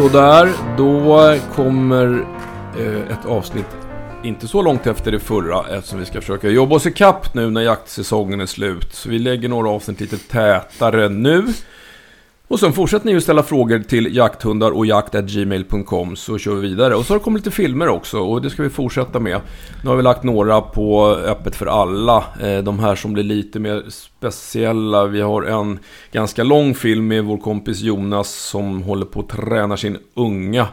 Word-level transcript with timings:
Sådär, 0.00 0.52
då 0.76 1.36
kommer 1.54 2.26
eh, 2.78 3.12
ett 3.12 3.26
avsnitt 3.26 3.66
inte 4.22 4.48
så 4.48 4.62
långt 4.62 4.86
efter 4.86 5.12
det 5.12 5.20
förra 5.20 5.76
eftersom 5.76 5.98
vi 5.98 6.06
ska 6.06 6.20
försöka 6.20 6.48
jobba 6.48 6.76
oss 6.76 6.86
ikapp 6.86 7.34
nu 7.34 7.50
när 7.50 7.60
jaktsäsongen 7.60 8.40
är 8.40 8.46
slut. 8.46 8.94
Så 8.94 9.08
vi 9.08 9.18
lägger 9.18 9.48
några 9.48 9.68
avsnitt 9.68 10.00
lite 10.00 10.16
tätare 10.16 11.08
nu. 11.08 11.44
Och 12.50 12.60
sen 12.60 12.72
fortsätter 12.72 13.06
ni 13.06 13.16
att 13.16 13.22
ställa 13.22 13.42
frågor 13.42 13.78
till 13.78 14.16
jakthundar 14.16 14.70
och 14.70 14.86
jakt.gmail.com 14.86 16.16
så 16.16 16.38
kör 16.38 16.54
vi 16.54 16.60
vidare. 16.68 16.94
Och 16.94 17.06
så 17.06 17.12
har 17.12 17.18
det 17.18 17.24
kommit 17.24 17.44
lite 17.44 17.56
filmer 17.56 17.88
också 17.88 18.18
och 18.18 18.42
det 18.42 18.50
ska 18.50 18.62
vi 18.62 18.70
fortsätta 18.70 19.20
med. 19.20 19.40
Nu 19.82 19.90
har 19.90 19.96
vi 19.96 20.02
lagt 20.02 20.22
några 20.22 20.60
på 20.60 21.08
öppet 21.08 21.56
för 21.56 21.66
alla. 21.66 22.24
Eh, 22.42 22.58
de 22.58 22.78
här 22.78 22.94
som 22.94 23.12
blir 23.12 23.24
lite 23.24 23.58
mer 23.58 23.84
speciella. 23.88 25.06
Vi 25.06 25.20
har 25.20 25.42
en 25.42 25.78
ganska 26.12 26.42
lång 26.42 26.74
film 26.74 27.08
med 27.08 27.24
vår 27.24 27.38
kompis 27.38 27.80
Jonas 27.80 28.34
som 28.34 28.82
håller 28.82 29.06
på 29.06 29.20
att 29.20 29.28
träna 29.28 29.76
sin 29.76 29.98
unga 30.14 30.68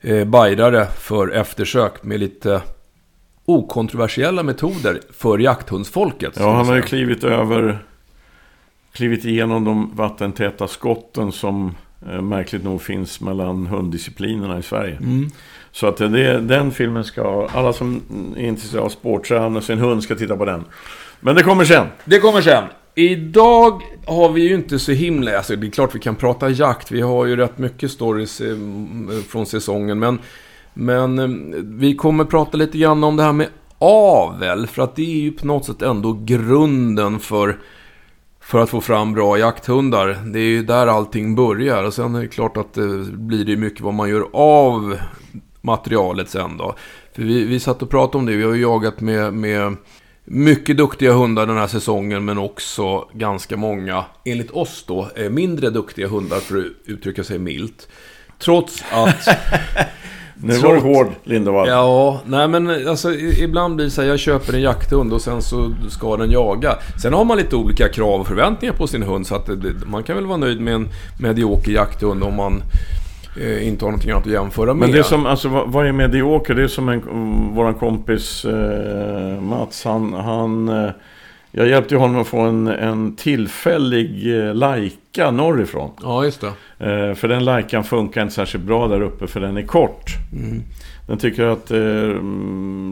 eh, 0.00 0.24
bajrare 0.24 0.86
för 0.86 1.28
eftersök 1.28 2.02
med 2.02 2.20
lite 2.20 2.62
okontroversiella 3.44 4.42
metoder 4.42 5.00
för 5.12 5.38
jakthundsfolket. 5.38 6.32
Ja, 6.36 6.54
han 6.54 6.66
har 6.66 6.76
ju 6.76 6.82
klivit 6.82 7.24
över 7.24 7.84
klivit 8.98 9.24
igenom 9.24 9.64
de 9.64 9.96
vattentäta 9.96 10.68
skotten 10.68 11.32
som 11.32 11.74
eh, 12.10 12.22
märkligt 12.22 12.64
nog 12.64 12.82
finns 12.82 13.20
mellan 13.20 13.66
hunddisciplinerna 13.66 14.58
i 14.58 14.62
Sverige. 14.62 14.96
Mm. 14.96 15.30
Så 15.72 15.86
att 15.86 15.96
det, 15.96 16.40
den 16.40 16.70
filmen 16.70 17.04
ska, 17.04 17.48
alla 17.52 17.72
som 17.72 18.02
är 18.36 18.46
intresserade 18.46 18.84
av 18.84 18.88
sportträning 18.88 19.56
och 19.56 19.64
sin 19.64 19.78
hund 19.78 20.02
ska 20.02 20.14
titta 20.14 20.36
på 20.36 20.44
den. 20.44 20.64
Men 21.20 21.34
det 21.34 21.42
kommer 21.42 21.64
sen. 21.64 21.86
Det 22.04 22.18
kommer 22.18 22.40
sen. 22.40 22.64
Idag 22.94 23.82
har 24.06 24.28
vi 24.28 24.48
ju 24.48 24.54
inte 24.54 24.78
så 24.78 24.92
himla, 24.92 25.36
alltså 25.36 25.56
det 25.56 25.66
är 25.66 25.70
klart 25.70 25.94
vi 25.94 25.98
kan 25.98 26.16
prata 26.16 26.50
jakt, 26.50 26.90
vi 26.90 27.00
har 27.00 27.26
ju 27.26 27.36
rätt 27.36 27.58
mycket 27.58 27.90
stories 27.90 28.40
eh, 28.40 28.56
från 29.28 29.46
säsongen, 29.46 29.98
men, 29.98 30.18
men 30.74 31.18
eh, 31.18 31.28
vi 31.62 31.94
kommer 31.94 32.24
prata 32.24 32.56
lite 32.56 32.78
grann 32.78 33.04
om 33.04 33.16
det 33.16 33.22
här 33.22 33.32
med 33.32 33.48
avel, 33.78 34.66
för 34.66 34.82
att 34.82 34.96
det 34.96 35.02
är 35.02 35.20
ju 35.20 35.32
på 35.32 35.46
något 35.46 35.64
sätt 35.64 35.82
ändå 35.82 36.20
grunden 36.24 37.20
för 37.20 37.58
för 38.48 38.58
att 38.58 38.70
få 38.70 38.80
fram 38.80 39.12
bra 39.12 39.38
jakthundar. 39.38 40.18
Det 40.32 40.38
är 40.38 40.42
ju 40.42 40.62
där 40.62 40.86
allting 40.86 41.34
börjar. 41.34 41.84
Och 41.84 41.94
sen 41.94 42.14
är 42.14 42.20
det 42.20 42.28
klart 42.28 42.56
att 42.56 42.74
det 42.74 43.04
blir 43.12 43.44
det 43.44 43.56
mycket 43.56 43.80
vad 43.80 43.94
man 43.94 44.08
gör 44.08 44.28
av 44.32 44.98
materialet 45.60 46.30
sen 46.30 46.56
då. 46.56 46.74
För 47.12 47.22
vi, 47.22 47.44
vi 47.44 47.60
satt 47.60 47.82
och 47.82 47.90
pratade 47.90 48.18
om 48.18 48.26
det. 48.26 48.36
Vi 48.36 48.44
har 48.44 48.54
ju 48.54 48.60
jagat 48.60 49.00
med, 49.00 49.34
med 49.34 49.76
mycket 50.24 50.76
duktiga 50.76 51.12
hundar 51.12 51.46
den 51.46 51.56
här 51.56 51.66
säsongen. 51.66 52.24
Men 52.24 52.38
också 52.38 53.08
ganska 53.12 53.56
många, 53.56 54.04
enligt 54.24 54.50
oss 54.50 54.84
då, 54.86 55.08
eh, 55.16 55.30
mindre 55.30 55.70
duktiga 55.70 56.08
hundar 56.08 56.40
för 56.40 56.58
att 56.58 56.64
uttrycka 56.84 57.24
sig 57.24 57.38
milt. 57.38 57.88
Trots 58.38 58.84
att 58.90 59.28
Nu 60.42 60.58
var 60.58 60.74
du 60.74 60.80
hård, 60.80 61.06
Lindevall. 61.24 61.68
Ja, 61.68 62.20
nej 62.26 62.48
men 62.48 62.88
alltså 62.88 63.14
ibland 63.14 63.76
blir 63.76 63.84
det 63.84 63.90
så 63.90 64.02
här, 64.02 64.08
jag 64.08 64.18
köper 64.18 64.54
en 64.54 64.60
jakthund 64.60 65.12
och 65.12 65.20
sen 65.20 65.42
så 65.42 65.74
ska 65.88 66.16
den 66.16 66.30
jaga. 66.30 66.76
Sen 67.02 67.12
har 67.12 67.24
man 67.24 67.38
lite 67.38 67.56
olika 67.56 67.88
krav 67.88 68.20
och 68.20 68.26
förväntningar 68.26 68.74
på 68.74 68.86
sin 68.86 69.02
hund 69.02 69.26
så 69.26 69.34
att 69.34 69.46
det, 69.46 69.86
man 69.86 70.02
kan 70.02 70.16
väl 70.16 70.26
vara 70.26 70.36
nöjd 70.36 70.60
med 70.60 70.74
en 70.74 70.88
medioker 71.20 71.72
jakthund 71.72 72.22
om 72.22 72.34
man 72.34 72.62
eh, 73.40 73.68
inte 73.68 73.84
har 73.84 73.90
någonting 73.90 74.10
annat 74.10 74.26
att 74.26 74.32
jämföra 74.32 74.66
med. 74.66 74.76
Men 74.76 74.92
det 74.92 74.98
är 74.98 75.02
som, 75.02 75.26
alltså 75.26 75.48
vad, 75.48 75.72
vad 75.72 75.86
är 75.86 75.92
medioker? 75.92 76.54
Det 76.54 76.62
är 76.62 76.68
som 76.68 76.88
en, 76.88 77.02
våran 77.54 77.74
kompis 77.74 78.44
eh, 78.44 79.40
Mats, 79.40 79.84
han, 79.84 80.12
han 80.12 80.68
eh, 80.68 80.90
jag 81.52 81.68
hjälpte 81.68 81.96
honom 81.96 82.20
att 82.20 82.26
få 82.26 82.40
en, 82.40 82.66
en 82.66 83.16
tillfällig 83.16 84.38
eh, 84.38 84.54
Leica 84.54 85.30
norrifrån. 85.30 85.90
Ja, 86.02 86.24
just 86.24 86.40
det. 86.40 86.46
Eh, 86.86 87.14
för 87.14 87.28
den 87.28 87.44
Leican 87.44 87.84
funkar 87.84 88.22
inte 88.22 88.34
särskilt 88.34 88.64
bra 88.64 88.88
där 88.88 89.00
uppe 89.00 89.26
för 89.26 89.40
den 89.40 89.56
är 89.56 89.62
kort. 89.62 90.10
Mm. 90.32 90.62
Den 91.08 91.18
tycker 91.18 91.44
att 91.44 91.70
eh, 91.70 91.78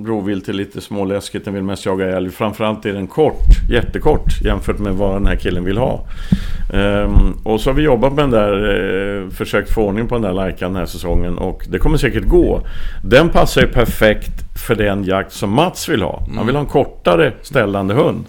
rovvilt 0.06 0.49
är 0.49 0.53
lite 0.53 0.81
småläskigt, 0.81 1.45
den 1.45 1.55
vill 1.55 1.62
mest 1.62 1.87
jaga 1.87 2.16
älg. 2.16 2.31
Framförallt 2.31 2.87
är 2.87 2.93
den 2.93 3.06
kort, 3.06 3.71
jättekort 3.71 4.43
jämfört 4.43 4.78
med 4.78 4.95
vad 4.95 5.15
den 5.15 5.27
här 5.27 5.37
killen 5.37 5.65
vill 5.65 5.78
ha. 5.78 6.06
Eh, 6.72 7.11
och 7.45 7.61
så 7.61 7.71
har 7.71 7.75
vi 7.75 7.83
jobbat 7.83 8.12
med 8.12 8.25
den 8.25 8.31
där, 8.31 9.25
eh, 9.25 9.31
försökt 9.31 9.75
få 9.75 9.83
ordning 9.83 10.09
på 10.09 10.15
den 10.15 10.22
där 10.22 10.33
Leican 10.33 10.72
den 10.72 10.78
här 10.78 10.87
säsongen 10.87 11.39
och 11.39 11.66
det 11.69 11.78
kommer 11.78 11.97
säkert 11.97 12.25
gå. 12.25 12.62
Den 13.05 13.28
passar 13.28 13.61
ju 13.61 13.66
perfekt 13.66 14.59
för 14.66 14.75
den 14.75 15.05
jakt 15.05 15.33
som 15.33 15.50
Mats 15.50 15.89
vill 15.89 16.03
ha. 16.03 16.27
Han 16.37 16.47
vill 16.47 16.55
ha 16.55 16.62
en 16.62 16.69
kortare 16.69 17.33
ställande 17.43 17.95
hund. 17.95 18.25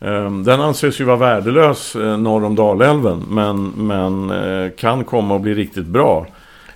Ehm, 0.00 0.44
den 0.44 0.60
anses 0.60 1.00
ju 1.00 1.04
vara 1.04 1.16
värdelös 1.16 1.96
eh, 1.96 2.18
norr 2.18 2.44
om 2.44 2.54
Dalälven 2.54 3.24
men, 3.28 3.68
men 3.68 4.30
eh, 4.30 4.70
kan 4.70 5.04
komma 5.04 5.36
att 5.36 5.42
bli 5.42 5.54
riktigt 5.54 5.86
bra 5.86 6.26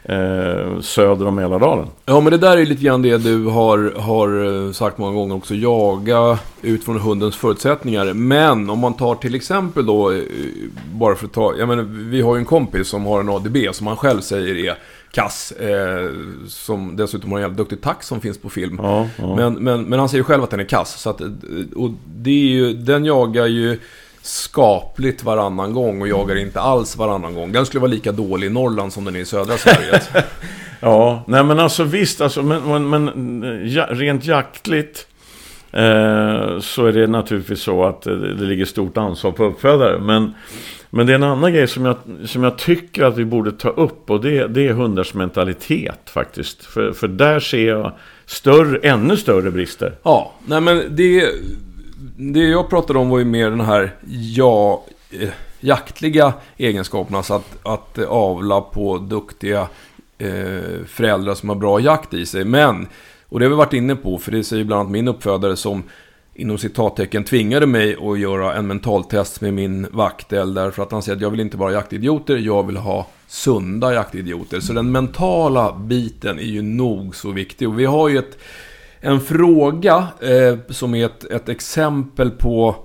eh, 0.02 0.80
söder 0.80 1.26
om 1.26 1.34
Mälardalen. 1.34 1.86
Ja, 2.06 2.20
men 2.20 2.30
det 2.30 2.38
där 2.38 2.56
är 2.56 2.66
lite 2.66 2.82
grann 2.82 3.02
det 3.02 3.18
du 3.18 3.46
har, 3.46 4.00
har 4.00 4.72
sagt 4.72 4.98
många 4.98 5.12
gånger 5.12 5.34
också. 5.34 5.54
Jaga 5.54 6.38
utifrån 6.62 7.00
hundens 7.00 7.36
förutsättningar. 7.36 8.12
Men 8.12 8.70
om 8.70 8.78
man 8.78 8.94
tar 8.94 9.14
till 9.14 9.34
exempel 9.34 9.86
då, 9.86 10.12
bara 10.92 11.14
för 11.14 11.26
att 11.26 11.32
ta... 11.32 11.54
Jag 11.58 11.68
menar, 11.68 11.82
vi 11.82 12.20
har 12.20 12.34
ju 12.34 12.38
en 12.38 12.44
kompis 12.44 12.88
som 12.88 13.06
har 13.06 13.20
en 13.20 13.28
ADB 13.28 13.56
som 13.72 13.86
han 13.86 13.96
själv 13.96 14.20
säger 14.20 14.56
är 14.56 14.74
kass. 15.12 15.52
Eh, 15.52 16.10
som 16.48 16.96
dessutom 16.96 17.30
har 17.30 17.38
en 17.38 17.42
jävligt 17.42 17.58
duktig 17.58 17.80
tax 17.80 18.06
som 18.06 18.20
finns 18.20 18.38
på 18.38 18.50
film. 18.50 18.78
Ja, 18.82 19.08
ja. 19.16 19.36
Men, 19.36 19.54
men, 19.54 19.82
men 19.82 19.98
han 19.98 20.08
säger 20.08 20.24
själv 20.24 20.42
att 20.42 20.50
den 20.50 20.60
är 20.60 20.64
kass. 20.64 21.00
Så 21.00 21.10
att, 21.10 21.20
och 21.76 21.90
det 22.06 22.30
är 22.30 22.48
ju, 22.48 22.72
den 22.72 23.04
jagar 23.04 23.46
ju 23.46 23.78
skapligt 24.22 25.24
varannan 25.24 25.72
gång 25.72 26.02
och 26.02 26.08
jagar 26.08 26.36
inte 26.36 26.60
alls 26.60 26.96
varannan 26.96 27.34
gång. 27.34 27.52
Den 27.52 27.66
skulle 27.66 27.80
vara 27.80 27.90
lika 27.90 28.12
dålig 28.12 28.46
i 28.46 28.50
Norrland 28.50 28.92
som 28.92 29.04
den 29.04 29.16
är 29.16 29.20
i 29.20 29.24
södra 29.24 29.56
Sverige. 29.56 30.00
Ja, 30.82 31.24
nej 31.26 31.44
men 31.44 31.58
alltså 31.58 31.84
visst, 31.84 32.20
alltså, 32.20 32.42
men, 32.42 32.90
men, 32.90 32.90
men 32.90 33.62
ja, 33.68 33.86
rent 33.90 34.26
jaktligt 34.26 35.06
eh, 35.72 36.60
så 36.60 36.86
är 36.86 36.92
det 36.92 37.06
naturligtvis 37.06 37.60
så 37.60 37.84
att 37.84 38.06
eh, 38.06 38.14
det 38.14 38.44
ligger 38.44 38.64
stort 38.64 38.96
ansvar 38.96 39.32
på 39.32 39.44
uppfödare. 39.44 39.98
Men, 39.98 40.34
men 40.90 41.06
det 41.06 41.12
är 41.12 41.14
en 41.14 41.22
annan 41.22 41.52
grej 41.52 41.68
som 41.68 41.84
jag, 41.84 41.96
som 42.24 42.44
jag 42.44 42.58
tycker 42.58 43.04
att 43.04 43.18
vi 43.18 43.24
borde 43.24 43.52
ta 43.52 43.68
upp 43.68 44.10
och 44.10 44.20
det, 44.20 44.46
det 44.46 44.68
är 44.68 44.72
hundars 44.72 45.14
mentalitet 45.14 46.10
faktiskt. 46.10 46.64
För, 46.64 46.92
för 46.92 47.08
där 47.08 47.40
ser 47.40 47.68
jag 47.68 47.92
större, 48.26 48.78
ännu 48.78 49.16
större 49.16 49.50
brister. 49.50 49.94
Ja, 50.02 50.32
nej 50.46 50.60
men 50.60 50.96
det... 50.96 51.30
Det 52.22 52.40
jag 52.40 52.70
pratade 52.70 52.98
om 52.98 53.08
var 53.08 53.18
ju 53.18 53.24
mer 53.24 53.50
den 53.50 53.60
här 53.60 53.94
ja, 54.08 54.84
eh, 55.10 55.28
jaktliga 55.60 56.32
egenskaperna. 56.56 57.18
Alltså 57.18 57.34
att, 57.34 57.66
att 57.66 57.98
avla 57.98 58.60
på 58.60 58.98
duktiga 58.98 59.68
eh, 60.18 60.84
föräldrar 60.86 61.34
som 61.34 61.48
har 61.48 61.56
bra 61.56 61.80
jakt 61.80 62.14
i 62.14 62.26
sig. 62.26 62.44
Men, 62.44 62.86
och 63.28 63.38
det 63.38 63.44
har 63.44 63.50
vi 63.50 63.56
varit 63.56 63.72
inne 63.72 63.96
på, 63.96 64.18
för 64.18 64.32
det 64.32 64.44
säger 64.44 64.64
bland 64.64 64.80
annat 64.80 64.92
min 64.92 65.08
uppfödare 65.08 65.56
som 65.56 65.82
inom 66.40 66.58
citattecken 66.58 67.24
tvingade 67.24 67.66
mig 67.66 67.96
att 68.02 68.18
göra 68.18 68.54
en 68.54 68.66
mentaltest 68.66 69.40
med 69.40 69.54
min 69.54 69.86
vaktel. 69.90 70.54
Därför 70.54 70.82
att 70.82 70.92
han 70.92 71.02
säger 71.02 71.16
att 71.16 71.22
jag 71.22 71.30
vill 71.30 71.40
inte 71.40 71.56
vara 71.56 71.72
jaktidioter, 71.72 72.36
jag 72.36 72.66
vill 72.66 72.76
ha 72.76 73.06
sunda 73.26 73.94
jaktidioter. 73.94 74.60
Så 74.60 74.72
den 74.72 74.92
mentala 74.92 75.72
biten 75.72 76.38
är 76.38 76.42
ju 76.42 76.62
nog 76.62 77.16
så 77.16 77.30
viktig. 77.30 77.68
Och 77.68 77.80
vi 77.80 77.84
har 77.84 78.08
ju 78.08 78.18
ett 78.18 78.38
en 79.00 79.20
fråga 79.20 80.08
eh, 80.20 80.58
som 80.68 80.94
är 80.94 81.06
ett, 81.06 81.24
ett 81.24 81.48
exempel 81.48 82.30
på, 82.30 82.76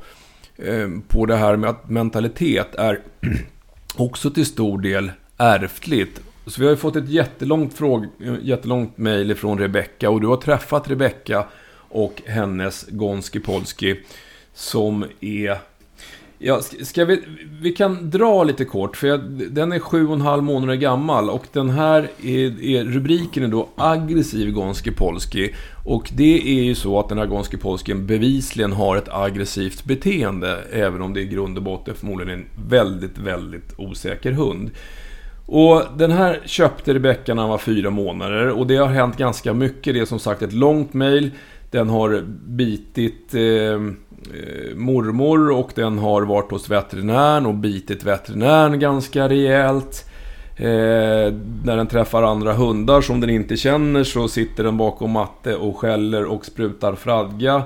eh, 0.56 0.90
på 1.08 1.26
det 1.26 1.36
här 1.36 1.56
med 1.56 1.70
att 1.70 1.90
mentalitet 1.90 2.76
är 2.76 3.00
också 3.96 4.32
till 4.32 4.46
stor 4.46 4.82
del 4.82 5.12
ärftligt. 5.38 6.22
Så 6.46 6.62
vi 6.62 6.66
har 6.66 6.72
ju 6.72 6.78
fått 6.78 6.96
ett 6.96 7.10
jättelångt, 7.10 7.74
fråg, 7.74 8.06
jättelångt 8.42 8.98
mejl 8.98 9.36
från 9.36 9.60
Rebecka 9.60 10.10
och 10.10 10.22
du 10.22 10.28
har 10.28 10.38
träffat 10.38 10.90
Rebecka 10.90 11.46
och 11.90 12.22
hennes 12.26 12.86
Gonski 12.90 13.40
Polski 13.40 13.96
som 14.54 15.06
är 15.22 15.58
Ja, 16.38 16.62
ska 16.62 17.06
vi, 17.06 17.22
vi 17.62 17.72
kan 17.72 18.10
dra 18.10 18.44
lite 18.44 18.66
kort, 18.66 18.98
för 18.98 19.08
jag, 19.08 19.20
den 19.52 19.72
är 19.72 19.80
sju 19.80 20.08
och 20.08 20.14
en 20.14 20.22
halv 20.22 20.44
månader 20.44 20.76
gammal 20.76 21.30
och 21.30 21.46
den 21.52 21.70
här 21.70 22.10
är, 22.24 22.64
är 22.64 22.84
rubriken 22.84 23.44
är 23.44 23.48
då 23.48 23.70
aggressiv 23.76 24.52
Gonski 24.52 24.92
Polski. 24.92 25.54
Och 25.86 26.12
det 26.16 26.60
är 26.60 26.64
ju 26.64 26.76
så 26.76 27.00
att 27.00 27.10
den 27.10 27.18
här 27.18 27.26
Gonski 27.26 27.58
Polskin 27.58 28.08
bevisligen 28.08 28.72
har 28.72 28.98
ett 28.98 29.10
aggressivt 29.10 29.84
beteende, 29.84 30.64
även 30.72 31.02
om 31.02 31.14
det 31.14 31.22
i 31.22 31.26
grund 31.26 31.58
och 31.58 31.64
botten 31.64 31.96
förmodligen 31.96 32.34
är 32.34 32.38
en 32.38 32.70
väldigt, 32.70 33.18
väldigt 33.18 33.74
osäker 33.78 34.32
hund. 34.32 34.72
Och 35.46 35.84
den 35.98 36.12
här 36.12 36.42
köpte 36.46 36.94
Rebecka 36.94 37.34
när 37.34 37.42
han 37.42 37.52
var 37.52 37.58
fyra 37.58 37.90
månader 37.90 38.50
och 38.50 38.68
det 38.68 38.76
har 38.76 38.88
hänt 38.88 39.18
ganska 39.18 39.54
mycket. 39.54 39.94
Det 39.94 40.00
är 40.00 40.06
som 40.06 40.20
sagt 40.20 40.42
ett 40.42 40.54
långt 40.54 40.94
mail. 40.94 41.32
Den 41.76 41.90
har 41.90 42.22
bitit 42.48 43.34
eh, 43.34 43.42
eh, 43.44 44.76
mormor 44.76 45.52
och 45.52 45.72
den 45.76 45.98
har 45.98 46.22
varit 46.22 46.52
hos 46.52 46.70
veterinären 46.70 47.46
och 47.46 47.54
bitit 47.54 48.04
veterinären 48.04 48.80
ganska 48.80 49.30
rejält. 49.30 50.06
Eh, 50.58 51.34
när 51.64 51.78
den 51.78 51.88
träffar 51.88 52.24
andra 52.24 52.54
hundar 52.54 53.02
som 53.02 53.22
den 53.22 53.30
inte 53.30 53.58
känner 53.58 54.04
så 54.04 54.28
sitter 54.28 54.64
den 54.64 54.78
bakom 54.78 55.12
matte 55.12 55.56
och 55.56 55.78
skäller 55.78 56.26
och 56.26 56.46
sprutar 56.46 56.96
fradga. 56.96 57.64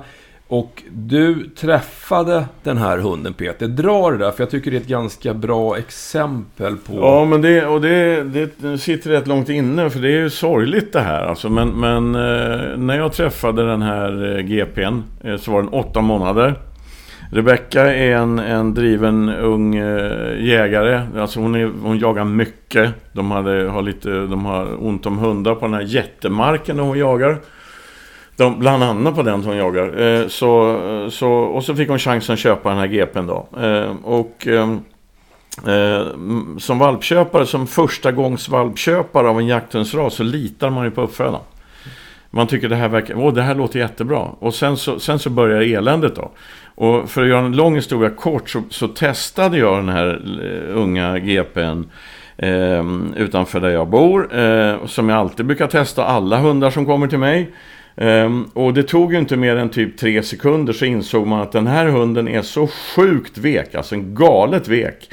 Och 0.50 0.82
du 0.90 1.48
träffade 1.48 2.44
den 2.62 2.76
här 2.78 2.98
hunden 2.98 3.34
Peter. 3.34 3.68
Dra 3.68 4.10
det 4.10 4.18
där, 4.18 4.30
för 4.30 4.42
jag 4.42 4.50
tycker 4.50 4.70
det 4.70 4.76
är 4.76 4.80
ett 4.80 4.86
ganska 4.86 5.34
bra 5.34 5.78
exempel 5.78 6.76
på... 6.76 6.94
Ja, 6.94 7.24
men 7.24 7.42
det, 7.42 7.66
och 7.66 7.80
det, 7.80 8.24
det 8.56 8.78
sitter 8.78 9.10
rätt 9.10 9.26
långt 9.26 9.48
inne, 9.48 9.90
för 9.90 10.00
det 10.00 10.08
är 10.08 10.18
ju 10.18 10.30
sorgligt 10.30 10.92
det 10.92 11.00
här. 11.00 11.22
Alltså, 11.22 11.48
men 11.48 11.68
men 11.68 12.14
eh, 12.14 12.76
när 12.76 12.96
jag 12.96 13.12
träffade 13.12 13.66
den 13.66 13.82
här 13.82 14.36
eh, 14.36 14.42
GPn 14.42 15.02
eh, 15.24 15.36
så 15.36 15.52
var 15.52 15.62
den 15.62 15.72
åtta 15.72 16.00
månader. 16.00 16.54
Rebecka 17.32 17.94
är 17.94 18.16
en, 18.16 18.38
en 18.38 18.74
driven 18.74 19.28
ung 19.28 19.76
eh, 19.76 20.44
jägare. 20.44 21.02
Alltså 21.18 21.40
hon, 21.40 21.54
är, 21.54 21.70
hon 21.82 21.98
jagar 21.98 22.24
mycket. 22.24 22.90
De, 23.12 23.30
hade, 23.30 23.68
har 23.68 23.82
lite, 23.82 24.10
de 24.10 24.44
har 24.44 24.86
ont 24.86 25.06
om 25.06 25.18
hundar 25.18 25.54
på 25.54 25.66
den 25.66 25.74
här 25.74 25.82
jättemarken 25.82 26.76
där 26.76 26.84
hon 26.84 26.98
jagar. 26.98 27.38
De, 28.40 28.58
bland 28.58 28.82
annat 28.82 29.14
på 29.14 29.22
den 29.22 29.42
som 29.42 29.50
hon 29.50 29.58
jagar. 29.58 30.00
Eh, 30.00 30.28
så, 30.28 30.70
eh, 30.88 31.08
så, 31.08 31.30
och 31.32 31.64
så 31.64 31.74
fick 31.74 31.88
hon 31.88 31.98
chansen 31.98 32.32
att 32.32 32.38
köpa 32.38 32.68
den 32.68 32.78
här 32.78 32.86
GPn 32.86 33.26
då. 33.26 33.48
Eh, 33.60 33.94
och 34.04 34.46
ehm, 34.46 34.80
eh, 35.66 36.06
som 36.58 36.78
valpköpare, 36.78 37.46
som 37.46 37.66
första 37.66 38.12
gångs 38.12 38.48
valpköpare 38.48 39.28
av 39.28 39.38
en 39.38 39.46
jakthundsras 39.46 40.14
så 40.14 40.22
litar 40.22 40.70
man 40.70 40.84
ju 40.84 40.90
på 40.90 41.02
uppfödaren. 41.02 41.40
Man 42.30 42.46
tycker 42.46 42.68
det 42.68 42.76
här 42.76 42.88
verkar, 42.88 43.14
åh 43.14 43.34
det 43.34 43.42
här 43.42 43.54
låter 43.54 43.78
jättebra. 43.78 44.28
Och 44.38 44.54
sen 44.54 44.76
så, 44.76 44.98
sen 44.98 45.18
så 45.18 45.30
börjar 45.30 45.60
eländet 45.60 46.16
då. 46.16 46.30
Och 46.74 47.10
för 47.10 47.22
att 47.22 47.28
göra 47.28 47.46
en 47.46 47.56
lång 47.56 47.74
historia 47.74 48.10
kort 48.10 48.50
så, 48.50 48.62
så 48.70 48.88
testade 48.88 49.58
jag 49.58 49.78
den 49.78 49.88
här 49.88 50.22
eh, 50.42 50.76
unga 50.76 51.18
GPn 51.18 51.84
eh, 52.36 52.84
utanför 53.16 53.60
där 53.60 53.70
jag 53.70 53.88
bor. 53.88 54.38
Eh, 54.38 54.86
som 54.86 55.08
jag 55.08 55.18
alltid 55.18 55.46
brukar 55.46 55.66
testa 55.66 56.04
alla 56.04 56.38
hundar 56.38 56.70
som 56.70 56.86
kommer 56.86 57.06
till 57.06 57.18
mig. 57.18 57.50
Um, 58.00 58.50
och 58.54 58.74
det 58.74 58.82
tog 58.82 59.12
ju 59.12 59.18
inte 59.18 59.36
mer 59.36 59.56
än 59.56 59.68
typ 59.68 59.98
tre 59.98 60.22
sekunder 60.22 60.72
så 60.72 60.84
insåg 60.84 61.26
man 61.26 61.40
att 61.40 61.52
den 61.52 61.66
här 61.66 61.86
hunden 61.86 62.28
är 62.28 62.42
så 62.42 62.66
sjukt 62.66 63.38
vek, 63.38 63.74
alltså 63.74 63.94
en 63.94 64.14
galet 64.14 64.68
vek. 64.68 65.10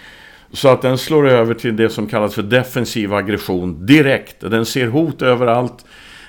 Så 0.52 0.70
att 0.70 0.82
den 0.82 0.98
slår 0.98 1.28
över 1.28 1.54
till 1.54 1.76
det 1.76 1.90
som 1.90 2.08
kallas 2.08 2.36
för 2.36 2.44
defensiv 2.44 3.14
aggression 3.14 3.86
direkt. 3.86 4.36
Den 4.40 4.66
ser 4.66 4.88
hot 4.88 5.22
överallt. 5.22 5.86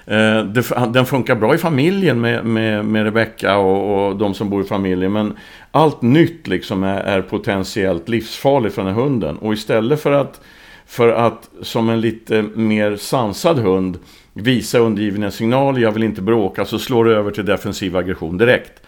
Ehm, 0.06 0.52
den 0.92 1.06
funkar 1.06 1.34
bra 1.34 1.54
i 1.54 1.58
familjen 1.58 2.20
med, 2.20 2.44
med, 2.44 2.84
med 2.84 3.04
Rebecca 3.04 3.56
och, 3.56 4.08
och 4.08 4.16
de 4.16 4.34
som 4.34 4.50
bor 4.50 4.64
i 4.64 4.66
familjen. 4.66 5.12
Men 5.12 5.36
allt 5.70 6.02
nytt 6.02 6.46
liksom 6.46 6.84
är, 6.84 7.00
är 7.00 7.22
potentiellt 7.22 8.08
livsfarligt 8.08 8.74
för 8.74 8.82
den 8.82 8.94
här 8.94 9.02
hunden. 9.02 9.36
Och 9.36 9.52
istället 9.52 10.02
för 10.02 10.12
att, 10.12 10.40
för 10.86 11.08
att 11.08 11.50
som 11.62 11.88
en 11.88 12.00
lite 12.00 12.44
mer 12.54 12.96
sansad 12.96 13.58
hund 13.58 13.98
visa 14.40 14.78
undergivna 14.78 15.30
signaler, 15.30 15.80
jag 15.80 15.92
vill 15.92 16.02
inte 16.02 16.22
bråka, 16.22 16.64
så 16.64 16.78
slår 16.78 17.04
det 17.04 17.14
över 17.14 17.30
till 17.30 17.44
defensiv 17.44 17.96
aggression 17.96 18.38
direkt. 18.38 18.82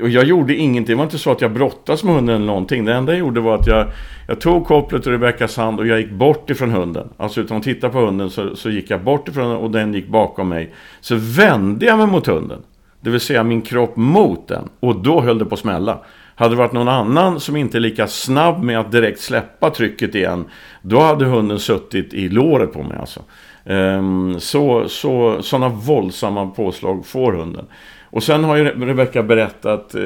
Och 0.00 0.08
jag 0.08 0.24
gjorde 0.24 0.54
ingenting, 0.54 0.94
det 0.94 0.98
var 0.98 1.04
inte 1.04 1.18
så 1.18 1.30
att 1.30 1.40
jag 1.40 1.52
brottas 1.52 2.04
med 2.04 2.14
hunden 2.14 2.36
eller 2.36 2.46
någonting. 2.46 2.84
Det 2.84 2.94
enda 2.94 3.12
jag 3.12 3.18
gjorde 3.18 3.40
var 3.40 3.54
att 3.54 3.66
jag, 3.66 3.86
jag 4.28 4.40
tog 4.40 4.66
kopplet 4.66 5.06
ur 5.06 5.10
Rebeckas 5.10 5.56
hand 5.56 5.80
och 5.80 5.86
jag 5.86 6.00
gick 6.00 6.10
bort 6.10 6.50
ifrån 6.50 6.70
hunden. 6.70 7.08
Alltså 7.16 7.40
utan 7.40 7.56
att 7.56 7.62
titta 7.62 7.88
på 7.88 7.98
hunden 7.98 8.30
så, 8.30 8.56
så 8.56 8.70
gick 8.70 8.90
jag 8.90 9.04
bort 9.04 9.28
ifrån 9.28 9.48
den 9.48 9.56
och 9.56 9.70
den 9.70 9.94
gick 9.94 10.08
bakom 10.08 10.48
mig. 10.48 10.74
Så 11.00 11.14
vände 11.18 11.86
jag 11.86 11.98
mig 11.98 12.06
mot 12.06 12.26
hunden. 12.26 12.58
Det 13.00 13.10
vill 13.10 13.20
säga 13.20 13.42
min 13.44 13.62
kropp 13.62 13.96
mot 13.96 14.48
den. 14.48 14.68
Och 14.80 14.96
då 15.02 15.20
höll 15.20 15.38
det 15.38 15.44
på 15.44 15.54
att 15.54 15.60
smälla. 15.60 15.98
Hade 16.34 16.54
det 16.54 16.58
varit 16.58 16.72
någon 16.72 16.88
annan 16.88 17.40
som 17.40 17.56
inte 17.56 17.78
är 17.78 17.80
lika 17.80 18.06
snabb 18.06 18.62
med 18.62 18.80
att 18.80 18.92
direkt 18.92 19.20
släppa 19.20 19.70
trycket 19.70 20.14
igen. 20.14 20.44
Då 20.82 21.00
hade 21.00 21.24
hunden 21.24 21.58
suttit 21.58 22.14
i 22.14 22.28
låret 22.28 22.72
på 22.72 22.82
mig 22.82 22.98
alltså. 22.98 23.22
Ehm, 23.66 24.40
så, 24.40 24.88
så, 24.88 25.42
sådana 25.42 25.68
våldsamma 25.68 26.46
påslag 26.46 27.06
får 27.06 27.32
hunden. 27.32 27.66
Och 28.10 28.22
sen 28.22 28.44
har 28.44 28.56
ju 28.56 28.64
Rebecka 28.64 29.22
berättat 29.22 29.94
eh, 29.94 30.02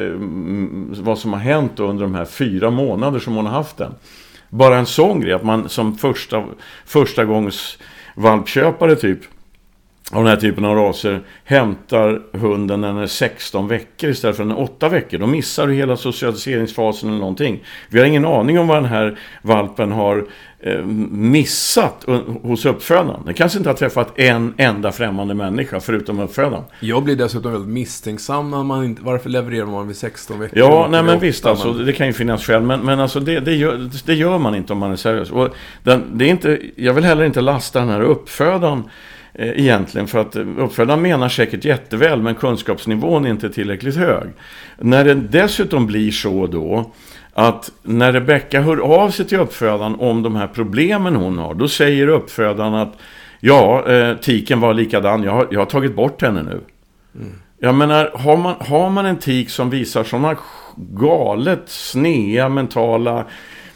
vad 1.00 1.18
som 1.18 1.32
har 1.32 1.40
hänt 1.40 1.80
under 1.80 2.02
de 2.02 2.14
här 2.14 2.24
fyra 2.24 2.70
månader 2.70 3.18
som 3.18 3.36
hon 3.36 3.46
har 3.46 3.52
haft 3.52 3.76
den. 3.76 3.94
Bara 4.48 4.78
en 4.78 4.86
sån 4.86 5.20
grej, 5.20 5.32
att 5.32 5.44
man 5.44 5.68
som 5.68 5.98
första, 5.98 6.44
första 6.86 7.24
gångs 7.24 7.78
valpköpare 8.14 8.96
typ 8.96 9.20
av 10.12 10.24
den 10.24 10.26
här 10.26 10.40
typen 10.40 10.64
av 10.64 10.76
raser 10.76 11.20
hämtar 11.44 12.22
hunden 12.32 12.80
när 12.80 12.88
den 12.88 12.98
är 12.98 13.06
16 13.06 13.68
veckor 13.68 14.10
istället 14.10 14.36
för 14.36 14.44
den 14.44 14.56
är 14.56 14.60
8 14.60 14.88
veckor. 14.88 15.18
Då 15.18 15.26
missar 15.26 15.66
du 15.66 15.74
hela 15.74 15.96
socialiseringsfasen 15.96 17.08
eller 17.08 17.18
någonting. 17.18 17.64
Vi 17.88 17.98
har 17.98 18.06
ingen 18.06 18.24
aning 18.24 18.58
om 18.58 18.66
vad 18.66 18.76
den 18.76 18.90
här 18.90 19.18
valpen 19.42 19.92
har 19.92 20.16
eh, 20.18 20.24
missat 21.10 22.04
hos 22.42 22.66
uppfödaren. 22.66 23.22
Den 23.24 23.34
kanske 23.34 23.58
inte 23.58 23.70
har 23.70 23.74
träffat 23.76 24.18
en 24.18 24.54
enda 24.56 24.92
främmande 24.92 25.34
människa 25.34 25.80
förutom 25.80 26.20
uppfödaren. 26.20 26.64
Jag 26.80 27.04
blir 27.04 27.16
dessutom 27.16 27.52
väldigt 27.52 27.70
misstänksam 27.70 28.50
när 28.50 28.62
man 28.62 28.84
inte... 28.84 29.02
Varför 29.02 29.30
levererar 29.30 29.66
man 29.66 29.86
vid 29.86 29.96
16 29.96 30.40
veckor? 30.40 30.58
Ja, 30.58 30.88
nej 30.90 31.02
men 31.02 31.20
visst 31.20 31.46
alltså. 31.46 31.72
Det 31.72 31.92
kan 31.92 32.06
ju 32.06 32.12
finnas 32.12 32.44
skäl. 32.44 32.62
Men, 32.62 32.80
men 32.80 33.00
alltså 33.00 33.20
det, 33.20 33.40
det, 33.40 33.54
gör, 33.54 33.90
det 34.06 34.14
gör 34.14 34.38
man 34.38 34.54
inte 34.54 34.72
om 34.72 34.78
man 34.78 34.92
är 34.92 34.96
seriös. 34.96 35.30
Och 35.30 35.48
den, 35.82 36.04
det 36.18 36.24
är 36.24 36.28
inte, 36.28 36.58
jag 36.76 36.94
vill 36.94 37.04
heller 37.04 37.24
inte 37.24 37.40
lasta 37.40 37.80
den 37.80 37.88
här 37.88 38.00
uppfödaren 38.00 38.82
Eh, 39.34 39.48
egentligen. 39.48 40.06
För 40.06 40.18
att 40.18 40.36
uppfödaren 40.36 41.02
menar 41.02 41.28
säkert 41.28 41.64
jätteväl 41.64 42.22
men 42.22 42.34
kunskapsnivån 42.34 43.26
är 43.26 43.30
inte 43.30 43.50
tillräckligt 43.50 43.96
hög. 43.96 44.28
När 44.78 45.04
det 45.04 45.14
dessutom 45.14 45.86
blir 45.86 46.10
så 46.10 46.46
då 46.46 46.92
att 47.32 47.70
när 47.82 48.12
Rebecka 48.12 48.60
hör 48.60 48.76
av 48.76 49.10
sig 49.10 49.26
till 49.26 49.38
uppfödaren 49.38 49.94
om 49.94 50.22
de 50.22 50.36
här 50.36 50.46
problemen 50.46 51.16
hon 51.16 51.38
har, 51.38 51.54
då 51.54 51.68
säger 51.68 52.08
uppfödaren 52.08 52.74
att 52.74 52.92
ja, 53.40 53.88
eh, 53.88 54.16
tiken 54.16 54.60
var 54.60 54.74
likadan, 54.74 55.22
jag 55.22 55.32
har, 55.32 55.48
jag 55.50 55.60
har 55.60 55.66
tagit 55.66 55.96
bort 55.96 56.22
henne 56.22 56.42
nu. 56.42 56.60
Mm. 57.14 57.32
Jag 57.58 57.74
menar, 57.74 58.10
har 58.14 58.36
man, 58.36 58.54
har 58.60 58.90
man 58.90 59.06
en 59.06 59.18
tik 59.18 59.50
som 59.50 59.70
visar 59.70 60.04
sådana 60.04 60.36
galet 60.76 61.62
snea 61.66 62.48
mentala 62.48 63.24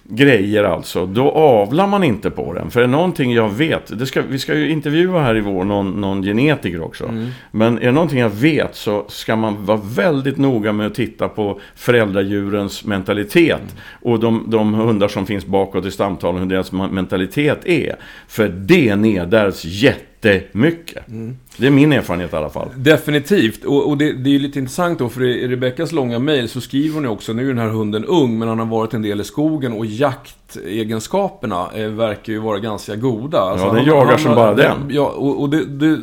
grejer 0.08 0.64
alltså, 0.64 1.06
då 1.06 1.30
avlar 1.30 1.86
man 1.86 2.04
inte 2.04 2.30
på 2.30 2.52
den. 2.52 2.70
För 2.70 2.82
är 2.82 2.86
någonting 2.86 3.32
jag 3.32 3.48
vet, 3.48 3.98
det 3.98 4.06
ska, 4.06 4.22
vi 4.22 4.38
ska 4.38 4.54
ju 4.54 4.70
intervjua 4.70 5.20
här 5.20 5.36
i 5.36 5.40
vår 5.40 5.64
någon, 5.64 6.00
någon 6.00 6.22
genetiker 6.22 6.82
också. 6.82 7.04
Mm. 7.04 7.28
Men 7.50 7.78
är 7.78 7.86
det 7.86 7.92
någonting 7.92 8.18
jag 8.18 8.30
vet 8.30 8.74
så 8.74 9.04
ska 9.08 9.36
man 9.36 9.64
vara 9.64 9.80
väldigt 9.96 10.38
noga 10.38 10.72
med 10.72 10.86
att 10.86 10.94
titta 10.94 11.28
på 11.28 11.60
föräldradjurens 11.74 12.84
mentalitet. 12.84 13.60
Mm. 13.60 14.12
Och 14.12 14.20
de, 14.20 14.44
de 14.48 14.74
hundar 14.74 15.08
som 15.08 15.26
finns 15.26 15.46
bakåt 15.46 15.86
i 15.86 15.90
stamtalen, 15.90 16.40
hur 16.40 16.48
deras 16.48 16.72
mentalitet 16.72 17.66
är. 17.66 17.96
För 18.28 18.48
det 18.48 18.96
nedärvs 18.96 19.64
jätte 19.64 20.13
jättemycket. 20.32 21.08
Mm. 21.08 21.36
Det 21.56 21.66
är 21.66 21.70
min 21.70 21.92
erfarenhet 21.92 22.32
i 22.32 22.36
alla 22.36 22.50
fall. 22.50 22.68
Definitivt. 22.76 23.64
Och, 23.64 23.88
och 23.88 23.98
det, 23.98 24.12
det, 24.12 24.30
är 24.30 24.32
ju 24.32 24.38
lite 24.38 24.58
intressant 24.58 24.98
då, 24.98 25.08
för 25.08 25.22
i 25.22 25.48
Rebeckas 25.48 25.92
långa 25.92 26.18
mejl 26.18 26.48
så 26.48 26.60
skriver 26.60 26.94
hon 26.94 27.02
ju 27.02 27.08
också, 27.08 27.32
nu 27.32 27.42
är 27.42 27.48
den 27.48 27.58
här 27.58 27.68
hunden 27.68 28.04
ung, 28.04 28.38
men 28.38 28.48
han 28.48 28.58
har 28.58 28.66
varit 28.66 28.94
en 28.94 29.02
del 29.02 29.20
i 29.20 29.24
skogen 29.24 29.72
och 29.72 29.86
jaktegenskaperna 29.86 31.70
eh, 31.74 31.88
verkar 31.88 32.32
ju 32.32 32.38
vara 32.38 32.58
ganska 32.58 32.96
goda. 32.96 33.40
Alltså, 33.40 33.66
ja, 33.66 33.72
den 33.72 33.84
jagar 33.84 34.10
han, 34.10 34.18
som 34.18 34.34
bara 34.34 34.54
den. 34.54 34.76
Ja, 34.90 35.08
och, 35.08 35.40
och 35.40 35.50
det, 35.50 35.64
det, 35.64 36.00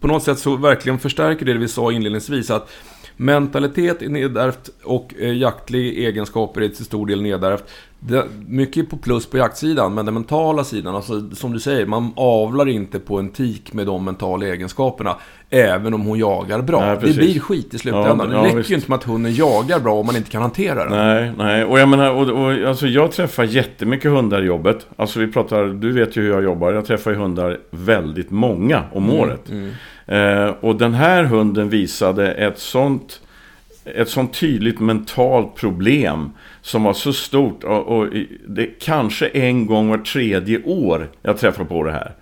på 0.00 0.06
något 0.06 0.22
sätt 0.22 0.38
så 0.38 0.56
verkligen 0.56 0.98
förstärker 0.98 1.46
det 1.46 1.54
vi 1.54 1.68
sa 1.68 1.92
inledningsvis, 1.92 2.50
att 2.50 2.70
Mentalitet 3.16 4.02
är 4.02 4.08
nedärvt 4.08 4.70
och 4.84 5.14
eh, 5.18 5.36
jaktlig 5.36 5.98
egenskaper 5.98 6.60
är 6.60 6.68
till 6.68 6.84
stor 6.84 7.06
del 7.06 7.22
nedärvt. 7.22 7.64
Det, 8.06 8.24
mycket 8.46 8.90
på 8.90 8.96
plus 8.96 9.26
på 9.26 9.38
jaktsidan, 9.38 9.94
men 9.94 10.04
den 10.04 10.14
mentala 10.14 10.64
sidan, 10.64 10.94
alltså 10.94 11.30
som 11.30 11.52
du 11.52 11.60
säger, 11.60 11.86
man 11.86 12.12
avlar 12.16 12.68
inte 12.68 12.98
på 12.98 13.18
en 13.18 13.28
tik 13.28 13.72
med 13.72 13.86
de 13.86 14.04
mentala 14.04 14.46
egenskaperna. 14.46 15.16
Även 15.50 15.94
om 15.94 16.00
hon 16.00 16.18
jagar 16.18 16.62
bra. 16.62 16.80
Nej, 16.80 16.98
det 17.00 17.16
blir 17.16 17.40
skit 17.40 17.74
i 17.74 17.78
slutändan. 17.78 18.30
Ja, 18.32 18.42
det 18.42 18.48
räcker 18.48 18.70
ju 18.70 18.74
inte 18.74 18.90
med 18.90 18.96
att 18.96 19.04
hunden 19.04 19.34
jagar 19.34 19.80
bra 19.80 19.94
om 19.94 20.06
man 20.06 20.16
inte 20.16 20.30
kan 20.30 20.42
hantera 20.42 20.84
den. 20.84 20.92
Nej, 20.92 21.32
nej. 21.38 21.64
Och 21.64 21.80
jag 21.80 21.88
menar, 21.88 22.10
och, 22.10 22.28
och, 22.28 22.68
alltså 22.68 22.86
jag 22.86 23.12
träffar 23.12 23.44
jättemycket 23.44 24.10
hundar 24.10 24.42
i 24.42 24.46
jobbet. 24.46 24.86
Alltså 24.96 25.20
vi 25.20 25.26
pratar, 25.26 25.64
du 25.64 25.92
vet 25.92 26.16
ju 26.16 26.22
hur 26.22 26.30
jag 26.30 26.44
jobbar. 26.44 26.72
Jag 26.72 26.84
träffar 26.84 27.10
ju 27.10 27.16
hundar 27.16 27.58
väldigt 27.70 28.30
många 28.30 28.82
om 28.92 29.04
mm, 29.04 29.16
året. 29.16 29.50
Mm. 29.50 29.70
Eh, 30.06 30.54
och 30.60 30.76
den 30.76 30.94
här 30.94 31.24
hunden 31.24 31.68
visade 31.68 32.32
ett 32.32 32.58
sånt, 32.58 33.20
ett 33.84 34.08
sånt 34.08 34.40
tydligt 34.40 34.80
mentalt 34.80 35.54
problem 35.54 36.30
som 36.62 36.82
var 36.82 36.92
så 36.92 37.12
stort. 37.12 37.64
Och, 37.64 37.98
och 37.98 38.08
det 38.48 38.66
kanske 38.66 39.26
en 39.26 39.66
gång 39.66 39.88
var 39.88 39.98
tredje 39.98 40.62
år 40.62 41.08
jag 41.22 41.38
träffar 41.38 41.64
på 41.64 41.82
det 41.84 41.92
här. 41.92 42.12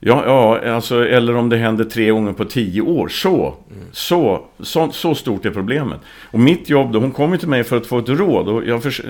Ja, 0.00 0.22
ja 0.26 0.70
alltså, 0.74 1.06
eller 1.06 1.36
om 1.36 1.48
det 1.48 1.56
händer 1.56 1.84
tre 1.84 2.10
gånger 2.10 2.32
på 2.32 2.44
tio 2.44 2.82
år. 2.82 3.08
Så, 3.08 3.54
mm. 3.70 3.82
så, 3.92 4.44
så, 4.60 4.90
så 4.92 5.14
stort 5.14 5.46
är 5.46 5.50
problemet. 5.50 6.00
Och 6.30 6.40
mitt 6.40 6.70
jobb 6.70 6.92
då, 6.92 6.98
hon 6.98 7.12
kommer 7.12 7.36
till 7.36 7.48
mig 7.48 7.64
för 7.64 7.76
att 7.76 7.86
få 7.86 7.98
ett 7.98 8.08
råd. 8.08 8.48
Och 8.48 8.64
jag, 8.66 8.82
förs- 8.82 9.02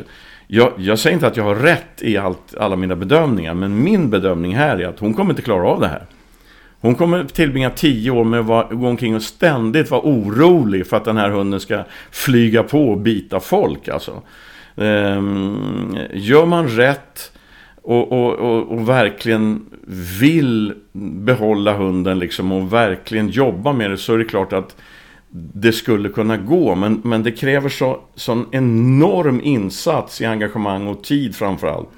jag, 0.47 0.73
jag 0.79 0.99
säger 0.99 1.15
inte 1.15 1.27
att 1.27 1.37
jag 1.37 1.45
har 1.45 1.55
rätt 1.55 2.03
i 2.03 2.17
allt, 2.17 2.55
alla 2.59 2.77
mina 2.77 2.97
bedömningar. 2.97 3.55
Men 3.55 3.83
min 3.85 4.11
bedömning 4.11 4.55
här 4.55 4.81
är 4.81 4.87
att 4.89 4.99
hon 4.99 5.15
kommer 5.15 5.31
inte 5.31 5.43
klara 5.43 5.69
av 5.69 5.81
det 5.81 5.89
här. 5.89 6.03
Hon 6.87 6.95
kommer 6.95 7.25
tillbringa 7.25 7.71
tio 7.71 8.11
år 8.11 8.25
med 8.25 8.51
att 8.51 8.71
gå 8.71 8.89
omkring 8.89 9.15
och 9.15 9.23
ständigt 9.23 9.91
vara 9.91 10.01
orolig 10.01 10.87
för 10.87 10.97
att 10.97 11.05
den 11.05 11.17
här 11.17 11.31
hunden 11.31 11.61
ska 11.61 11.85
flyga 12.11 12.63
på 12.63 12.89
och 12.89 12.99
bita 12.99 13.41
folk. 13.41 13.89
Alltså. 13.89 14.23
Ehm, 14.77 15.97
gör 16.13 16.47
man 16.47 16.69
rätt 16.69 17.33
och, 17.83 18.13
och, 18.13 18.35
och, 18.35 18.63
och, 18.73 18.89
verkligen 18.89 19.67
vill 20.21 20.75
behålla 21.25 21.77
hunden 21.77 22.19
liksom 22.19 22.53
och 22.53 22.73
verkligen 22.73 23.29
jobba 23.29 23.73
med 23.73 23.91
det 23.91 23.97
så 23.97 24.15
är 24.15 24.19
det 24.19 24.25
klart 24.25 24.53
att 24.53 24.77
det 25.55 25.73
skulle 25.73 26.09
kunna 26.09 26.37
gå. 26.37 26.75
Men, 26.75 27.01
men 27.05 27.23
det 27.23 27.33
kräver 27.33 27.69
så, 27.69 28.01
sån 28.15 28.47
enorm 28.53 29.41
insats 29.45 30.21
i 30.21 30.25
engagemang 30.25 30.87
och 30.87 31.05
tid 31.05 31.37
framförallt. 31.37 31.89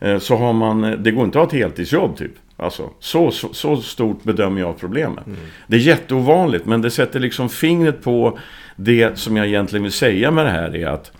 Eh, 0.00 0.18
så 0.18 0.36
har 0.36 0.52
man, 0.52 1.02
det 1.02 1.10
går 1.10 1.24
inte 1.24 1.40
att 1.40 1.50
ha 1.50 1.56
ett 1.56 1.62
heltidsjobb 1.62 2.16
typ. 2.16 2.32
Alltså, 2.56 2.90
så, 2.98 3.30
så, 3.30 3.52
så 3.52 3.76
stort 3.76 4.22
bedömer 4.22 4.60
jag 4.60 4.78
problemet. 4.78 5.26
Mm. 5.26 5.38
Det 5.66 5.76
är 5.76 5.80
jätteovanligt 5.80 6.66
men 6.66 6.82
det 6.82 6.90
sätter 6.90 7.20
liksom 7.20 7.48
fingret 7.48 8.02
på 8.04 8.38
det 8.76 9.18
som 9.18 9.36
jag 9.36 9.46
egentligen 9.46 9.82
vill 9.82 9.92
säga 9.92 10.30
med 10.30 10.44
det 10.44 10.50
här 10.50 10.76
är 10.76 10.86
att 10.86 11.12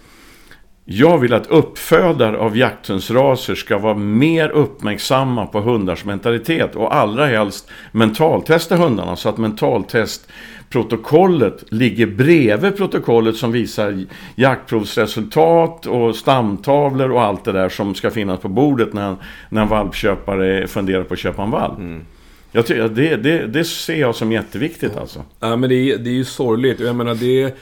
jag 0.85 1.19
vill 1.19 1.33
att 1.33 1.47
uppfödare 1.47 2.39
av 2.39 2.57
jakthundsraser 2.57 3.55
ska 3.55 3.79
vara 3.79 3.95
mer 3.95 4.49
uppmärksamma 4.49 5.47
på 5.47 5.61
hundars 5.61 6.05
mentalitet 6.05 6.77
och 6.77 6.95
allra 6.95 7.27
helst 7.27 7.71
mentaltesta 7.93 8.77
hundarna 8.77 9.17
så 9.17 9.29
att 9.29 9.39
mentaltest 9.39 10.29
mentaltestprotokollet 10.73 11.65
ligger 11.69 12.07
bredvid 12.07 12.77
protokollet 12.77 13.37
som 13.37 13.53
visar 13.53 14.05
jaktprovsresultat 14.37 15.87
och 15.87 16.17
stamtavlor 16.17 17.11
och 17.11 17.23
allt 17.23 17.45
det 17.45 17.53
där 17.53 17.69
som 17.69 17.95
ska 17.95 18.11
finnas 18.11 18.41
på 18.41 18.49
bordet 18.49 18.93
när, 18.93 19.17
när 19.51 19.63
en 19.63 19.69
valpköpare 19.69 20.67
funderar 20.67 21.05
på 21.05 21.15
att 21.15 21.21
köpa 21.21 21.43
en 21.43 21.51
valp. 21.51 21.79
Mm. 21.79 22.05
Jag 22.53 22.67
tycker, 22.67 22.89
det, 22.89 23.17
det, 23.17 23.47
det 23.47 23.65
ser 23.65 24.01
jag 24.01 24.15
som 24.15 24.33
jätteviktigt 24.33 24.97
alltså. 24.97 25.25
Ja, 25.41 25.57
men 25.57 25.71
det 25.71 25.75
är, 25.75 25.99
det 25.99 26.11
är 26.11 26.15
ju 26.15 26.25
sorgligt. 26.25 26.81
Jag 26.81 26.97
menar, 26.97 27.15
det 27.15 27.55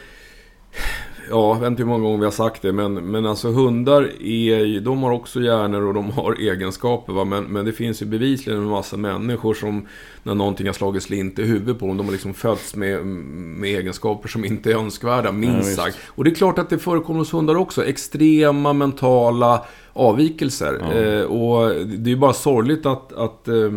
ja, 1.31 1.55
jag 1.55 1.61
vet 1.61 1.67
inte 1.67 1.83
hur 1.83 1.89
många 1.89 2.05
gånger 2.05 2.19
vi 2.19 2.25
har 2.25 2.31
sagt 2.31 2.63
det, 2.63 2.73
men, 2.73 2.95
men 2.95 3.27
alltså 3.27 3.49
hundar 3.49 4.23
är 4.23 4.81
de 4.81 5.03
har 5.03 5.11
också 5.11 5.41
hjärnor 5.41 5.87
och 5.87 5.95
de 5.95 6.11
har 6.11 6.33
egenskaper. 6.41 7.13
Va? 7.13 7.25
Men, 7.25 7.45
men 7.45 7.65
det 7.65 7.73
finns 7.73 8.03
ju 8.03 8.07
bevisligen 8.07 8.61
en 8.61 8.69
massa 8.69 8.97
människor 8.97 9.55
som, 9.55 9.87
när 10.23 10.35
någonting 10.35 10.67
har 10.67 10.73
slagit 10.73 11.03
slint 11.03 11.39
i 11.39 11.43
huvudet 11.43 11.79
på 11.79 11.87
dem, 11.87 11.97
de 11.97 12.07
har 12.07 12.13
liksom 12.13 12.35
fötts 12.35 12.75
med, 12.75 13.07
med 13.07 13.79
egenskaper 13.79 14.29
som 14.29 14.45
inte 14.45 14.71
är 14.73 14.77
önskvärda, 14.77 15.33
minst 15.33 15.79
ja, 15.79 15.85
sagt. 15.85 15.99
Och 16.07 16.25
det 16.25 16.31
är 16.31 16.35
klart 16.35 16.59
att 16.59 16.71
det 16.71 16.79
förekommer 16.79 17.19
hos 17.19 17.35
hundar 17.35 17.55
också. 17.55 17.85
Extrema 17.85 18.73
mentala 18.73 19.65
avvikelser. 19.93 20.79
Ja. 20.81 20.93
Eh, 20.93 21.23
och 21.23 21.87
det 21.87 22.11
är 22.11 22.15
ju 22.15 22.17
bara 22.17 22.33
sorgligt 22.33 22.87
att, 22.87 23.13
att 23.13 23.49
eh, 23.49 23.71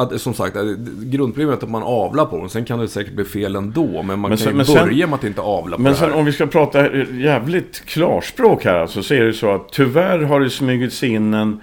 att, 0.00 0.20
som 0.20 0.34
sagt, 0.34 0.56
grundproblemet 1.02 1.62
är 1.62 1.66
att 1.66 1.70
man 1.70 1.82
avlar 1.82 2.26
på 2.26 2.36
dem. 2.36 2.48
Sen 2.48 2.64
kan 2.64 2.78
det 2.78 2.88
säkert 2.88 3.12
bli 3.12 3.24
fel 3.24 3.56
ändå. 3.56 4.02
Men 4.02 4.18
man 4.18 4.30
men 4.30 4.38
kan 4.38 4.58
ju 4.58 4.64
sen, 4.64 4.74
börja 4.74 5.06
med 5.06 5.14
att 5.14 5.24
inte 5.24 5.40
avla 5.40 5.76
på 5.76 5.82
Men 5.82 5.94
sen 5.94 6.12
om 6.12 6.24
vi 6.24 6.32
ska 6.32 6.46
prata 6.46 6.96
jävligt 6.96 7.84
klarspråk 7.84 8.64
här 8.64 8.74
alltså, 8.74 9.02
så 9.02 9.14
är 9.14 9.24
det 9.24 9.32
så 9.32 9.54
att 9.54 9.72
tyvärr 9.72 10.18
har 10.18 10.40
det 10.40 10.50
smugits 10.50 11.02
in 11.02 11.34
en, 11.34 11.60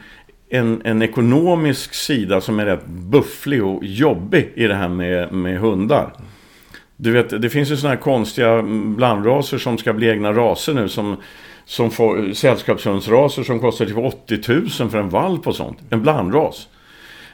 en, 0.50 0.82
en 0.86 1.02
ekonomisk 1.02 1.94
sida 1.94 2.42
som 2.42 2.60
är 2.60 2.66
rätt 2.66 2.86
bufflig 2.88 3.64
och 3.64 3.84
jobbig 3.84 4.52
i 4.56 4.68
det 4.68 4.76
här 4.76 4.90
med, 4.90 5.34
med 5.34 5.60
hundar. 5.60 6.14
Du 6.98 7.12
vet, 7.12 7.42
det 7.42 7.50
finns 7.50 7.72
ju 7.72 7.78
sådana 7.78 7.96
här 7.96 8.02
konstiga 8.02 8.62
blandraser 8.86 9.58
som 9.58 9.78
ska 9.78 9.94
bli 9.94 10.10
egna 10.10 10.34
raser 10.34 10.74
nu 10.74 10.90
som 10.90 11.18
som 11.68 11.92
får 11.92 12.34
sällskapshundsraser 12.34 13.44
som 13.44 13.60
kostar 13.60 13.86
typ 13.86 13.98
80 13.98 14.40
000 14.80 14.90
för 14.90 14.98
en 14.98 15.10
valp 15.10 15.48
och 15.48 15.56
sånt. 15.56 15.78
En 15.90 16.02
blandras. 16.02 16.68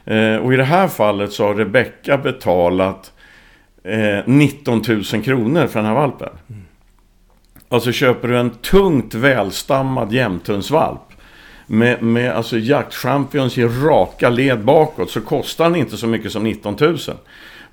Eh, 0.04 0.36
och 0.36 0.54
i 0.54 0.56
det 0.56 0.64
här 0.64 0.88
fallet 0.88 1.32
så 1.32 1.46
har 1.46 1.54
Rebecca 1.54 2.18
betalat 2.18 3.12
eh, 3.84 4.18
19 4.26 4.82
000 4.88 5.04
kronor 5.04 5.66
för 5.66 5.78
den 5.78 5.88
här 5.88 5.94
valpen. 5.94 6.28
Mm. 6.50 6.62
Alltså 7.68 7.92
köper 7.92 8.28
du 8.28 8.38
en 8.38 8.50
tungt 8.50 9.14
välstammad 9.14 10.12
jämthundsvalp 10.12 11.00
med, 11.66 12.02
med 12.02 12.32
alltså 12.32 12.58
jaktchampions 12.58 13.58
i 13.58 13.64
raka 13.64 14.30
led 14.30 14.64
bakåt 14.64 15.10
så 15.10 15.20
kostar 15.20 15.64
den 15.64 15.76
inte 15.76 15.96
så 15.96 16.06
mycket 16.06 16.32
som 16.32 16.44
19 16.44 16.76
000. 16.80 16.98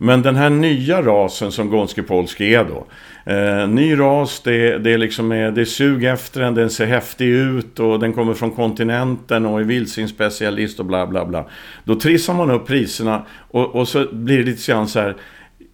Men 0.03 0.22
den 0.22 0.36
här 0.36 0.50
nya 0.50 1.01
rasen 1.01 1.51
som 1.51 1.70
Gonski 1.70 2.01
Polski 2.01 2.55
är 2.55 2.65
då. 2.65 2.86
Eh, 3.31 3.67
ny 3.67 4.00
ras, 4.00 4.41
det, 4.43 4.77
det, 4.77 4.93
är 4.93 4.98
liksom, 4.98 5.31
eh, 5.31 5.53
det 5.53 5.62
är 5.62 5.65
sug 5.65 6.03
efter 6.03 6.41
den, 6.41 6.55
den 6.55 6.70
ser 6.70 6.86
häftig 6.86 7.27
ut 7.27 7.79
och 7.79 8.00
den 8.00 8.13
kommer 8.13 8.34
från 8.34 8.51
kontinenten 8.51 9.46
och 9.46 9.60
är 9.60 9.63
vildsvinsspecialist 9.63 10.79
och 10.79 10.86
bla 10.86 11.08
bla 11.08 11.25
bla. 11.25 11.46
Då 11.84 11.96
trissar 11.96 12.34
man 12.34 12.51
upp 12.51 12.67
priserna 12.67 13.25
och, 13.51 13.75
och 13.75 13.88
så 13.88 14.05
blir 14.12 14.38
det 14.38 14.43
lite 14.43 14.72
grann 14.72 14.88
så 14.88 15.00
här. 15.00 15.15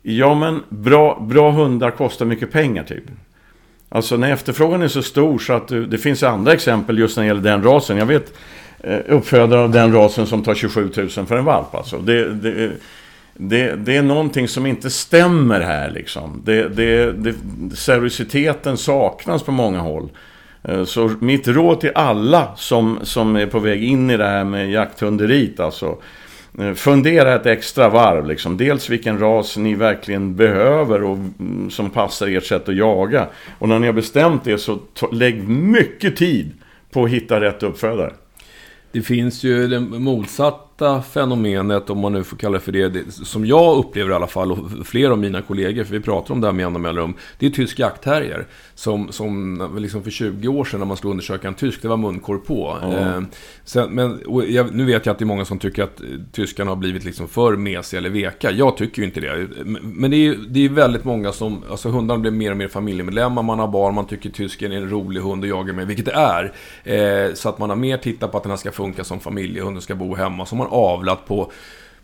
Ja 0.02 0.36
men 0.36 0.64
bra, 0.70 1.20
bra 1.22 1.52
hundar 1.52 1.92
kostar 1.92 2.26
mycket 2.26 2.52
pengar 2.52 2.84
typ. 2.84 3.04
Alltså 3.90 4.18
när 4.18 4.34
efterfrågan 4.34 4.82
är 4.82 4.88
så 4.88 5.04
stor 5.04 5.40
så 5.40 5.54
att 5.54 5.68
det 5.68 5.98
finns 5.98 6.24
andra 6.24 6.54
exempel 6.54 7.00
just 7.00 7.18
när 7.18 7.24
det 7.24 7.28
gäller 7.28 7.42
den 7.42 7.64
rasen. 7.64 7.98
Jag 7.98 8.06
vet 8.06 8.34
eh, 8.80 9.00
uppfödare 9.08 9.60
av 9.60 9.72
den 9.72 9.94
rasen 9.94 10.28
som 10.28 10.44
tar 10.44 10.56
27 10.56 10.92
000 10.98 11.10
för 11.10 11.38
en 11.38 11.46
valp 11.46 11.76
alltså. 11.76 11.98
Det, 11.98 12.34
det, 12.34 12.72
det, 13.40 13.76
det, 13.76 13.96
är 13.96 14.02
någonting 14.02 14.48
som 14.48 14.66
inte 14.66 14.90
stämmer 14.90 15.62
här 15.62 15.92
liksom. 15.92 16.42
Det, 16.46 16.70
det, 16.70 17.12
det, 17.12 17.36
seriositeten 17.76 18.78
saknas 18.78 19.44
på 19.44 19.52
många 19.52 19.80
håll. 19.80 20.10
Eh, 20.64 20.84
så 20.84 21.12
mitt 21.20 21.48
råd 21.48 21.80
till 21.80 21.92
alla 21.96 22.56
som, 22.56 23.00
som 23.04 23.36
är 23.36 23.46
på 23.46 23.60
väg 23.60 23.84
in 23.84 24.10
i 24.10 24.18
det 24.18 24.28
här 24.28 24.44
med 24.44 24.72
jakthunderit, 24.72 25.60
alltså. 25.60 25.98
Eh, 26.60 26.74
fundera 26.74 27.36
ett 27.36 27.46
extra 27.46 27.90
varv 27.90 28.28
liksom. 28.28 28.58
Dels 28.58 28.90
vilken 28.90 29.20
ras 29.20 29.58
ni 29.58 29.76
verkligen 29.76 30.36
behöver 30.36 31.04
och 31.04 31.18
mm, 31.18 31.70
som 31.72 31.90
passar 31.90 32.28
ert 32.28 32.46
sätt 32.46 32.70
att 32.70 32.76
jaga. 32.76 33.28
Och 33.60 33.70
när 33.70 33.80
ni 33.80 33.88
har 33.88 33.94
bestämt 33.94 34.44
det 34.44 34.58
så 34.58 34.80
lägg 35.12 35.48
mycket 35.48 36.16
tid 36.16 36.52
på 36.92 37.04
att 37.04 37.10
hitta 37.10 37.42
rätt 37.42 37.64
uppfödare. 37.64 38.14
Det 38.92 39.02
finns 39.02 39.44
ju 39.44 39.68
den 39.68 40.04
motsatta 40.04 40.67
fenomenet, 41.14 41.90
om 41.90 42.00
man 42.00 42.14
nu 42.14 42.24
får 42.24 42.38
kalla 42.38 42.54
det 42.54 42.64
för 42.64 42.72
det, 42.72 42.90
det, 42.90 43.12
som 43.12 43.46
jag 43.46 43.78
upplever 43.78 44.12
i 44.12 44.14
alla 44.14 44.28
fall, 44.28 44.52
och 44.52 44.88
flera 44.88 45.12
av 45.12 45.18
mina 45.20 45.42
kollegor, 45.42 45.84
för 45.84 45.92
vi 45.92 46.00
pratar 46.00 46.34
om 46.34 46.42
det 46.42 46.48
här 46.48 46.54
med 46.54 46.64
jämna 46.64 46.80
mellanrum, 46.80 47.14
det 47.40 47.46
är 47.46 47.50
tysk 47.50 47.80
jaktterrier. 47.80 48.48
Som, 48.76 49.12
som 49.12 49.76
liksom 49.80 50.04
för 50.04 50.12
20 50.12 50.48
år 50.48 50.66
sedan 50.66 50.80
när 50.80 50.88
man 50.88 50.98
skulle 50.98 51.12
undersöka 51.12 51.48
en 51.48 51.54
tysk, 51.54 51.82
det 51.82 51.88
var 51.88 51.98
munkorg 51.98 52.40
på. 52.40 52.78
Mm. 52.84 52.98
Eh, 52.98 53.22
sen, 53.64 53.90
men, 53.90 54.22
jag, 54.48 54.76
nu 54.76 54.86
vet 54.86 55.06
jag 55.06 55.14
att 55.14 55.20
det 55.20 55.24
är 55.24 55.28
många 55.28 55.46
som 55.46 55.60
tycker 55.60 55.84
att 55.84 56.02
tyskarna 56.32 56.72
har 56.72 56.76
blivit 56.76 57.06
liksom 57.06 57.28
för 57.28 57.56
mesiga 57.56 58.00
eller 58.00 58.10
veka. 58.10 58.52
Jag 58.52 58.78
tycker 58.78 59.02
ju 59.02 59.06
inte 59.06 59.20
det. 59.20 59.48
Men 59.82 60.12
det 60.12 60.18
är, 60.18 60.36
det 60.50 60.66
är 60.66 60.70
väldigt 60.70 61.04
många 61.04 61.32
som, 61.32 61.64
alltså 61.70 61.90
hundarna 61.90 62.20
blir 62.20 62.32
mer 62.32 62.52
och 62.52 62.58
mer 62.58 62.68
familjemedlemmar, 62.68 63.44
man 63.44 63.60
har 63.60 63.68
barn, 63.68 63.96
man 63.96 64.08
tycker 64.08 64.30
tysken 64.30 64.72
är 64.72 64.78
en 64.78 64.90
rolig 64.90 65.22
hund 65.22 65.44
att 65.44 65.50
jaga 65.50 65.74
med, 65.74 65.88
vilket 65.88 66.06
det 66.06 66.12
är. 66.12 66.54
Eh, 66.84 67.34
så 67.34 67.50
att 67.50 67.60
man 67.60 67.70
har 67.70 67.78
mer 67.78 67.98
tittat 67.98 68.32
på 68.32 68.38
att 68.38 68.44
den 68.44 68.50
här 68.50 68.58
ska 68.58 68.72
funka 68.72 69.04
som 69.04 69.20
familjehund, 69.20 69.76
den 69.76 69.82
ska 69.82 69.96
bo 69.96 70.16
hemma, 70.16 70.46
så 70.46 70.56
man 70.56 70.67
avlat 70.68 71.26
på 71.26 71.52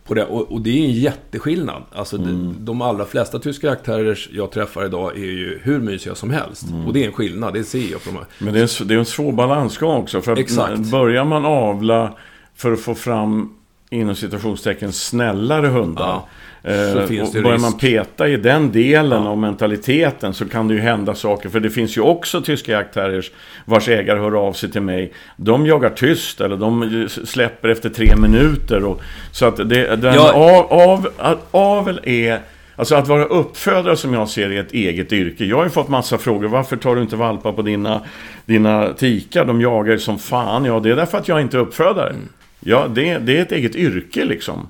på 0.05 0.13
det. 0.13 0.25
Och, 0.25 0.51
och, 0.51 0.61
det 0.61 0.69
är 0.69 0.85
en 0.85 0.91
jätteskillnad. 0.91 1.83
Alltså 1.91 2.15
mm. 2.15 2.27
de, 2.27 2.65
de 2.65 2.81
allra 2.81 3.05
flesta 3.05 3.39
tyska 3.39 3.67
jaktterriers 3.67 4.29
jag 4.31 4.51
träffar 4.51 4.85
idag 4.85 5.17
är 5.17 5.31
ju 5.31 5.59
hur 5.63 5.79
mysiga 5.79 6.15
som 6.15 6.31
helst. 6.31 6.63
Mm. 6.63 6.87
Och 6.87 6.93
det 6.93 7.03
är 7.03 7.07
en 7.07 7.13
skillnad, 7.13 7.53
det 7.53 7.63
ser 7.63 7.91
jag 7.91 8.03
på 8.03 8.09
de 8.09 8.15
här. 8.15 8.25
Men 8.39 8.53
det 8.53 8.59
är, 8.59 8.81
en, 8.81 8.87
det 8.87 8.93
är 8.93 8.97
en 8.97 9.05
svår 9.05 9.31
balansgång 9.31 10.01
också. 10.01 10.21
För 10.21 10.39
Exakt. 10.39 10.79
börjar 10.79 11.25
man 11.25 11.45
avla 11.45 12.13
för 12.55 12.71
att 12.71 12.79
få 12.79 12.95
fram 12.95 13.53
inom 13.93 14.15
citationstecken 14.15 14.93
snällare 14.93 15.67
hundar. 15.67 16.05
Ja. 16.05 16.27
Eh, 16.63 17.41
börjar 17.43 17.57
man 17.57 17.77
peta 17.77 18.27
i 18.27 18.37
den 18.37 18.71
delen 18.71 19.23
ja. 19.23 19.29
av 19.29 19.37
mentaliteten 19.37 20.33
så 20.33 20.45
kan 20.45 20.67
det 20.67 20.73
ju 20.73 20.79
hända 20.79 21.15
saker. 21.15 21.49
För 21.49 21.59
det 21.59 21.69
finns 21.69 21.97
ju 21.97 22.01
också 22.01 22.41
tyska 22.41 22.71
jaktterriers 22.71 23.31
vars 23.65 23.87
ägare 23.87 24.19
hör 24.19 24.47
av 24.47 24.53
sig 24.53 24.71
till 24.71 24.81
mig. 24.81 25.13
De 25.35 25.65
jagar 25.65 25.89
tyst 25.89 26.41
eller 26.41 26.57
de 26.57 27.07
släpper 27.09 27.69
efter 27.69 27.89
tre 27.89 28.15
minuter. 28.15 28.83
Och, 28.83 29.01
så 29.31 29.45
att 29.45 29.57
det, 29.57 29.95
den 29.95 30.13
ja. 30.13 30.33
av, 30.33 31.07
av, 31.19 31.41
avel 31.51 31.99
är... 32.03 32.39
Alltså 32.75 32.95
att 32.95 33.07
vara 33.07 33.25
uppfödare 33.25 33.97
som 33.97 34.13
jag 34.13 34.29
ser 34.29 34.51
är 34.51 34.59
ett 34.59 34.73
eget 34.73 35.13
yrke. 35.13 35.45
Jag 35.45 35.57
har 35.57 35.63
ju 35.63 35.69
fått 35.69 35.89
massa 35.89 36.17
frågor. 36.17 36.47
Varför 36.47 36.77
tar 36.77 36.95
du 36.95 37.01
inte 37.01 37.15
valpar 37.15 37.51
på 37.51 37.61
dina, 37.61 38.01
dina 38.45 38.93
tikar? 38.93 39.45
De 39.45 39.61
jagar 39.61 39.97
som 39.97 40.19
fan. 40.19 40.65
Ja, 40.65 40.79
det 40.79 40.91
är 40.91 40.95
därför 40.95 41.17
att 41.17 41.27
jag 41.27 41.41
inte 41.41 41.57
är 41.57 41.61
uppfödare. 41.61 42.09
Mm. 42.09 42.29
Ja, 42.65 42.87
det, 42.87 43.17
det 43.17 43.37
är 43.37 43.41
ett 43.41 43.51
eget 43.51 43.75
yrke 43.75 44.25
liksom. 44.25 44.67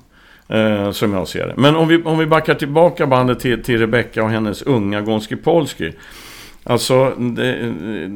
Eh, 0.48 0.90
som 0.90 1.12
jag 1.12 1.28
ser 1.28 1.46
det. 1.46 1.54
Men 1.56 1.76
om 1.76 1.88
vi, 1.88 2.02
om 2.02 2.18
vi 2.18 2.26
backar 2.26 2.54
tillbaka 2.54 3.06
bandet 3.06 3.40
till, 3.40 3.62
till 3.62 3.78
Rebecca 3.78 4.22
och 4.22 4.30
hennes 4.30 4.62
unga 4.62 5.00
Gonski 5.00 5.36
Polski. 5.36 5.92
Alltså, 6.64 7.10
det, 7.10 7.54
eh, 7.54 8.10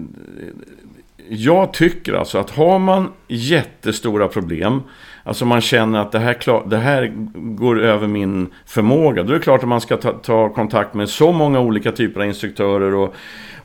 jag 1.28 1.72
tycker 1.72 2.14
alltså 2.14 2.38
att 2.38 2.50
har 2.50 2.78
man 2.78 3.08
jättestora 3.28 4.28
problem, 4.28 4.82
alltså 5.24 5.44
man 5.44 5.60
känner 5.60 5.98
att 5.98 6.12
det 6.12 6.18
här, 6.18 6.34
klar, 6.34 6.66
det 6.66 6.76
här 6.76 7.12
går 7.34 7.80
över 7.80 8.06
min 8.06 8.48
förmåga, 8.66 9.22
då 9.22 9.30
är 9.30 9.34
det 9.34 9.42
klart 9.42 9.62
att 9.62 9.68
man 9.68 9.80
ska 9.80 9.96
ta, 9.96 10.12
ta 10.12 10.48
kontakt 10.48 10.94
med 10.94 11.08
så 11.08 11.32
många 11.32 11.60
olika 11.60 11.92
typer 11.92 12.20
av 12.20 12.26
instruktörer 12.26 12.94
och, 12.94 13.14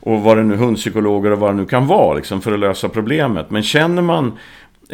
och 0.00 0.22
vad 0.22 0.36
det 0.36 0.42
nu, 0.42 0.56
hundpsykologer 0.56 1.30
och 1.30 1.38
vad 1.38 1.50
det 1.50 1.56
nu 1.56 1.66
kan 1.66 1.86
vara, 1.86 2.14
liksom, 2.14 2.40
för 2.40 2.52
att 2.52 2.58
lösa 2.58 2.88
problemet. 2.88 3.50
Men 3.50 3.62
känner 3.62 4.02
man 4.02 4.32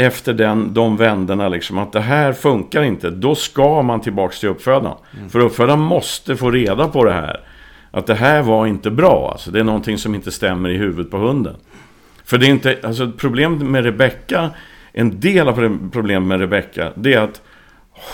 efter 0.07 0.35
den, 0.35 0.75
de 0.75 0.97
vändorna 0.97 1.49
liksom, 1.49 1.79
att 1.79 1.93
det 1.93 2.01
här 2.01 2.33
funkar 2.33 2.83
inte, 2.83 3.11
då 3.11 3.35
ska 3.35 3.83
man 3.83 4.01
tillbaka 4.01 4.35
till 4.35 4.49
uppfödaren. 4.49 4.97
Mm. 5.17 5.31
För 5.31 5.41
uppfödaren 5.41 5.81
måste 5.81 6.37
få 6.37 6.51
reda 6.51 6.89
på 6.89 7.05
det 7.05 7.13
här. 7.13 7.41
Att 7.91 8.07
det 8.07 8.15
här 8.15 8.43
var 8.43 8.67
inte 8.67 8.91
bra, 8.91 9.31
alltså, 9.33 9.51
det 9.51 9.61
är 9.61 9.65
någonting 9.65 9.99
som 9.99 10.15
inte 10.15 10.31
stämmer 10.31 10.69
i 10.69 10.77
huvudet 10.77 11.11
på 11.11 11.17
hunden. 11.19 11.57
För 12.25 12.39
det 12.39 12.47
är 12.47 12.51
inte, 12.51 12.79
alltså 12.83 13.13
problemet 13.17 13.63
med 13.63 13.85
Rebecka, 13.85 14.51
en 14.93 15.21
del 15.21 15.49
av 15.49 15.79
problemet 15.93 16.29
med 16.29 16.41
Rebecka, 16.41 16.93
det 16.95 17.15
är 17.15 17.21
att 17.21 17.43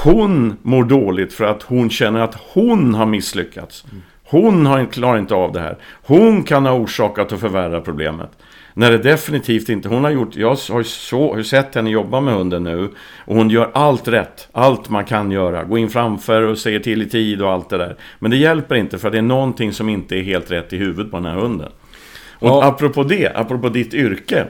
hon 0.05 0.57
mår 0.63 0.85
dåligt 0.85 1.33
för 1.33 1.45
att 1.45 1.63
hon 1.63 1.91
känner 1.91 2.21
att 2.21 2.39
hon 2.53 2.95
har 2.95 3.07
misslyckats. 3.07 3.85
Mm. 3.85 4.03
Hon 4.25 4.67
har, 4.67 4.85
klarar 4.85 5.19
inte 5.19 5.35
av 5.35 5.53
det 5.53 5.61
här. 5.61 5.77
Hon 6.03 6.43
kan 6.43 6.67
ha 6.67 6.73
orsakat 6.73 7.33
och 7.33 7.41
förvärra 7.41 7.81
problemet. 7.81 8.31
När 8.79 8.91
det 8.91 8.99
definitivt 8.99 9.69
inte... 9.69 9.89
Hon 9.89 10.05
har 10.05 10.11
gjort... 10.11 10.37
Jag 10.37 10.49
har, 10.49 10.83
så, 10.83 11.35
har 11.35 11.43
sett 11.43 11.75
henne 11.75 11.91
jobba 11.91 12.21
med 12.21 12.35
hunden 12.35 12.65
nu. 12.65 12.91
Och 13.25 13.37
hon 13.37 13.51
gör 13.51 13.71
allt 13.75 14.09
rätt. 14.09 14.49
Allt 14.53 14.89
man 14.89 15.05
kan 15.05 15.31
göra. 15.31 15.65
Gå 15.65 15.79
in 15.79 15.91
framför 15.91 16.43
och 16.43 16.59
säger 16.59 16.81
till 16.81 17.03
i 17.03 17.09
tid 17.09 17.43
och 17.43 17.53
allt 17.53 17.69
det 17.69 17.79
där. 17.79 17.97
Men 18.19 18.31
det 18.31 18.37
hjälper 18.37 18.75
inte 18.75 18.99
för 18.99 19.11
det 19.11 19.19
är 19.19 19.23
någonting 19.23 19.73
som 19.73 19.89
inte 19.89 20.17
är 20.17 20.23
helt 20.23 20.51
rätt 20.51 20.73
i 20.73 20.77
huvudet 20.77 21.11
på 21.11 21.17
den 21.17 21.27
här 21.27 21.35
hunden. 21.35 21.73
Och 22.39 22.49
ja. 22.49 22.65
apropå 22.65 23.03
det, 23.03 23.33
apropå 23.37 23.69
ditt 23.69 23.95
yrke. 23.95 24.47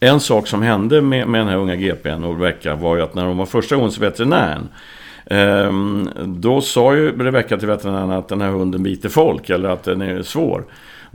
En 0.00 0.20
sak 0.20 0.46
som 0.46 0.62
hände 0.62 1.00
med, 1.00 1.28
med 1.28 1.40
den 1.40 1.48
här 1.48 1.56
unga 1.56 1.76
GPn 1.76 2.24
och 2.24 2.40
Rebecka 2.40 2.74
var 2.74 2.96
ju 2.96 3.02
att 3.02 3.14
när 3.14 3.24
hon 3.24 3.36
var 3.36 3.46
första 3.46 3.76
gångs 3.76 3.98
veterinären 3.98 4.68
Um, 5.30 6.10
då 6.24 6.60
sa 6.60 6.94
ju 6.94 7.22
Rebecka 7.22 7.56
till 7.56 7.68
veterinären 7.68 8.10
att 8.10 8.28
den 8.28 8.40
här 8.40 8.50
hunden 8.50 8.82
biter 8.82 9.08
folk 9.08 9.50
eller 9.50 9.68
att 9.68 9.84
den 9.84 10.02
är 10.02 10.22
svår. 10.22 10.64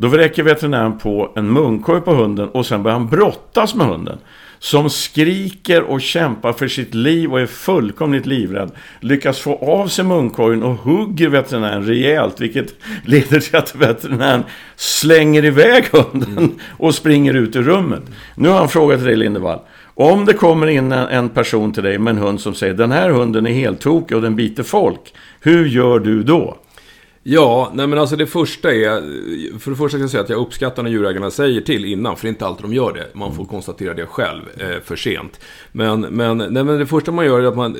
Då 0.02 0.08
räcker 0.08 0.44
veterinären 0.44 0.98
på 0.98 1.32
en 1.36 1.52
munkorg 1.52 2.02
på 2.02 2.14
hunden 2.14 2.50
och 2.50 2.66
sen 2.66 2.84
börjar 2.84 2.98
han 2.98 3.08
brottas 3.08 3.76
med 3.76 3.88
hunden. 3.88 4.18
Som 4.60 4.90
skriker 4.90 5.84
och 5.84 6.02
kämpar 6.02 6.54
för 6.54 6.68
sitt 6.68 6.94
liv 6.94 7.32
och 7.32 7.40
är 7.40 7.46
fullkomligt 7.46 8.26
livrädd. 8.26 8.72
Lyckas 9.00 9.40
få 9.40 9.56
av 9.56 9.88
sig 9.88 10.06
munkorgen 10.06 10.64
och 10.64 10.76
hugger 10.76 11.30
veterinären 11.30 11.86
rejält. 11.86 12.42
Vilket 12.42 12.76
leder 13.06 13.40
till 13.40 13.56
att 13.56 13.76
veterinären 13.76 14.44
slänger 14.76 15.46
iväg 15.46 15.86
hunden 15.92 16.60
och 16.78 16.96
springer 16.96 17.34
ut 17.34 17.56
ur 17.56 17.64
rummet. 17.64 18.04
Nu 18.36 18.50
har 18.50 18.58
han 18.58 18.70
frågat 18.70 19.04
dig 19.04 19.16
Lindevall. 19.16 19.60
Om 19.96 20.26
det 20.26 20.34
kommer 20.34 20.68
in 20.68 20.92
en 20.92 21.30
person 21.30 21.74
till 21.74 21.84
dig 21.84 21.98
med 21.98 22.12
en 22.12 22.18
hund 22.18 22.42
som 22.42 22.54
säger 22.54 22.74
den 22.74 22.92
här 22.92 23.10
hunden 23.10 23.48
är 23.48 23.52
helt 23.52 23.82
tokig 23.82 24.18
och 24.18 24.24
den 24.24 24.36
biter 24.36 24.64
folk. 24.64 25.14
Hur 25.42 25.66
gör 25.66 26.00
du 26.00 26.24
då? 26.24 26.58
Ja, 27.24 27.72
nej 27.74 27.88
men 27.88 28.00
alltså 28.00 28.16
det 28.16 28.28
första 28.28 28.74
är... 28.74 29.60
För 29.60 29.72
det 29.72 29.78
första 29.78 29.98
kan 29.98 30.02
jag 30.02 30.10
säga 30.10 30.24
att 30.24 30.30
jag 30.30 30.40
uppskattar 30.40 30.84
när 30.84 30.90
djurägarna 30.90 31.32
säger 31.32 31.62
till 31.62 31.86
innan, 31.86 32.16
för 32.16 32.24
det 32.24 32.28
är 32.28 32.30
inte 32.30 32.46
alltid 32.46 32.64
de 32.64 32.74
gör 32.74 32.94
det. 32.94 33.08
Man 33.14 33.36
får 33.36 33.46
konstatera 33.46 33.94
det 33.94 34.06
själv 34.06 34.42
eh, 34.58 34.82
för 34.84 34.96
sent. 34.96 35.40
Men, 35.72 36.02
men, 36.02 36.38
nej, 36.38 36.64
men 36.64 36.80
det 36.80 36.86
första 36.86 37.12
man 37.12 37.26
gör 37.26 37.40
är 37.40 37.46
att 37.46 37.58
man... 37.58 37.78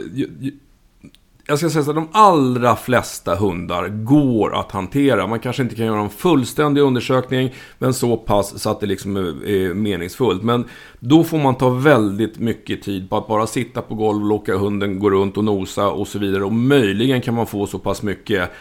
Jag 1.48 1.58
ska 1.58 1.70
säga 1.70 1.84
så 1.84 1.90
att 1.90 1.96
de 1.96 2.08
allra 2.12 2.76
flesta 2.76 3.36
hundar 3.36 3.88
går 3.88 4.56
att 4.56 4.72
hantera. 4.72 5.28
Man 5.28 5.40
kanske 5.40 5.64
inte 5.64 5.76
kan 5.76 5.86
göra 5.86 6.02
en 6.02 6.10
fullständig 6.10 6.82
undersökning, 6.82 7.54
men 7.78 7.94
så 7.94 8.18
pass 8.18 8.62
så 8.62 8.70
att 8.70 8.80
det 8.80 8.86
liksom 8.86 9.18
är 9.18 9.74
meningsfullt. 9.74 10.44
Men 10.44 10.66
då 11.00 11.24
får 11.24 11.38
man 11.38 11.56
ta 11.56 11.70
väldigt 11.70 12.40
mycket 12.40 12.82
tid 12.82 13.10
på 13.10 13.18
att 13.18 13.28
bara 13.28 13.48
sitta 13.48 13.82
på 13.82 13.96
golv, 13.96 14.26
låta 14.26 14.54
hunden 14.54 15.00
gå 15.00 15.10
runt 15.10 15.38
och 15.38 15.44
nosa 15.44 15.88
och 15.90 16.08
så 16.08 16.20
vidare. 16.20 16.44
Och 16.44 16.54
möjligen 16.54 17.22
kan 17.22 17.34
man 17.34 17.48
få 17.48 17.68
så 17.68 17.80
pass 17.80 18.04
mycket 18.04 18.52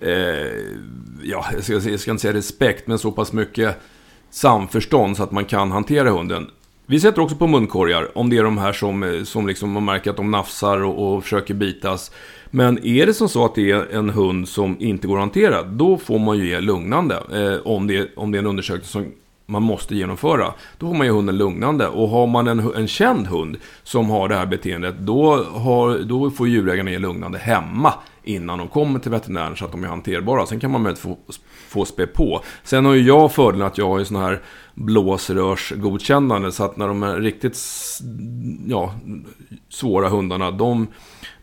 Eh, 0.00 0.10
ja, 1.22 1.46
jag 1.52 1.64
ska, 1.64 1.72
jag 1.72 2.00
ska 2.00 2.10
inte 2.10 2.22
säga 2.22 2.34
respekt, 2.34 2.86
men 2.86 2.98
så 2.98 3.12
pass 3.12 3.32
mycket 3.32 3.76
samförstånd 4.30 5.16
så 5.16 5.22
att 5.22 5.32
man 5.32 5.44
kan 5.44 5.70
hantera 5.70 6.10
hunden. 6.10 6.50
Vi 6.86 7.00
sätter 7.00 7.22
också 7.22 7.36
på 7.36 7.46
munkorgar 7.46 8.18
om 8.18 8.30
det 8.30 8.38
är 8.38 8.44
de 8.44 8.58
här 8.58 8.72
som, 8.72 9.02
eh, 9.02 9.22
som 9.22 9.46
liksom 9.46 9.70
man 9.70 9.84
märker 9.84 10.10
att 10.10 10.16
de 10.16 10.30
nafsar 10.30 10.82
och, 10.82 11.14
och 11.14 11.22
försöker 11.22 11.54
bitas. 11.54 12.10
Men 12.50 12.86
är 12.86 13.06
det 13.06 13.14
som 13.14 13.28
så 13.28 13.44
att 13.44 13.54
det 13.54 13.70
är 13.70 13.94
en 13.94 14.10
hund 14.10 14.48
som 14.48 14.76
inte 14.80 15.06
går 15.06 15.16
att 15.16 15.20
hantera, 15.20 15.62
då 15.62 15.98
får 15.98 16.18
man 16.18 16.38
ju 16.38 16.48
ge 16.48 16.60
lugnande. 16.60 17.14
Eh, 17.14 17.66
om, 17.66 17.86
det, 17.86 18.08
om 18.16 18.32
det 18.32 18.38
är 18.38 18.40
en 18.40 18.46
undersökning 18.46 18.84
som 18.84 19.12
man 19.46 19.62
måste 19.62 19.94
genomföra. 19.94 20.54
Då 20.78 20.86
har 20.86 20.94
man 20.94 21.06
ju 21.06 21.12
hunden 21.12 21.36
lugnande. 21.36 21.88
Och 21.88 22.08
har 22.08 22.26
man 22.26 22.48
en, 22.48 22.58
en 22.74 22.88
känd 22.88 23.26
hund 23.26 23.56
som 23.82 24.10
har 24.10 24.28
det 24.28 24.34
här 24.34 24.46
beteendet, 24.46 24.94
då, 24.98 25.44
har, 25.44 25.98
då 25.98 26.30
får 26.30 26.48
djurägarna 26.48 26.90
ge 26.90 26.98
lugnande 26.98 27.38
hemma 27.38 27.94
innan 28.22 28.58
de 28.58 28.68
kommer 28.68 28.98
till 28.98 29.10
veterinären 29.10 29.56
så 29.56 29.64
att 29.64 29.72
de 29.72 29.84
är 29.84 29.88
hanterbara. 29.88 30.46
Sen 30.46 30.60
kan 30.60 30.70
man 30.70 30.82
möjligtvis 30.82 31.02
få, 31.02 31.18
få 31.68 31.84
spä 31.84 32.06
på. 32.06 32.42
Sen 32.62 32.84
har 32.84 32.94
ju 32.94 33.02
jag 33.02 33.32
fördelen 33.32 33.66
att 33.66 33.78
jag 33.78 33.88
har 33.88 33.98
ju 33.98 34.04
sån 34.04 34.16
här 34.16 34.42
blåsrörsgodkännande 34.76 36.52
så 36.52 36.64
att 36.64 36.76
när 36.76 36.88
de 36.88 37.02
är 37.02 37.16
riktigt 37.16 37.58
ja, 38.66 38.94
svåra 39.68 40.08
hundarna, 40.08 40.50
de 40.50 40.86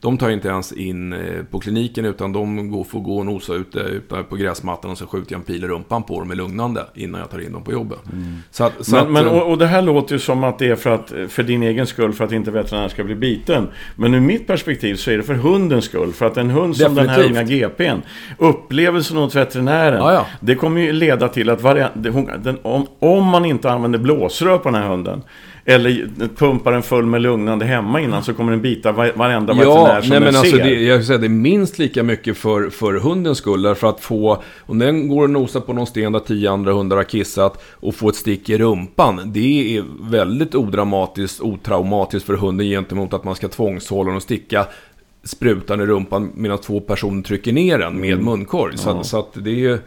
de 0.04 0.18
tar 0.18 0.30
inte 0.30 0.48
ens 0.48 0.72
in 0.72 1.14
eh, 1.14 1.44
på 1.52 1.60
kliniken 1.60 2.06
utan 2.06 2.34
de 2.34 2.72
går, 2.72 2.84
får 2.84 3.00
gå 3.00 3.18
och 3.18 3.26
nosa 3.26 3.54
ute, 3.54 3.80
ute 3.80 4.24
på 4.24 4.36
gräsmattan 4.36 4.92
och 4.92 4.98
så 4.98 5.08
skjuter 5.08 5.32
jag 5.32 5.40
en 5.40 5.46
pil 5.46 5.64
i 5.64 5.68
rumpan 5.68 6.04
på 6.04 6.20
dem 6.20 6.28
med 6.28 6.38
lugnande 6.38 6.86
innan 6.96 7.22
jag 7.22 7.30
tar 7.30 7.40
in 7.40 7.54
dem 7.54 7.64
på 7.64 7.72
jobbet. 7.72 8.00
Mm. 8.14 8.38
Så 8.52 8.64
att, 8.64 8.86
så 8.86 8.92
men, 8.92 9.04
att, 9.04 9.12
men 9.12 9.28
och, 9.28 9.52
och, 9.52 9.58
det 9.58 9.68
här 9.68 9.82
låter 9.82 10.14
ju 10.14 10.20
som 10.20 10.44
att 10.44 10.60
det 10.60 10.68
är 10.68 10.76
för, 10.76 10.90
att, 10.90 11.14
för 11.30 11.44
din 11.44 11.64
egen 11.64 11.88
skull, 11.88 12.14
för 12.14 12.24
att 12.24 12.32
inte 12.32 12.52
veterinären 12.52 12.90
ska 12.90 13.04
bli 13.04 13.16
biten. 13.16 13.68
Men 13.96 14.14
ur 14.14 14.20
mitt 14.20 14.48
perspektiv 14.48 14.96
så 14.96 15.12
är 15.12 15.18
det 15.18 15.24
för 15.24 15.34
hundens 15.34 15.86
skull. 15.86 16.14
För 16.14 16.26
att 16.26 16.38
en 16.38 16.50
hund 16.50 16.78
som 16.78 16.96
Definitivt. 16.96 17.26
den 17.26 17.36
här 17.36 17.44
unga 17.44 17.68
GPn, 17.68 18.02
upplevelsen 18.38 19.18
hos 19.18 19.36
veterinären, 19.36 20.00
ja, 20.00 20.14
ja. 20.14 20.26
det 20.40 20.56
kommer 20.56 20.82
ju 20.82 20.94
leda 20.94 21.28
till 21.28 21.50
att 21.50 21.62
varje, 21.62 21.90
den, 21.94 22.58
om, 22.62 22.88
om 23.00 23.23
man 23.28 23.46
inte 23.46 23.72
använder 23.72 24.00
blåsrör 24.00 24.58
på 24.58 24.70
den 24.70 24.82
här 24.82 24.90
hunden, 24.90 25.22
eller 25.66 26.10
pumpar 26.38 26.72
den 26.72 26.84
full 26.84 27.06
med 27.06 27.22
lugnande 27.22 27.66
hemma 27.66 28.02
innan 28.02 28.24
så 28.24 28.34
kommer 28.34 28.52
den 28.52 28.62
bita 28.62 28.92
varenda 28.92 29.54
ja, 29.54 29.60
veterinär 29.60 30.02
som 30.02 30.10
nej, 30.10 30.20
den 30.20 30.24
men 30.24 30.36
alltså 30.36 30.58
ser. 30.58 30.64
Det, 30.64 30.84
jag 30.84 31.04
säga, 31.04 31.18
det 31.18 31.28
är 31.28 31.30
minst 31.30 31.80
lika 31.80 32.04
mycket 32.04 32.38
för, 32.38 32.70
för 32.70 32.94
hundens 32.94 33.38
skull. 33.38 33.62
Därför 33.62 33.88
att 33.88 34.00
få, 34.00 34.44
om 34.60 34.80
den 34.80 35.08
går 35.08 35.24
och 35.24 35.30
nosar 35.30 35.60
på 35.60 35.74
någon 35.74 35.88
sten 35.88 36.12
där 36.12 36.20
tio 36.20 36.52
andra 36.52 36.74
hundar 36.74 36.98
har 36.98 37.04
kissat 37.04 37.64
och 37.72 37.96
får 37.96 38.10
ett 38.10 38.16
stick 38.16 38.50
i 38.50 38.58
rumpan. 38.58 39.22
Det 39.26 39.78
är 39.78 39.84
väldigt 40.02 40.56
odramatiskt, 40.56 41.42
otraumatiskt 41.42 42.26
för 42.26 42.34
hunden 42.34 42.68
gentemot 42.68 43.14
att 43.14 43.24
man 43.24 43.36
ska 43.36 43.48
tvångshålla 43.48 44.08
den 44.08 44.16
och 44.16 44.24
sticka 44.24 44.66
sprutan 45.24 45.82
i 45.82 45.86
rumpan 45.86 46.32
medan 46.36 46.58
två 46.58 46.80
personer 46.80 47.24
trycker 47.24 47.54
ner 47.54 47.80
den 47.80 48.00
med 48.00 48.14
mm. 48.14 48.26
munkorg. 48.26 48.78
Så, 48.78 48.90
ja. 48.90 49.04
så, 49.04 49.20
att 49.20 49.34
det 49.34 49.50
är 49.50 49.56
ju... 49.56 49.80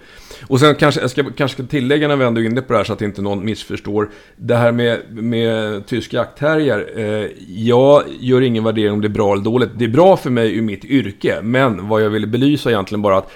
Och 0.46 0.60
sen 0.60 0.74
kanske 0.74 1.00
jag 1.00 1.10
ska, 1.10 1.24
kanske 1.36 1.62
ska 1.62 1.70
tillägga 1.70 2.08
när 2.08 2.16
vi 2.16 2.24
ändå 2.24 2.40
är 2.40 2.44
inne 2.44 2.62
på 2.62 2.72
det 2.72 2.78
här 2.78 2.84
så 2.84 2.92
att 2.92 3.02
inte 3.02 3.22
någon 3.22 3.44
missförstår. 3.44 4.10
Det 4.36 4.56
här 4.56 4.72
med, 4.72 5.00
med 5.10 5.86
tysk 5.86 6.12
jaktterrier. 6.12 6.92
Eh, 6.96 7.30
jag 7.48 8.02
gör 8.20 8.40
ingen 8.40 8.64
värdering 8.64 8.92
om 8.92 9.00
det 9.00 9.06
är 9.06 9.08
bra 9.08 9.32
eller 9.32 9.44
dåligt. 9.44 9.70
Det 9.74 9.84
är 9.84 9.88
bra 9.88 10.16
för 10.16 10.30
mig 10.30 10.56
i 10.56 10.60
mitt 10.60 10.84
yrke. 10.84 11.38
Men 11.42 11.88
vad 11.88 12.02
jag 12.02 12.10
ville 12.10 12.26
belysa 12.26 12.70
egentligen 12.70 13.02
bara 13.02 13.18
att 13.18 13.30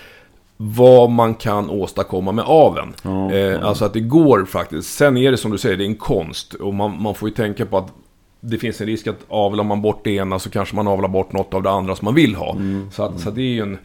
vad 0.56 1.10
man 1.10 1.34
kan 1.34 1.70
åstadkomma 1.70 2.32
med 2.32 2.44
aven. 2.48 2.94
Ja, 3.02 3.32
eh, 3.32 3.64
Alltså 3.64 3.84
att 3.84 3.92
det 3.92 4.00
går 4.00 4.44
faktiskt. 4.44 4.94
Sen 4.94 5.16
är 5.16 5.30
det 5.30 5.36
som 5.36 5.50
du 5.50 5.58
säger, 5.58 5.76
det 5.76 5.84
är 5.84 5.86
en 5.86 5.94
konst. 5.94 6.54
Och 6.54 6.74
man, 6.74 7.02
man 7.02 7.14
får 7.14 7.28
ju 7.28 7.34
tänka 7.34 7.66
på 7.66 7.78
att 7.78 7.92
det 8.40 8.59
finns 8.59 8.81
en 8.81 8.87
risk 8.87 9.07
att 9.07 9.24
avlar 9.29 9.64
man 9.64 9.83
bort 9.83 10.05
det 10.05 10.11
ena 10.11 10.38
så 10.38 10.50
kanske 10.50 10.76
man 10.76 10.88
avlar 10.88 11.09
bort 11.09 11.33
något 11.33 11.55
av 11.55 11.62
det 11.62 11.70
andra 11.70 11.96
som 11.96 12.05
man 12.05 12.14
vill 12.14 12.35
ha. 12.35 12.53
Mm. 12.53 12.90
Så, 12.92 13.03
att, 13.03 13.20
så 13.20 13.31
det 13.31 13.42
är 13.42 13.53
ju 13.53 13.62
en... 13.62 13.79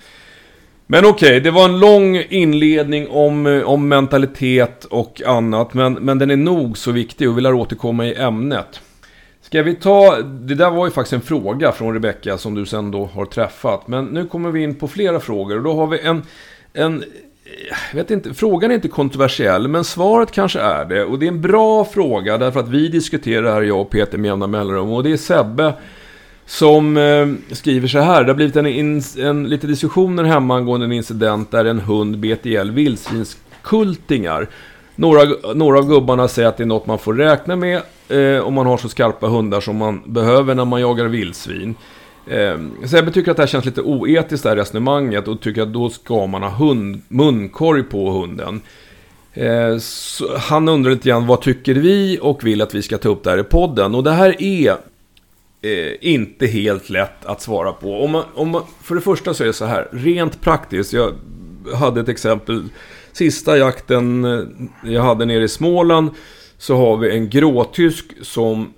Men 0.88 1.06
okej, 1.06 1.28
okay, 1.28 1.40
det 1.40 1.52
var 1.52 1.66
en 1.66 1.80
lång 1.80 2.18
inledning 2.30 3.10
om, 3.10 3.46
eh, 3.46 3.62
om 3.62 3.88
mentalitet 3.88 4.86
och 4.86 5.22
annat. 5.26 5.74
Men, 5.74 5.94
men 5.94 6.20
den 6.20 6.32
är 6.32 6.36
nog 6.36 6.78
så 6.78 6.92
viktig 6.92 7.30
och 7.30 7.38
vi 7.38 7.42
lär 7.42 7.54
återkomma 7.54 8.06
i 8.06 8.16
ämnet. 8.16 8.82
Ska 9.42 9.64
vi 9.64 9.76
ta, 9.76 10.22
det 10.22 10.56
där 10.56 10.72
var 10.72 10.86
ju 10.86 10.92
faktiskt 10.92 11.14
en 11.14 11.22
fråga 11.22 11.72
från 11.72 11.94
Rebecka 11.94 12.38
som 12.38 12.56
du 12.56 12.66
sen 12.66 12.92
då 12.92 13.06
har 13.06 13.26
träffat. 13.26 13.88
Men 13.88 14.06
nu 14.06 14.26
kommer 14.26 14.52
vi 14.52 14.64
in 14.64 14.76
på 14.76 14.88
flera 14.88 15.20
frågor 15.20 15.58
och 15.58 15.64
då 15.64 15.74
har 15.74 15.88
vi 15.88 16.00
en, 16.00 16.24
en 16.74 17.04
jag 17.92 17.98
vet 17.98 18.12
inte, 18.12 18.34
frågan 18.34 18.72
är 18.72 18.76
inte 18.76 18.88
kontroversiell, 18.88 19.68
men 19.68 19.84
svaret 19.84 20.32
kanske 20.32 20.60
är 20.60 20.86
det. 20.86 21.04
Och 21.04 21.20
det 21.20 21.26
är 21.26 21.28
en 21.28 21.42
bra 21.42 21.86
fråga 21.86 22.38
därför 22.38 22.60
att 22.60 22.70
vi 22.70 22.88
diskuterar 22.88 23.54
här, 23.54 23.62
jag 23.62 23.82
och 23.82 23.90
Peter 23.90 24.18
med 24.18 24.30
jämna 24.30 24.48
mellanrum. 24.48 24.92
Och 24.92 25.04
det 25.04 25.12
är 25.12 25.18
Sebbe 25.18 25.74
som 26.46 26.98
eh, 26.98 27.56
skriver 27.56 27.88
så 27.88 28.00
här. 28.00 28.24
Det 28.24 28.30
har 28.30 28.36
blivit 28.36 28.56
en, 28.56 28.66
en, 28.66 29.02
en, 29.20 29.50
lite 29.50 29.68
diskussioner 29.68 30.24
hemma 30.24 30.56
angående 30.56 30.86
en 30.86 30.92
incident 30.92 31.52
där 31.52 31.66
en 31.66 31.80
hund 31.80 32.20
bet 32.20 32.46
ihjäl 32.46 32.72
vildsvinskultingar. 32.72 34.48
Några, 34.96 35.22
några 35.54 35.78
av 35.80 35.88
gubbarna 35.88 36.28
säger 36.28 36.48
att 36.50 36.58
det 36.58 36.64
är 36.64 36.68
något 36.68 36.86
man 36.86 37.00
får 37.00 37.14
räkna 37.14 37.56
med 37.56 37.82
eh, 38.10 38.40
om 38.40 38.54
man 38.54 38.66
har 38.66 38.78
så 38.78 38.90
skarpa 38.90 39.28
hundar 39.28 39.62
som 39.62 39.78
man 39.78 40.02
behöver 40.06 40.56
när 40.56 40.66
man 40.66 40.82
jagar 40.82 41.06
vildsvin. 41.06 41.76
Ehm, 42.30 42.72
så 42.82 42.88
Sebbe 42.88 43.12
tycker 43.12 43.32
att 43.32 43.38
det 43.38 43.44
här 43.44 43.48
känns 43.48 43.66
lite 43.66 43.82
oetiskt, 43.82 44.44
det 44.44 44.50
här 44.50 44.56
resonemanget, 44.56 45.28
och 45.28 45.42
tycker 45.42 45.62
att 45.62 45.74
då 45.74 45.90
ska 45.90 46.28
man 46.28 46.44
ha 46.44 46.50
hund, 46.50 47.02
munkorg 47.08 47.84
på 47.84 48.12
hunden. 48.12 48.62
Ehm, 49.34 49.80
så 49.80 50.38
han 50.38 50.70
undrar 50.70 50.92
lite 50.92 51.10
grann, 51.10 51.28
vad 51.28 51.42
tycker 51.42 51.74
vi? 51.74 52.20
Och 52.22 52.44
vill 52.44 52.62
att 52.62 52.76
vi 52.76 52.82
ska 52.82 52.98
ta 52.98 53.10
upp 53.10 53.24
det 53.24 53.30
här 53.30 53.38
i 53.38 53.44
podden. 53.44 53.96
Och 53.96 54.04
det 54.04 54.12
här 54.12 54.42
är 54.42 54.78
eh, 55.62 55.94
inte 56.02 56.48
helt 56.48 56.90
lätt 56.90 57.26
att 57.26 57.42
svara 57.42 57.72
på. 57.72 58.04
Om 58.04 58.12
man, 58.12 58.24
om 58.34 58.50
man, 58.50 58.64
för 58.82 58.96
det 58.96 59.02
första 59.02 59.34
så 59.34 59.44
är 59.44 59.48
det 59.48 59.54
så 59.54 59.66
här, 59.66 59.88
rent 59.92 60.42
praktiskt. 60.42 60.94
Jag 60.94 61.14
hade 61.74 62.02
ett 62.02 62.10
exempel. 62.10 62.64
Sista 63.12 63.58
jakten 63.58 64.26
eh, 64.26 64.44
jag 64.84 65.04
hade 65.04 65.26
nere 65.26 65.44
i 65.44 65.48
Småland 65.48 66.10
så 66.58 66.76
har 66.76 66.98
vi 66.98 67.12
en 67.12 67.30
gråtysk 67.30 68.06
som 68.22 68.74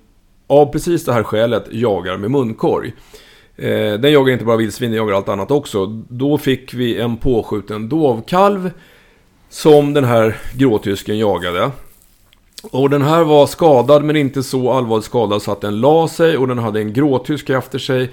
av 0.46 0.72
precis 0.72 1.04
det 1.04 1.12
här 1.12 1.22
skälet 1.22 1.64
jagar 1.70 2.16
med 2.16 2.30
munkorg. 2.30 2.92
Eh, 3.58 3.92
den 3.92 4.12
jagar 4.12 4.32
inte 4.32 4.44
bara 4.44 4.56
vildsvin, 4.56 4.90
den 4.90 4.98
jagar 4.98 5.14
allt 5.14 5.28
annat 5.28 5.50
också. 5.50 5.86
Då 6.08 6.38
fick 6.38 6.74
vi 6.74 7.00
en 7.00 7.16
påskjuten 7.16 7.88
dovkalv 7.88 8.70
som 9.48 9.94
den 9.94 10.04
här 10.04 10.36
gråtysken 10.54 11.18
jagade. 11.18 11.70
Och 12.70 12.90
den 12.90 13.02
här 13.02 13.24
var 13.24 13.46
skadad 13.46 14.04
men 14.04 14.16
inte 14.16 14.42
så 14.42 14.72
allvarligt 14.72 15.04
skadad 15.04 15.42
så 15.42 15.52
att 15.52 15.60
den 15.60 15.80
la 15.80 16.08
sig 16.08 16.36
och 16.36 16.48
den 16.48 16.58
hade 16.58 16.80
en 16.80 16.92
gråtysk 16.92 17.50
efter 17.50 17.78
sig 17.78 18.10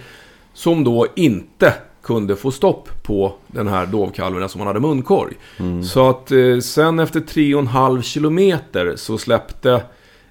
som 0.54 0.84
då 0.84 1.08
inte 1.16 1.74
kunde 2.04 2.36
få 2.36 2.52
stopp 2.52 2.90
på 3.04 3.34
den 3.48 3.68
här 3.68 3.86
dovkalven 3.86 4.50
som 4.50 4.62
han 4.62 4.68
hade 4.68 4.80
munkorg. 4.80 5.34
Så 5.84 6.10
att 6.10 6.32
eh, 6.32 6.60
sen 6.60 7.00
efter 7.00 7.20
3,5 7.20 8.02
kilometer 8.02 8.94
så 8.96 9.18
släppte 9.18 9.84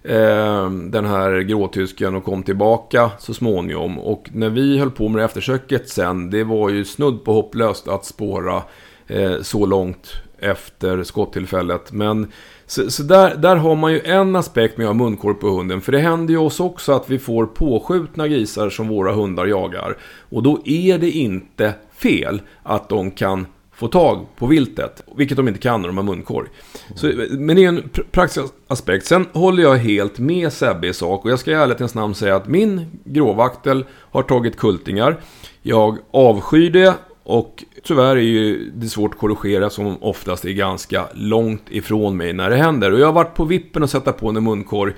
Ehm, 0.08 0.90
den 0.90 1.04
här 1.04 1.40
gråtysken 1.40 2.14
och 2.14 2.24
kom 2.24 2.42
tillbaka 2.42 3.10
så 3.18 3.34
småningom. 3.34 3.98
Och 3.98 4.28
när 4.32 4.50
vi 4.50 4.78
höll 4.78 4.90
på 4.90 5.08
med 5.08 5.24
eftersöket 5.24 5.88
sen, 5.88 6.30
det 6.30 6.44
var 6.44 6.70
ju 6.70 6.84
snudd 6.84 7.24
på 7.24 7.32
hopplöst 7.32 7.88
att 7.88 8.04
spåra 8.04 8.62
eh, 9.06 9.40
så 9.42 9.66
långt 9.66 10.12
efter 10.38 11.02
skottillfället. 11.02 11.92
Men 11.92 12.32
så, 12.66 12.90
så 12.90 13.02
där, 13.02 13.34
där 13.36 13.56
har 13.56 13.76
man 13.76 13.92
ju 13.92 14.00
en 14.00 14.36
aspekt 14.36 14.78
med 14.78 14.84
att 14.84 14.96
ha 14.96 15.04
munkorg 15.04 15.34
på 15.34 15.48
hunden. 15.48 15.80
För 15.80 15.92
det 15.92 15.98
händer 15.98 16.34
ju 16.34 16.38
oss 16.40 16.60
också 16.60 16.92
att 16.92 17.10
vi 17.10 17.18
får 17.18 17.46
påskjutna 17.46 18.28
grisar 18.28 18.70
som 18.70 18.88
våra 18.88 19.12
hundar 19.12 19.46
jagar. 19.46 19.96
Och 20.30 20.42
då 20.42 20.60
är 20.64 20.98
det 20.98 21.10
inte 21.10 21.72
fel 21.96 22.42
att 22.62 22.88
de 22.88 23.10
kan 23.10 23.46
få 23.76 23.88
tag 23.88 24.26
på 24.36 24.46
viltet. 24.46 25.02
Vilket 25.16 25.36
de 25.36 25.48
inte 25.48 25.60
kan 25.60 25.80
när 25.80 25.88
de 25.88 25.96
har 25.96 26.04
munkorg. 26.04 26.48
Så, 26.94 27.12
men 27.30 27.56
det 27.56 27.64
är 27.64 27.68
en 27.68 27.82
pr- 27.82 28.04
praktisk 28.10 28.54
aspekt. 28.66 29.06
Sen 29.06 29.26
håller 29.32 29.62
jag 29.62 29.76
helt 29.76 30.18
med 30.18 30.52
Sebbe 30.52 30.88
i 30.88 30.94
sak. 30.94 31.24
Och 31.24 31.30
jag 31.30 31.38
ska 31.38 31.50
i 31.50 31.54
ärlighetens 31.54 31.94
namn 31.94 32.14
säga 32.14 32.36
att 32.36 32.48
min 32.48 32.86
gråvaktel 33.04 33.84
har 33.90 34.22
tagit 34.22 34.56
kultingar. 34.56 35.20
Jag 35.62 35.98
avskyr 36.10 36.70
det. 36.70 36.94
Och 37.22 37.64
tyvärr 37.82 38.16
är 38.16 38.20
ju 38.20 38.70
det 38.74 38.86
svårt 38.86 39.14
att 39.14 39.20
korrigera 39.20 39.70
som 39.70 40.02
oftast 40.02 40.44
är 40.44 40.52
ganska 40.52 41.08
långt 41.14 41.62
ifrån 41.68 42.16
mig 42.16 42.32
när 42.32 42.50
det 42.50 42.56
händer. 42.56 42.92
Och 42.92 43.00
jag 43.00 43.06
har 43.06 43.12
varit 43.12 43.34
på 43.34 43.44
vippen 43.44 43.82
att 43.82 43.90
sätta 43.90 44.12
på 44.12 44.28
en 44.28 44.44
munkorg. 44.44 44.92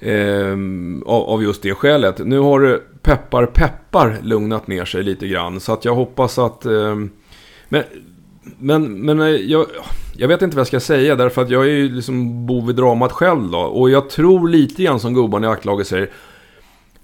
Ehm, 0.00 1.02
av, 1.06 1.22
av 1.22 1.42
just 1.42 1.62
det 1.62 1.74
skälet. 1.74 2.18
Nu 2.18 2.38
har 2.38 2.80
peppar 3.02 3.46
peppar 3.46 4.18
lugnat 4.22 4.66
ner 4.66 4.84
sig 4.84 5.02
lite 5.02 5.28
grann. 5.28 5.60
Så 5.60 5.72
att 5.72 5.84
jag 5.84 5.94
hoppas 5.94 6.38
att... 6.38 6.66
eh, 6.66 6.96
men, 7.72 7.84
men, 8.58 9.00
men 9.00 9.20
eh, 9.20 9.26
jag, 9.26 9.66
jag 10.16 10.28
vet 10.28 10.42
inte 10.42 10.56
vad 10.56 10.60
jag 10.60 10.66
ska 10.66 10.80
säga 10.80 11.16
därför 11.16 11.42
att 11.42 11.50
jag 11.50 11.62
är 11.62 11.70
ju 11.70 11.88
liksom 11.88 12.46
bov 12.46 12.70
i 12.70 12.72
dramat 12.72 13.12
själv 13.12 13.50
då. 13.50 13.58
Och 13.58 13.90
jag 13.90 14.10
tror 14.10 14.48
lite 14.48 14.82
grann 14.82 15.00
som 15.00 15.14
gubbarna 15.14 15.46
i 15.46 15.50
jaktlaget 15.50 15.86
säger. 15.86 16.10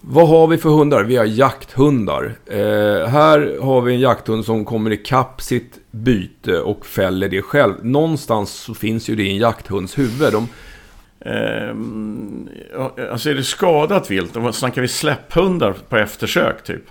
Vad 0.01 0.29
har 0.29 0.47
vi 0.47 0.59
för 0.59 0.71
hundar? 0.71 1.05
Vi 1.05 1.17
har 1.17 1.25
jakthundar. 1.25 2.35
Eh, 2.47 3.09
här 3.09 3.63
har 3.63 3.81
vi 3.81 3.95
en 3.95 4.01
jakthund 4.01 4.45
som 4.45 4.65
kommer 4.65 4.91
ikapp 4.91 5.43
sitt 5.43 5.79
byte 5.91 6.61
och 6.61 6.87
fäller 6.87 7.29
det 7.29 7.43
själv. 7.43 7.75
Någonstans 7.83 8.53
så 8.53 8.75
finns 8.75 9.09
ju 9.09 9.17
det 9.17 9.23
i 9.23 9.31
en 9.31 9.37
jakthunds 9.37 9.99
huvud. 9.99 10.33
De, 10.33 10.49
Eh, 11.21 11.75
alltså 13.13 13.31
är 13.31 13.35
det 13.35 13.45
skadat 13.45 14.11
vilt, 14.11 14.37
snackar 14.53 14.83
vi 14.83 14.89
släpphundar 14.89 15.73
på 15.89 15.97
eftersök 15.97 16.65
typ. 16.65 16.83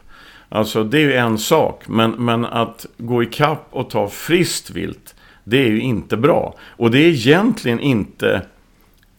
Alltså 0.49 0.83
det 0.83 0.97
är 0.97 1.01
ju 1.01 1.13
en 1.13 1.37
sak, 1.37 1.83
men, 1.87 2.11
men 2.11 2.45
att 2.45 2.85
gå 2.97 3.23
ikapp 3.23 3.67
och 3.69 3.89
ta 3.89 4.09
friskt 4.09 4.69
vilt, 4.69 5.15
det 5.43 5.57
är 5.57 5.67
ju 5.67 5.79
inte 5.79 6.17
bra. 6.17 6.55
Och 6.67 6.91
det 6.91 6.97
är 6.97 7.07
egentligen 7.07 7.79
inte 7.79 8.41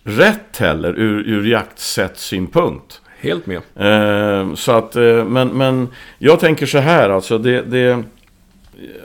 rätt 0.03 0.57
heller 0.59 0.99
ur, 0.99 1.29
ur 1.29 1.47
jaktsättssynpunkt. 1.47 3.01
helt 3.21 3.47
med. 3.47 3.61
Eh, 3.77 4.55
så 4.55 4.73
att, 4.73 4.97
eh, 4.97 5.25
men, 5.25 5.49
men 5.49 5.89
jag 6.19 6.41
tänker 6.41 6.67
så 6.67 6.79
här 6.79 7.11
alltså. 7.11 7.39
Det, 7.39 7.63
det, 7.63 8.03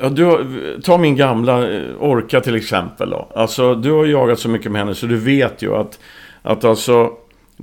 ja, 0.02 0.10
du 0.10 0.24
har, 0.24 0.82
ta 0.82 0.98
min 0.98 1.16
gamla 1.16 1.70
eh, 1.72 1.84
Orka 2.00 2.42
till 2.42 2.56
exempel 2.56 3.10
då. 3.10 3.32
Alltså 3.36 3.76
du 3.76 3.92
har 3.92 4.06
jagat 4.06 4.40
så 4.40 4.50
mycket 4.50 4.72
med 4.72 4.82
henne 4.82 4.96
så 4.96 5.06
du 5.06 5.18
vet 5.18 5.62
ju 5.62 5.76
att, 5.76 6.00
att 6.42 6.64
alltså 6.64 7.12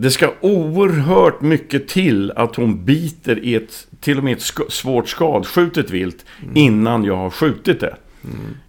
det 0.00 0.10
ska 0.10 0.30
oerhört 0.40 1.40
mycket 1.40 1.88
till 1.88 2.30
att 2.36 2.56
hon 2.56 2.84
biter 2.84 3.44
i 3.44 3.54
ett, 3.54 3.86
till 4.00 4.18
och 4.18 4.24
med 4.24 4.32
ett 4.32 4.42
sk- 4.42 4.70
svårt 4.70 5.08
skadskjutet 5.08 5.90
vilt 5.90 6.24
innan 6.54 7.04
jag 7.04 7.16
har 7.16 7.30
skjutit 7.30 7.80
det. 7.80 7.96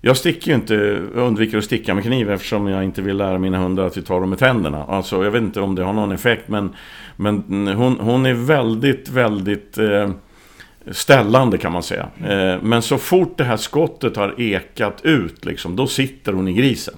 Jag 0.02 0.18
sticker 0.18 0.48
ju 0.52 0.56
inte, 0.56 0.76
undviker 1.14 1.58
att 1.58 1.64
sticka 1.64 1.94
med 1.94 2.04
kniv 2.04 2.32
eftersom 2.32 2.68
jag 2.68 2.84
inte 2.84 3.02
vill 3.02 3.18
lära 3.18 3.38
mina 3.38 3.58
hundar 3.58 3.86
att 3.86 3.98
vi 3.98 4.02
tar 4.02 4.20
dem 4.20 4.30
med 4.30 4.40
tänderna. 4.40 4.84
Alltså 4.84 5.24
jag 5.24 5.32
vet 5.32 5.42
inte 5.42 5.62
om 5.62 5.76
det 5.76 5.84
har 5.84 5.94
någon 5.94 6.12
effekt 6.12 6.48
men, 6.48 6.70
men 7.16 7.68
hon, 7.68 8.00
hon 8.00 8.26
är 8.26 8.34
väldigt, 8.34 9.10
väldigt 9.10 9.78
eh, 9.78 10.12
ställande 10.92 11.58
kan 11.58 11.72
man 11.72 11.84
säga. 11.84 12.08
Eh, 12.28 12.62
men 12.62 12.82
så 12.82 12.98
fort 12.98 13.38
det 13.38 13.44
här 13.44 13.58
skottet 13.58 14.16
har 14.18 14.42
ekat 14.42 15.00
ut 15.04 15.46
liksom, 15.46 15.76
då 15.76 15.88
sitter 15.88 16.34
hon 16.34 16.48
i 16.48 16.54
grisen. 16.54 16.96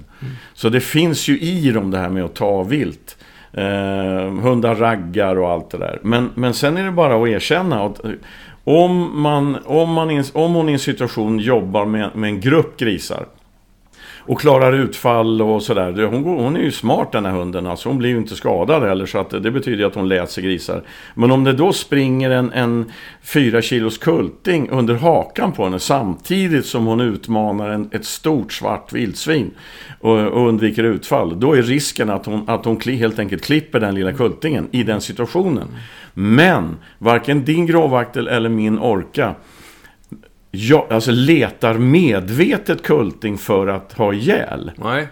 Så 0.54 0.70
det 0.70 0.82
finns 0.82 1.28
ju 1.28 1.40
i 1.40 1.72
dem 1.72 1.92
det 1.92 1.98
här 1.98 2.10
med 2.10 2.24
att 2.24 2.36
ta 2.36 2.64
vilt. 2.64 3.18
Eh, 3.54 4.32
hundar 4.42 4.76
raggar 4.76 5.36
och 5.36 5.50
allt 5.50 5.70
det 5.70 5.78
där. 5.78 6.00
Men, 6.02 6.30
men 6.36 6.54
sen 6.54 6.78
är 6.78 6.84
det 6.84 6.92
bara 6.92 7.24
att 7.24 7.28
erkänna 7.28 7.86
att 7.86 8.06
eh, 8.06 8.12
om, 8.64 9.22
man, 9.22 9.58
om, 9.66 9.94
man 9.94 10.24
om 10.34 10.54
hon 10.54 10.70
i 10.70 10.74
en 10.74 10.80
situation 10.80 11.40
jobbar 11.40 11.86
med, 11.86 12.10
med 12.16 12.28
en 12.30 12.40
grupp 12.40 12.78
grisar 12.78 13.26
och 14.26 14.40
klarar 14.40 14.74
utfall 14.74 15.42
och 15.42 15.64
sådär. 15.64 16.04
Hon, 16.04 16.24
går- 16.24 16.42
hon 16.44 16.56
är 16.56 16.62
ju 16.62 16.72
smart 16.72 17.12
den 17.12 17.26
här 17.26 17.32
hunden. 17.32 17.68
Alltså 17.68 17.90
hon 17.90 17.98
blir 17.98 18.10
ju 18.10 18.18
inte 18.18 18.36
skadad 18.36 18.84
heller. 18.84 19.06
Så 19.06 19.18
att 19.18 19.30
det 19.30 19.52
betyder 19.52 19.86
att 19.86 19.96
hon 19.96 20.08
läser 20.10 20.42
grisar. 20.42 20.84
Men 21.14 21.32
om 21.32 21.44
det 21.44 21.54
då 21.54 21.74
springer 21.74 22.30
en, 22.30 22.52
en 22.52 22.92
4 23.24 23.62
kilos 23.62 23.98
kulting 23.98 24.70
under 24.70 24.96
hakan 24.96 25.52
på 25.52 25.64
henne. 25.64 25.80
Samtidigt 25.80 26.66
som 26.66 26.86
hon 26.86 27.02
utmanar 27.02 27.70
en, 27.70 27.90
ett 27.92 28.06
stort 28.06 28.54
svart 28.54 28.94
vildsvin. 28.94 29.52
Och, 30.00 30.20
och 30.20 30.48
undviker 30.48 30.84
utfall. 30.84 31.40
Då 31.40 31.54
är 31.54 31.62
risken 31.62 32.10
att 32.10 32.26
hon, 32.26 32.50
att 32.50 32.66
hon 32.66 32.78
kli, 32.78 32.96
helt 32.96 33.20
enkelt 33.20 33.44
klipper 33.44 33.80
den 33.80 33.96
lilla 33.96 34.14
kultingen 34.14 34.68
i 34.72 34.84
den 34.84 35.02
situationen. 35.02 35.68
Men 36.14 36.78
varken 36.98 37.46
din 37.46 37.66
gråvaktel 37.66 38.28
eller 38.28 38.50
min 38.50 38.80
orka 38.80 39.36
Ja, 40.56 40.88
alltså 40.90 41.12
letar 41.12 41.74
medvetet 41.74 42.84
kulting 42.84 43.38
för 43.38 43.68
att 43.68 43.94
ha 43.94 44.14
ihjäl. 44.14 44.72
Nej. 44.76 45.08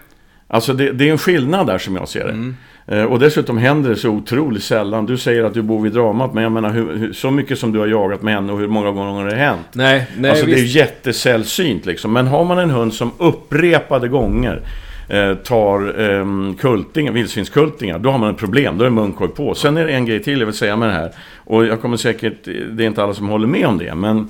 Alltså 0.48 0.72
det, 0.72 0.92
det 0.92 1.08
är 1.08 1.12
en 1.12 1.18
skillnad 1.18 1.66
där 1.66 1.78
som 1.78 1.96
jag 1.96 2.08
ser 2.08 2.24
det. 2.24 2.54
Eh, 2.96 3.04
och 3.04 3.18
dessutom 3.18 3.58
händer 3.58 3.90
det 3.90 3.96
så 3.96 4.08
otroligt 4.08 4.62
sällan. 4.62 5.06
Du 5.06 5.16
säger 5.16 5.44
att 5.44 5.54
du 5.54 5.62
bor 5.62 5.82
vid 5.82 5.92
dramat, 5.92 6.34
men 6.34 6.42
jag 6.42 6.52
menar 6.52 6.70
hur, 6.70 6.96
hur, 6.96 7.12
så 7.12 7.30
mycket 7.30 7.58
som 7.58 7.72
du 7.72 7.78
har 7.78 7.86
jagat 7.86 8.22
med 8.22 8.34
henne 8.34 8.52
och 8.52 8.58
hur 8.58 8.68
många 8.68 8.90
gånger 8.90 9.22
har 9.22 9.30
det 9.30 9.36
hänt? 9.36 9.66
Nej, 9.72 10.06
nej 10.16 10.30
alltså 10.30 10.46
det 10.46 10.52
är 10.52 10.56
visst. 10.56 10.76
jättesällsynt 10.76 11.86
liksom. 11.86 12.12
Men 12.12 12.26
har 12.26 12.44
man 12.44 12.58
en 12.58 12.70
hund 12.70 12.94
som 12.94 13.10
upprepade 13.18 14.08
gånger 14.08 14.60
eh, 15.08 15.34
tar 15.34 16.00
eh, 16.00 16.54
kultingar, 16.58 17.12
vildsvinskultingar, 17.12 17.98
då 17.98 18.10
har 18.10 18.18
man 18.18 18.30
ett 18.30 18.38
problem. 18.38 18.78
Då 18.78 18.84
är 18.84 18.90
munkorg 18.90 19.30
på. 19.30 19.54
Sen 19.54 19.76
är 19.76 19.86
det 19.86 19.92
en 19.92 20.06
grej 20.06 20.22
till 20.22 20.38
jag 20.38 20.46
vill 20.46 20.54
säga 20.54 20.76
med 20.76 20.88
det 20.88 20.94
här. 20.94 21.12
Och 21.36 21.66
jag 21.66 21.80
kommer 21.80 21.96
säkert, 21.96 22.44
det 22.44 22.84
är 22.84 22.86
inte 22.86 23.02
alla 23.02 23.14
som 23.14 23.28
håller 23.28 23.46
med 23.46 23.66
om 23.66 23.78
det, 23.78 23.94
men 23.94 24.28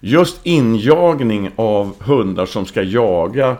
Just 0.00 0.40
injagning 0.46 1.50
av 1.56 2.02
hundar 2.02 2.46
som 2.46 2.66
ska 2.66 2.82
jaga 2.82 3.56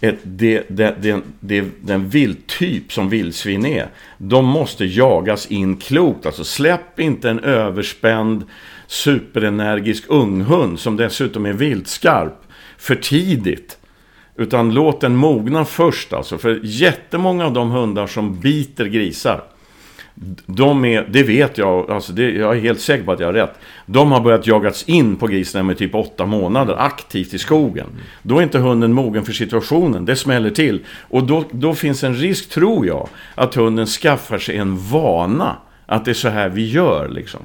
ett, 0.00 0.18
det, 0.22 0.64
det, 0.68 0.96
det, 1.00 1.20
det, 1.40 1.64
den 1.80 2.08
vilttyp 2.08 2.92
som 2.92 3.08
vildsvin 3.08 3.66
är. 3.66 3.88
De 4.18 4.44
måste 4.44 4.84
jagas 4.84 5.46
in 5.46 5.76
klokt. 5.76 6.26
Alltså 6.26 6.44
släpp 6.44 7.00
inte 7.00 7.30
en 7.30 7.40
överspänd 7.40 8.44
superenergisk 8.86 10.04
unghund 10.08 10.80
som 10.80 10.96
dessutom 10.96 11.46
är 11.46 11.52
viltskarp 11.52 12.42
för 12.78 12.94
tidigt. 12.94 13.78
Utan 14.36 14.74
låt 14.74 15.00
den 15.00 15.16
mogna 15.16 15.64
först 15.64 16.12
alltså. 16.12 16.38
För 16.38 16.60
jättemånga 16.62 17.46
av 17.46 17.52
de 17.52 17.70
hundar 17.70 18.06
som 18.06 18.40
biter 18.40 18.86
grisar 18.86 19.44
de 20.46 20.84
är, 20.84 21.08
det 21.10 21.22
vet 21.22 21.58
jag, 21.58 21.90
alltså 21.90 22.12
det, 22.12 22.30
jag 22.30 22.56
är 22.56 22.60
helt 22.60 22.80
säker 22.80 23.04
på 23.04 23.12
att 23.12 23.20
jag 23.20 23.26
har 23.26 23.32
rätt. 23.32 23.58
De 23.86 24.12
har 24.12 24.20
börjat 24.20 24.46
jagats 24.46 24.82
in 24.82 25.16
på 25.16 25.26
grisen 25.26 25.66
med 25.66 25.78
typ 25.78 25.94
åtta 25.94 26.26
månader 26.26 26.76
aktivt 26.78 27.34
i 27.34 27.38
skogen. 27.38 27.86
Då 28.22 28.38
är 28.38 28.42
inte 28.42 28.58
hunden 28.58 28.92
mogen 28.92 29.24
för 29.24 29.32
situationen, 29.32 30.04
det 30.04 30.16
smäller 30.16 30.50
till. 30.50 30.80
Och 31.00 31.24
då, 31.24 31.44
då 31.50 31.74
finns 31.74 32.04
en 32.04 32.14
risk, 32.14 32.50
tror 32.50 32.86
jag, 32.86 33.08
att 33.34 33.54
hunden 33.54 33.86
skaffar 33.86 34.38
sig 34.38 34.56
en 34.56 34.76
vana. 34.76 35.56
Att 35.86 36.04
det 36.04 36.10
är 36.10 36.14
så 36.14 36.28
här 36.28 36.48
vi 36.48 36.68
gör 36.68 37.08
liksom. 37.08 37.40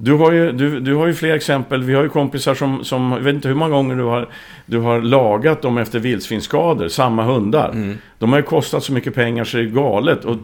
Du 0.00 0.12
har 0.12 0.32
ju, 0.32 0.52
du, 0.52 0.80
du 0.80 0.94
har 0.94 1.06
ju 1.06 1.14
fler 1.14 1.34
exempel. 1.34 1.82
Vi 1.82 1.94
har 1.94 2.02
ju 2.02 2.08
kompisar 2.08 2.54
som, 2.54 2.84
som, 2.84 3.12
jag 3.12 3.20
vet 3.20 3.34
inte 3.34 3.48
hur 3.48 3.54
många 3.54 3.70
gånger 3.70 3.96
du 3.96 4.02
har, 4.02 4.28
du 4.66 4.78
har 4.78 5.00
lagat 5.00 5.62
dem 5.62 5.78
efter 5.78 5.98
vildsvinsskador, 5.98 6.88
samma 6.88 7.24
hundar. 7.24 7.96
De 8.18 8.30
har 8.32 8.38
ju 8.38 8.42
kostat 8.42 8.84
så 8.84 8.92
mycket 8.92 9.14
pengar 9.14 9.44
så 9.44 9.56
det 9.56 9.62
är 9.62 9.66
galet. 9.66 10.24
Och 10.24 10.36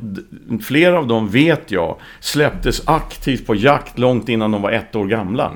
flera 0.63 0.99
av 0.99 1.07
dem 1.07 1.29
vet 1.29 1.71
jag 1.71 1.97
släpptes 2.21 2.89
aktivt 2.89 3.47
på 3.47 3.55
jakt 3.55 3.99
långt 3.99 4.29
innan 4.29 4.51
de 4.51 4.63
var 4.63 4.71
ett 4.71 4.97
år 4.97 5.07
gamla. 5.07 5.53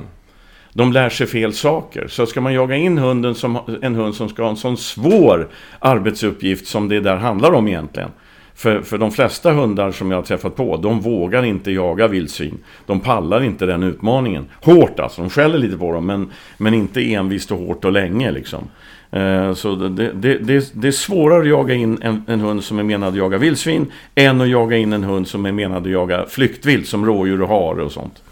De 0.73 0.93
lär 0.93 1.09
sig 1.09 1.27
fel 1.27 1.53
saker. 1.53 2.09
Så 2.09 2.27
ska 2.27 2.41
man 2.41 2.55
jaga 2.55 2.77
in 2.77 2.99
hunden 2.99 3.35
som, 3.35 3.59
en 3.83 3.95
hund 3.95 4.15
som 4.15 4.29
ska 4.29 4.43
ha 4.43 4.51
en 4.51 4.57
sån 4.57 4.77
svår 4.77 5.49
arbetsuppgift 5.79 6.67
som 6.67 6.89
det 6.89 7.01
där 7.01 7.17
handlar 7.17 7.53
om 7.53 7.69
egentligen. 7.69 8.11
För, 8.59 8.83
för 8.83 8.99
de 8.99 9.11
flesta 9.11 9.53
hundar 9.53 9.91
som 9.91 10.11
jag 10.11 10.19
har 10.19 10.23
träffat 10.23 10.57
på, 10.57 10.77
de 10.77 11.01
vågar 11.01 11.45
inte 11.45 11.71
jaga 11.71 12.09
vildsvin. 12.09 12.59
De 12.87 13.01
pallar 13.01 13.45
inte 13.45 13.67
den 13.67 13.83
utmaningen. 13.83 14.47
Hårt 14.63 15.01
alltså, 15.01 15.21
de 15.21 15.31
skäller 15.31 15.59
lite 15.59 15.77
på 15.77 15.93
dem, 15.93 16.07
men, 16.07 16.31
men 16.57 16.75
inte 16.75 17.01
envist 17.13 17.53
och 17.53 17.59
hårt 17.59 17.85
och 17.85 17.93
länge 17.93 18.31
liksom. 18.31 18.69
Eh, 19.11 19.55
så 19.55 19.75
det, 19.75 20.13
det, 20.13 20.39
det, 20.39 20.71
det 20.75 20.89
är 20.89 20.93
svårare 20.93 21.41
att 21.41 21.49
jaga 21.49 21.75
in 21.75 21.99
en, 22.03 22.25
en 22.29 22.41
hund 22.41 22.65
som 22.65 22.79
är 22.79 22.83
menad 22.83 23.09
att 23.09 23.17
jaga 23.17 23.39
vildsvin 23.39 23.87
än 24.15 24.41
att 24.41 24.49
jaga 24.49 24.77
in 24.77 24.93
en 24.93 25.05
hund 25.05 25.29
som 25.29 25.47
är 25.47 25.53
menad 25.53 25.83
att 25.83 25.93
jaga 25.93 26.27
flyktvilt 26.29 26.89
som 26.89 27.07
rådjur 27.07 27.43
och 27.43 27.49
hare 27.49 27.83
och 27.83 27.93
sånt. 27.93 28.23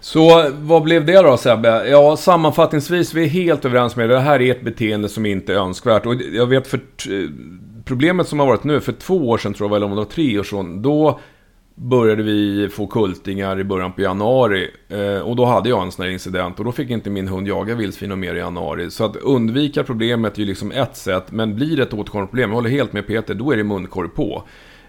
Så 0.00 0.50
vad 0.58 0.82
blev 0.82 1.06
det 1.06 1.22
då 1.22 1.36
Sebbe? 1.36 1.88
Ja, 1.88 2.16
sammanfattningsvis, 2.16 3.14
vi 3.14 3.24
är 3.24 3.28
helt 3.28 3.64
överens 3.64 3.96
med 3.96 4.08
det. 4.08 4.14
Det 4.14 4.20
här 4.20 4.40
är 4.40 4.50
ett 4.50 4.62
beteende 4.62 5.08
som 5.08 5.26
inte 5.26 5.52
är 5.52 5.56
önskvärt. 5.56 6.06
Och 6.06 6.14
jag 6.14 6.46
vet 6.46 6.66
för 6.66 6.80
problemet 7.86 8.28
som 8.28 8.38
har 8.38 8.46
varit 8.46 8.64
nu, 8.64 8.80
för 8.80 8.92
två 8.92 9.28
år 9.28 9.38
sedan 9.38 9.54
tror 9.54 9.70
jag, 9.70 9.76
eller 9.76 9.86
om 9.86 9.90
det 9.90 9.96
var 9.96 10.04
tre 10.04 10.38
år 10.38 10.42
sedan, 10.42 10.82
då 10.82 11.20
började 11.74 12.22
vi 12.22 12.68
få 12.68 12.86
kultingar 12.86 13.60
i 13.60 13.64
början 13.64 13.92
på 13.92 14.00
januari. 14.00 14.70
Eh, 14.88 15.18
och 15.18 15.36
då 15.36 15.44
hade 15.44 15.68
jag 15.68 15.82
en 15.82 15.92
sån 15.92 16.04
här 16.04 16.12
incident 16.12 16.58
och 16.58 16.64
då 16.64 16.72
fick 16.72 16.90
inte 16.90 17.10
min 17.10 17.28
hund 17.28 17.48
jaga 17.48 17.74
vildsvin 17.74 18.20
mer 18.20 18.34
i 18.34 18.38
januari. 18.38 18.90
Så 18.90 19.04
att 19.04 19.16
undvika 19.16 19.84
problemet 19.84 20.34
är 20.34 20.38
ju 20.38 20.46
liksom 20.46 20.72
ett 20.72 20.96
sätt, 20.96 21.32
men 21.32 21.54
blir 21.54 21.76
det 21.76 21.82
ett 21.82 21.94
återkommande 21.94 22.30
problem, 22.30 22.50
jag 22.50 22.54
håller 22.54 22.70
helt 22.70 22.92
med 22.92 23.06
Peter, 23.06 23.34
då 23.34 23.52
är 23.52 23.56
det 23.56 23.64
munkorg 23.64 24.08
på. 24.08 24.42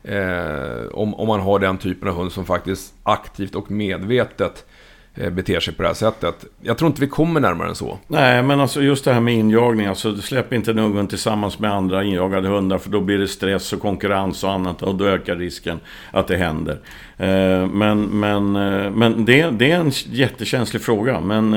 Eh, 0.03 0.87
om, 0.93 1.13
om 1.15 1.27
man 1.27 1.39
har 1.39 1.59
den 1.59 1.77
typen 1.77 2.09
av 2.09 2.15
hund 2.15 2.31
som 2.31 2.45
faktiskt 2.45 2.93
aktivt 3.03 3.55
och 3.55 3.71
medvetet 3.71 4.65
Eh, 4.65 4.86
beter 5.31 5.59
sig 5.59 5.73
på 5.73 5.81
det 5.81 5.87
här 5.89 5.95
sättet. 5.95 6.45
Jag 6.61 6.77
tror 6.77 6.87
inte 6.87 7.01
vi 7.01 7.07
kommer 7.07 7.39
närmare 7.39 7.69
än 7.69 7.75
så. 7.75 7.97
Nej, 8.07 8.43
men 8.43 8.59
alltså 8.59 8.81
just 8.81 9.05
det 9.05 9.13
här 9.13 9.19
med 9.19 9.33
injagning. 9.33 9.85
Alltså 9.85 10.17
släpp 10.17 10.53
inte 10.53 10.71
en 10.71 10.77
hund 10.77 11.09
tillsammans 11.09 11.59
med 11.59 11.73
andra 11.73 12.03
injagade 12.03 12.47
hundar. 12.47 12.77
För 12.77 12.89
då 12.89 13.01
blir 13.01 13.17
det 13.17 13.27
stress 13.27 13.73
och 13.73 13.81
konkurrens 13.81 14.43
och 14.43 14.51
annat. 14.51 14.81
Och 14.81 14.95
då 14.95 15.05
ökar 15.05 15.35
risken 15.35 15.79
att 16.11 16.27
det 16.27 16.37
händer. 16.37 16.79
Eh, 17.17 17.67
men, 17.67 18.01
men, 18.03 18.55
eh, 18.55 18.91
men 18.91 19.25
det, 19.25 19.49
det 19.49 19.71
är 19.71 19.79
en 19.79 19.91
jättekänslig 20.09 20.81
fråga. 20.81 21.19
Men 21.19 21.53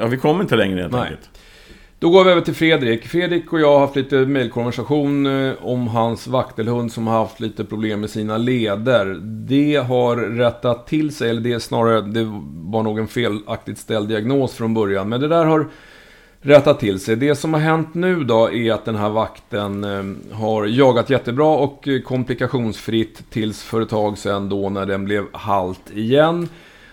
ja, 0.00 0.06
vi 0.06 0.16
kommer 0.16 0.42
inte 0.42 0.56
längre 0.56 0.80
helt 0.80 0.94
enkelt. 0.94 1.30
Då 2.00 2.10
går 2.10 2.24
vi 2.24 2.30
över 2.30 2.40
till 2.40 2.54
Fredrik. 2.54 3.06
Fredrik 3.06 3.52
och 3.52 3.60
jag 3.60 3.72
har 3.72 3.80
haft 3.80 3.96
lite 3.96 4.16
mejlkonversation 4.16 5.26
eh, 5.26 5.54
om 5.62 5.88
hans 5.88 6.26
vaktelhund 6.26 6.92
som 6.92 7.06
har 7.06 7.18
haft 7.18 7.40
lite 7.40 7.64
problem 7.64 8.00
med 8.00 8.10
sina 8.10 8.38
leder. 8.38 9.20
Det 9.22 9.76
har 9.76 10.16
rättat 10.16 10.86
till 10.86 11.14
sig, 11.14 11.30
eller 11.30 11.40
det 11.40 11.52
är 11.52 11.58
snarare, 11.58 12.00
det 12.00 12.24
var 12.52 12.82
nog 12.82 12.98
en 12.98 13.08
felaktigt 13.08 13.78
ställd 13.78 14.08
diagnos 14.08 14.54
från 14.54 14.74
början. 14.74 15.08
Men 15.08 15.20
det 15.20 15.28
där 15.28 15.44
har 15.44 15.68
rättat 16.40 16.80
till 16.80 17.00
sig. 17.00 17.16
Det 17.16 17.34
som 17.34 17.54
har 17.54 17.60
hänt 17.60 17.94
nu 17.94 18.24
då 18.24 18.52
är 18.52 18.72
att 18.72 18.84
den 18.84 18.96
här 18.96 19.10
vakten 19.10 19.84
eh, 19.84 20.36
har 20.36 20.66
jagat 20.66 21.10
jättebra 21.10 21.56
och 21.56 21.88
eh, 21.88 22.00
komplikationsfritt 22.00 23.30
tills 23.30 23.62
för 23.62 23.80
ett 23.80 23.88
tag 23.88 24.18
sedan 24.18 24.48
då 24.48 24.68
när 24.68 24.86
den 24.86 25.04
blev 25.04 25.24
halt 25.32 25.90
igen. 25.94 26.48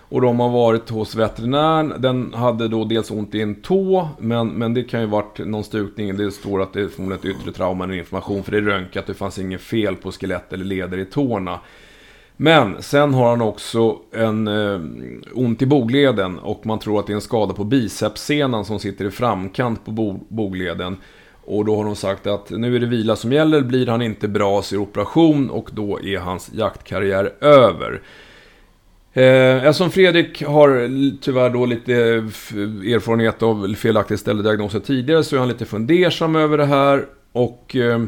Och 0.08 0.20
de 0.20 0.40
har 0.40 0.48
varit 0.48 0.90
hos 0.90 1.14
veterinären. 1.14 1.92
Den 1.98 2.34
hade 2.34 2.68
då 2.68 2.84
dels 2.84 3.10
ont 3.10 3.34
i 3.34 3.40
en 3.40 3.54
tå, 3.54 4.08
men, 4.18 4.48
men 4.48 4.74
det 4.74 4.82
kan 4.82 5.00
ju 5.00 5.06
varit 5.06 5.38
någon 5.38 5.64
stukning. 5.64 6.16
Det 6.16 6.30
står 6.30 6.62
att 6.62 6.72
det 6.72 6.80
är 6.80 6.88
förmodligen 6.88 7.32
ett 7.32 7.40
yttre 7.40 7.52
trauma 7.52 7.84
eller 7.84 7.94
inflammation, 7.94 8.42
för 8.42 8.52
det 8.52 8.58
är 8.58 8.62
röntgat. 8.62 9.06
Det 9.06 9.14
fanns 9.14 9.38
inget 9.38 9.60
fel 9.60 9.96
på 9.96 10.12
skelett 10.12 10.52
eller 10.52 10.64
leder 10.64 10.98
i 10.98 11.04
tårna. 11.04 11.60
Men 12.40 12.82
sen 12.82 13.14
har 13.14 13.30
han 13.30 13.40
också 13.42 13.98
en 14.12 14.48
eh, 14.48 14.80
ont 15.34 15.62
i 15.62 15.66
bogleden 15.66 16.38
och 16.38 16.66
man 16.66 16.78
tror 16.78 17.00
att 17.00 17.06
det 17.06 17.12
är 17.12 17.14
en 17.14 17.20
skada 17.20 17.54
på 17.54 17.64
bicepssenan 17.64 18.64
som 18.64 18.78
sitter 18.78 19.04
i 19.04 19.10
framkant 19.10 19.84
på 19.84 19.90
bo 19.90 20.20
bogleden. 20.28 20.96
Och 21.44 21.64
då 21.64 21.76
har 21.76 21.84
de 21.84 21.96
sagt 21.96 22.26
att 22.26 22.50
nu 22.50 22.76
är 22.76 22.80
det 22.80 22.86
vila 22.86 23.16
som 23.16 23.32
gäller, 23.32 23.60
blir 23.60 23.86
han 23.86 24.02
inte 24.02 24.28
bra 24.28 24.62
så 24.62 24.74
är 24.74 24.78
operation 24.78 25.50
och 25.50 25.70
då 25.72 26.00
är 26.00 26.18
hans 26.18 26.50
jaktkarriär 26.52 27.32
över. 27.40 28.00
Eh, 29.12 29.64
eftersom 29.64 29.90
Fredrik 29.90 30.42
har 30.42 30.90
tyvärr 31.20 31.50
då 31.50 31.66
lite 31.66 31.94
erfarenhet 31.94 33.42
av 33.42 33.74
felaktigt 33.74 34.20
ställda 34.20 34.42
diagnoser 34.42 34.80
tidigare 34.80 35.24
så 35.24 35.36
är 35.36 35.40
han 35.40 35.48
lite 35.48 35.64
fundersam 35.64 36.36
över 36.36 36.58
det 36.58 36.66
här. 36.66 37.06
Och 37.32 37.76
eh, 37.76 38.02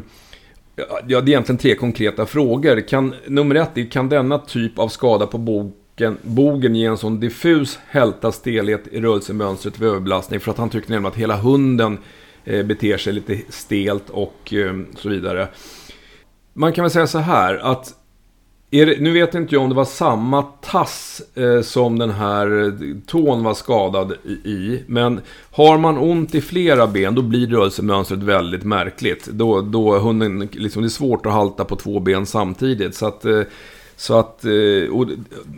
ja, 0.75 1.01
det 1.07 1.13
är 1.13 1.29
egentligen 1.29 1.57
tre 1.57 1.75
konkreta 1.75 2.25
frågor. 2.25 2.87
Kan, 2.87 3.15
nummer 3.27 3.55
ett 3.55 3.77
är 3.77 3.85
kan 3.85 4.09
denna 4.09 4.37
typ 4.37 4.79
av 4.79 4.87
skada 4.87 5.27
på 5.27 5.37
boken, 5.37 6.17
bogen 6.21 6.75
ge 6.75 6.85
en 6.85 6.97
sån 6.97 7.19
diffus 7.19 7.79
hälta 7.87 8.31
stelhet 8.31 8.87
i 8.91 9.01
rörelsemönstret 9.01 9.79
vid 9.79 9.89
överbelastning? 9.89 10.39
För 10.39 10.51
att 10.51 10.57
han 10.57 10.69
tycker 10.69 10.89
nämligen 10.89 11.11
att 11.11 11.19
hela 11.19 11.35
hunden 11.35 11.97
eh, 12.45 12.65
beter 12.65 12.97
sig 12.97 13.13
lite 13.13 13.39
stelt 13.49 14.09
och 14.09 14.53
eh, 14.53 14.73
så 14.95 15.09
vidare. 15.09 15.47
Man 16.53 16.73
kan 16.73 16.83
väl 16.83 16.91
säga 16.91 17.07
så 17.07 17.19
här 17.19 17.57
att 17.57 17.93
det, 18.71 19.01
nu 19.01 19.11
vet 19.11 19.35
inte 19.35 19.55
jag 19.55 19.63
om 19.63 19.69
det 19.69 19.75
var 19.75 19.85
samma 19.85 20.41
tass 20.41 21.21
eh, 21.35 21.61
som 21.61 21.99
den 21.99 22.09
här 22.09 22.63
eh, 22.63 22.73
tån 23.07 23.43
var 23.43 23.53
skadad 23.53 24.13
i, 24.43 24.83
Men 24.87 25.21
har 25.51 25.77
man 25.77 25.97
ont 25.97 26.35
i 26.35 26.41
flera 26.41 26.87
ben 26.87 27.15
då 27.15 27.21
blir 27.21 27.47
rörelsemönstret 27.47 28.19
väldigt 28.19 28.63
märkligt. 28.63 29.25
Då, 29.25 29.61
då 29.61 29.99
hunden, 29.99 30.49
liksom, 30.51 30.81
det 30.81 30.87
är 30.87 30.89
svårt 30.89 31.25
att 31.25 31.31
halta 31.31 31.65
på 31.65 31.75
två 31.75 31.99
ben 31.99 32.25
samtidigt. 32.25 32.95
Så 32.95 33.05
att, 33.05 33.25
eh, 33.25 33.41
så 33.95 34.19
att 34.19 34.45
eh, 34.45 34.51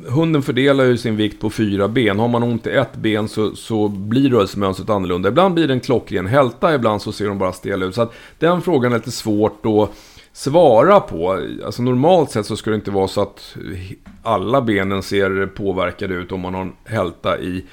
hunden 0.08 0.42
fördelar 0.42 0.84
ju 0.84 0.98
sin 0.98 1.16
vikt 1.16 1.42
på 1.42 1.50
fyra 1.50 1.88
ben. 1.88 2.20
Har 2.20 2.28
man 2.28 2.44
ont 2.44 2.68
i 2.68 2.70
ett 2.70 2.96
ben 2.96 3.28
så, 3.28 3.56
så 3.56 3.88
blir 3.88 4.30
rörelsemönstret 4.30 4.90
annorlunda. 4.90 5.30
Ibland 5.30 5.54
blir 5.54 5.68
det 5.68 5.74
en 5.74 5.80
klockren 5.80 6.28
hälta, 6.28 6.76
ibland 6.76 7.02
så 7.02 7.12
ser 7.12 7.28
de 7.28 7.38
bara 7.38 7.54
stela 7.54 7.86
ut. 7.86 7.96
Så 7.96 8.02
att 8.02 8.14
den 8.40 8.62
frågan 8.62 8.94
är 8.94 8.98
lite 8.98 9.12
svårt 9.12 9.66
att 9.66 9.90
svara 10.34 11.00
på. 11.00 11.40
Alltså 11.66 11.82
normalt 11.82 12.32
sett 12.32 12.46
så 12.46 12.56
ska 12.56 12.70
det 12.70 12.76
inte 12.76 12.92
vara 12.92 13.08
så 13.08 13.22
att 13.22 13.56
alla 14.24 14.62
benen 14.62 15.04
ser 15.04 15.46
påverkade 15.48 16.14
ut 16.14 16.32
om 16.32 16.40
man 16.40 16.54
har 16.54 16.62
en 16.62 16.74
hälta 16.86 17.40
i, 17.40 17.66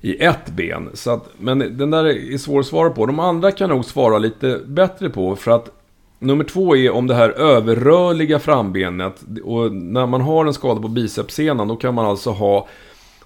i 0.00 0.24
ett 0.24 0.50
ben. 0.50 0.90
Så 0.94 1.10
att, 1.10 1.28
men 1.38 1.58
den 1.58 1.90
där 1.90 2.04
är 2.04 2.38
svår 2.38 2.60
att 2.60 2.66
svara 2.66 2.90
på. 2.90 3.06
De 3.06 3.20
andra 3.20 3.52
kan 3.52 3.70
nog 3.70 3.84
svara 3.84 4.18
lite 4.18 4.60
bättre 4.66 5.10
på. 5.10 5.36
För 5.36 5.50
att 5.50 5.70
nummer 6.18 6.44
två 6.44 6.76
är 6.76 6.90
om 6.90 7.06
det 7.06 7.14
här 7.14 7.30
överrörliga 7.30 8.38
frambenet. 8.38 9.24
Och 9.44 9.72
när 9.72 10.06
man 10.06 10.20
har 10.20 10.46
en 10.46 10.54
skada 10.54 10.80
på 10.80 10.88
bicepssenan 10.88 11.68
då 11.68 11.76
kan 11.76 11.94
man 11.94 12.06
alltså 12.06 12.30
ha 12.30 12.68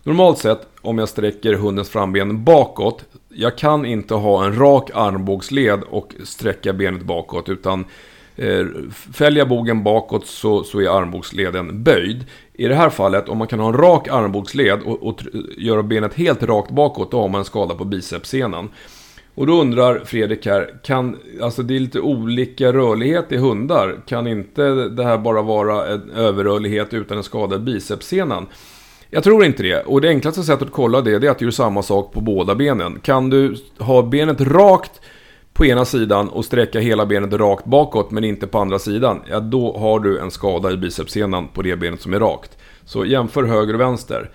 Normalt 0.02 0.38
sett, 0.38 0.66
om 0.80 0.98
jag 0.98 1.09
sträcker 1.09 1.54
hundens 1.54 1.90
framben 1.90 2.44
bakåt, 2.44 3.04
jag 3.28 3.59
kan 3.59 3.87
inte 3.87 4.14
ha 4.14 4.44
en 4.44 4.59
rak 4.59 4.90
armbågsled 4.94 5.83
och 5.90 6.14
sträcka 6.24 6.72
benet 6.72 7.02
bakåt, 7.02 7.48
utan 7.48 7.85
Eh, 8.40 8.66
Fälja 9.12 9.46
bogen 9.46 9.83
bakåt 9.83 10.26
så, 10.26 10.64
så 10.64 10.81
är 10.81 10.98
armbågsleden 10.98 11.83
böjd. 11.83 12.24
I 12.53 12.68
det 12.68 12.74
här 12.74 12.90
fallet, 12.90 13.29
om 13.29 13.38
man 13.38 13.46
kan 13.46 13.61
ha 13.61 13.68
en 13.68 13.76
rak 13.76 14.09
armbågsled 14.09 14.83
och, 14.83 15.03
och 15.03 15.22
göra 15.59 15.83
benet 15.83 16.14
helt 16.14 16.42
rakt 16.42 16.70
bakåt, 16.70 17.11
då 17.11 17.20
har 17.20 17.29
man 17.29 17.38
en 17.38 17.44
skada 17.44 17.74
på 17.74 17.85
bicepssenan. 17.85 18.68
Och 19.35 19.46
då 19.46 19.61
undrar 19.61 20.03
Fredrik 20.05 20.46
här, 20.46 20.74
kan, 20.83 21.16
alltså 21.42 21.62
det 21.62 21.76
är 21.76 21.81
lite 21.81 22.00
olika 22.00 22.72
rörlighet 22.72 23.33
i 23.33 23.37
hundar. 23.37 23.96
Kan 24.07 24.26
inte 24.26 24.62
det 24.72 25.05
här 25.05 25.18
bara 25.18 25.42
vara 25.42 25.87
en 25.88 26.11
överrörlighet 26.11 26.94
utan 26.94 27.16
en 27.16 27.24
skadad 27.24 27.64
bicepssenan? 27.64 28.46
Jag 29.11 29.24
tror 29.24 29.44
inte 29.44 29.62
det. 29.62 29.83
Och 29.83 30.00
det 30.00 30.09
enklaste 30.09 30.42
sättet 30.42 30.66
att 30.66 30.72
kolla 30.72 31.00
det, 31.00 31.18
det 31.18 31.26
är 31.26 31.31
att 31.31 31.40
göra 31.40 31.53
samma 31.53 31.83
sak 31.83 32.12
på 32.12 32.20
båda 32.20 32.55
benen. 32.55 32.98
Kan 33.03 33.31
du 33.31 33.57
ha 33.79 34.03
benet 34.03 34.40
rakt 34.40 35.00
på 35.61 35.66
ena 35.66 35.85
sidan 35.85 36.29
och 36.29 36.44
sträcka 36.44 36.81
hela 36.81 37.07
benet 37.07 37.33
rakt 37.33 37.64
bakåt 37.64 38.11
men 38.11 38.25
inte 38.25 38.46
på 38.46 38.59
andra 38.59 38.79
sidan, 38.79 39.20
ja 39.31 39.40
då 39.40 39.79
har 39.79 40.01
du 40.01 40.18
en 40.18 40.31
skada 40.31 40.73
i 40.73 40.77
bicepssenan 40.77 41.49
på 41.49 41.62
det 41.62 41.77
benet 41.77 42.01
som 42.01 42.14
är 42.14 42.20
rakt. 42.20 42.59
Så 42.85 43.05
jämför 43.05 43.44
höger 43.44 43.75
och 43.75 43.81
vänster. 43.81 44.31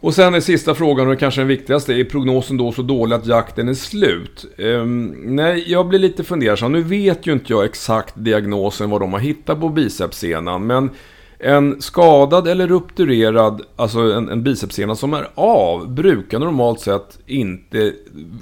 Och 0.00 0.14
sen 0.14 0.34
är 0.34 0.40
sista 0.40 0.74
frågan, 0.74 1.08
och 1.08 1.18
kanske 1.18 1.40
den 1.40 1.48
viktigaste, 1.48 1.92
är 1.94 2.04
prognosen 2.04 2.56
då 2.56 2.72
så 2.72 2.82
dålig 2.82 3.16
att 3.16 3.26
jakten 3.26 3.68
är 3.68 3.74
slut? 3.74 4.44
Um, 4.58 5.06
nej, 5.24 5.64
jag 5.66 5.88
blir 5.88 5.98
lite 5.98 6.24
fundersam. 6.24 6.72
Nu 6.72 6.82
vet 6.82 7.26
ju 7.26 7.32
inte 7.32 7.52
jag 7.52 7.64
exakt 7.64 8.14
diagnosen 8.16 8.90
vad 8.90 9.00
de 9.00 9.12
har 9.12 9.20
hittat 9.20 9.60
på 9.60 9.68
bicepssenan, 9.68 10.66
men 10.66 10.90
en 11.38 11.82
skadad 11.82 12.48
eller 12.48 12.68
rupturerad, 12.68 13.62
alltså 13.76 13.98
en, 13.98 14.28
en 14.28 14.42
bicepssena 14.42 14.94
som 14.94 15.14
är 15.14 15.28
av, 15.34 15.94
brukar 15.94 16.38
normalt 16.38 16.80
sett 16.80 17.18
inte, 17.26 17.92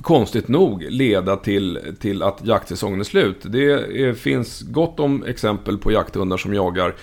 konstigt 0.02 0.48
nog, 0.48 0.82
leda 0.88 1.36
till, 1.36 1.78
till 2.00 2.22
att 2.22 2.40
jaktsäsongen 2.44 3.00
är 3.00 3.04
slut. 3.04 3.36
Det 3.42 3.70
är, 3.70 4.14
finns 4.14 4.60
gott 4.60 5.00
om 5.00 5.24
exempel 5.24 5.78
på 5.78 5.92
jakthundar 5.92 6.36
som 6.36 6.54
jagar 6.54 6.94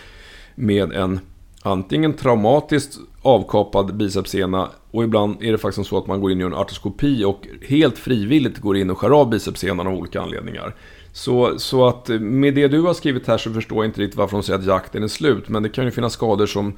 med 0.55 0.93
en 0.93 1.19
antingen 1.63 2.13
traumatiskt 2.13 2.97
avkapad 3.21 3.95
bicepssena 3.95 4.69
och 4.91 5.03
ibland 5.03 5.43
är 5.43 5.51
det 5.51 5.57
faktiskt 5.57 5.89
så 5.89 5.97
att 5.97 6.07
man 6.07 6.21
går 6.21 6.31
in 6.31 6.41
i 6.41 6.43
en 6.43 6.53
artroskopi 6.53 7.23
och 7.23 7.47
helt 7.67 7.97
frivilligt 7.97 8.57
går 8.57 8.77
in 8.77 8.89
och 8.89 8.97
skär 8.97 9.09
av 9.09 9.29
bicepssenan 9.29 9.87
av 9.87 9.93
olika 9.93 10.21
anledningar. 10.21 10.75
Så, 11.13 11.59
så 11.59 11.87
att 11.87 12.09
eh, 12.09 12.19
med 12.19 12.53
det 12.53 12.67
du 12.67 12.81
har 12.81 12.93
skrivit 12.93 13.27
här 13.27 13.37
så 13.37 13.53
förstår 13.53 13.77
jag 13.77 13.89
inte 13.89 14.01
riktigt 14.01 14.17
varför 14.17 14.37
de 14.37 14.43
säger 14.43 14.59
att 14.59 14.65
jakten 14.65 15.03
är 15.03 15.07
slut. 15.07 15.49
Men 15.49 15.63
det 15.63 15.69
kan 15.69 15.85
ju 15.85 15.91
finnas 15.91 16.13
skador 16.13 16.45
som, 16.45 16.73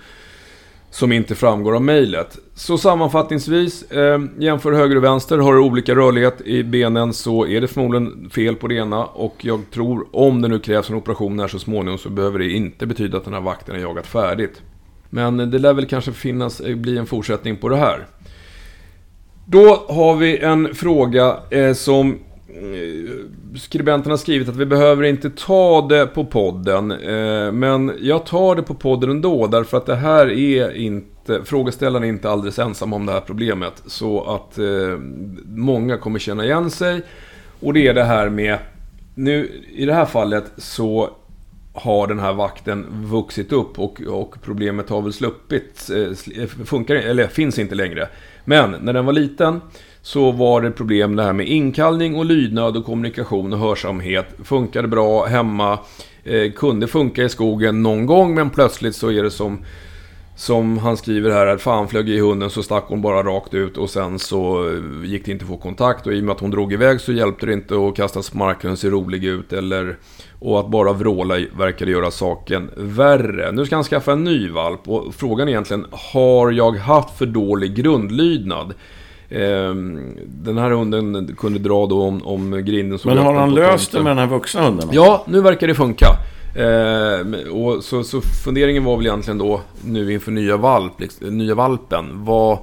som 0.89 1.11
inte 1.11 1.35
framgår 1.35 1.75
av 1.75 1.81
mejlet. 1.81 2.37
Så 2.55 2.77
sammanfattningsvis, 2.77 3.91
eh, 3.91 4.19
jämför 4.39 4.71
höger 4.71 4.95
och 4.95 5.03
vänster. 5.03 5.37
Har 5.37 5.53
du 5.53 5.59
olika 5.59 5.95
rörlighet 5.95 6.41
i 6.41 6.63
benen 6.63 7.13
så 7.13 7.47
är 7.47 7.61
det 7.61 7.67
förmodligen 7.67 8.29
fel 8.29 8.55
på 8.55 8.67
det 8.67 8.75
ena. 8.75 9.05
Och 9.05 9.35
jag 9.41 9.61
tror, 9.71 10.07
om 10.11 10.41
det 10.41 10.47
nu 10.47 10.59
krävs 10.59 10.89
en 10.89 10.95
operation 10.95 11.39
här 11.39 11.47
så 11.47 11.59
småningom 11.59 11.97
så 11.97 12.09
behöver 12.09 12.39
det 12.39 12.49
inte 12.49 12.85
betyda 12.85 13.17
att 13.17 13.25
den 13.25 13.33
här 13.33 13.41
vakten 13.41 13.75
har 13.75 13.81
jagat 13.81 14.07
färdigt. 14.07 14.61
Men 15.09 15.39
eh, 15.39 15.47
det 15.47 15.59
lär 15.59 15.73
väl 15.73 15.85
kanske 15.85 16.11
finnas, 16.11 16.59
eh, 16.59 16.75
bli 16.75 16.97
en 16.97 17.05
fortsättning 17.05 17.57
på 17.57 17.69
det 17.69 17.77
här. 17.77 18.05
Då 19.45 19.85
har 19.89 20.15
vi 20.15 20.37
en 20.37 20.75
fråga 20.75 21.37
eh, 21.49 21.73
som 21.73 22.19
Eh, 22.55 23.57
skribenten 23.57 24.11
har 24.11 24.17
skrivit 24.17 24.49
att 24.49 24.55
vi 24.55 24.65
behöver 24.65 25.03
inte 25.03 25.29
ta 25.29 25.87
det 25.87 26.07
på 26.07 26.25
podden. 26.25 26.91
Eh, 26.91 27.51
men 27.51 27.91
jag 28.01 28.25
tar 28.25 28.55
det 28.55 28.63
på 28.63 28.73
podden 28.73 29.09
ändå 29.09 29.47
därför 29.47 29.77
att 29.77 29.85
det 29.85 29.95
här 29.95 30.31
är 30.31 30.75
inte 30.75 31.41
frågeställaren 31.43 32.03
är 32.03 32.07
inte 32.07 32.29
alldeles 32.29 32.59
ensam 32.59 32.93
om 32.93 33.05
det 33.05 33.11
här 33.11 33.21
problemet. 33.21 33.83
Så 33.85 34.23
att 34.23 34.57
eh, 34.57 34.97
många 35.45 35.97
kommer 35.97 36.19
känna 36.19 36.45
igen 36.45 36.69
sig. 36.71 37.01
Och 37.59 37.73
det 37.73 37.87
är 37.87 37.93
det 37.93 38.03
här 38.03 38.29
med... 38.29 38.57
Nu, 39.15 39.63
i 39.71 39.85
det 39.85 39.93
här 39.93 40.05
fallet 40.05 40.45
så 40.57 41.09
har 41.73 42.07
den 42.07 42.19
här 42.19 42.33
vakten 42.33 42.85
vuxit 42.89 43.51
upp 43.51 43.79
och, 43.79 44.01
och 44.01 44.35
problemet 44.41 44.89
har 44.89 45.01
väl 45.01 45.13
sluppit. 45.13 45.89
Funkar, 46.65 46.95
eller 46.95 47.27
finns 47.27 47.59
inte 47.59 47.75
längre. 47.75 48.07
Men 48.45 48.75
när 48.81 48.93
den 48.93 49.05
var 49.05 49.13
liten 49.13 49.61
så 50.05 50.31
var 50.31 50.61
det 50.61 50.71
problem 50.71 51.15
det 51.15 51.23
här 51.23 51.33
med 51.33 51.47
inkallning 51.47 52.15
och 52.15 52.25
lydnad 52.25 52.77
och 52.77 52.85
kommunikation 52.85 53.53
och 53.53 53.59
hörsamhet. 53.59 54.25
Funkade 54.43 54.87
bra 54.87 55.25
hemma, 55.25 55.79
eh, 56.23 56.51
kunde 56.51 56.87
funka 56.87 57.23
i 57.23 57.29
skogen 57.29 57.83
någon 57.83 58.05
gång 58.05 58.35
men 58.35 58.49
plötsligt 58.49 58.95
så 58.95 59.11
är 59.11 59.23
det 59.23 59.31
som 59.31 59.59
som 60.35 60.77
han 60.77 60.97
skriver 60.97 61.31
här 61.31 61.47
att 61.47 61.61
fan 61.61 61.87
flög 61.87 62.09
i 62.09 62.19
hunden 62.19 62.49
så 62.49 62.63
stack 62.63 62.83
hon 62.87 63.01
bara 63.01 63.23
rakt 63.23 63.53
ut 63.53 63.77
och 63.77 63.89
sen 63.89 64.19
så 64.19 64.69
eh, 64.69 65.09
gick 65.09 65.25
det 65.25 65.31
inte 65.31 65.43
att 65.45 65.49
få 65.49 65.57
kontakt 65.57 66.07
och 66.07 66.13
i 66.13 66.19
och 66.19 66.23
med 66.23 66.33
att 66.33 66.39
hon 66.39 66.51
drog 66.51 66.73
iväg 66.73 67.01
så 67.01 67.11
hjälpte 67.11 67.45
det 67.45 67.53
inte 67.53 67.87
att 67.87 67.95
kasta 67.95 68.21
smarken 68.21 68.71
och 68.71 68.79
se 68.79 68.89
rolig 68.89 69.23
ut 69.23 69.53
eller 69.53 69.97
och 70.39 70.59
att 70.59 70.69
bara 70.69 70.93
vråla 70.93 71.35
verkade 71.57 71.91
göra 71.91 72.11
saken 72.11 72.69
värre. 72.77 73.51
Nu 73.51 73.65
ska 73.65 73.75
han 73.75 73.83
skaffa 73.83 74.11
en 74.11 74.23
ny 74.23 74.49
valp 74.49 74.87
och 74.89 75.15
frågan 75.15 75.47
är 75.47 75.51
egentligen 75.51 75.85
har 75.91 76.51
jag 76.51 76.71
haft 76.71 77.17
för 77.17 77.25
dålig 77.25 77.75
grundlydnad? 77.75 78.73
Ehm, 79.29 80.17
den 80.25 80.57
här 80.57 80.71
hunden 80.71 81.35
kunde 81.37 81.59
dra 81.59 81.85
då 81.85 82.01
om, 82.01 82.27
om 82.27 82.65
grinden 82.65 82.99
Men 83.05 83.17
har 83.17 83.33
han 83.33 83.53
löst 83.53 83.91
det 83.91 84.03
med 84.03 84.11
den 84.11 84.17
här 84.17 84.27
vuxna 84.27 84.61
hunden? 84.61 84.89
Ja, 84.91 85.23
nu 85.27 85.41
verkar 85.41 85.67
det 85.67 85.75
funka. 85.75 86.05
Eh, 86.55 87.49
och 87.51 87.83
så, 87.83 88.03
så 88.03 88.21
funderingen 88.21 88.83
var 88.83 88.97
väl 88.97 89.05
egentligen 89.05 89.37
då 89.37 89.61
nu 89.85 90.13
inför 90.13 90.31
nya, 90.31 90.57
valp, 90.57 90.99
liksom, 90.99 91.37
nya 91.37 91.55
valpen. 91.55 92.25
Vad, 92.25 92.57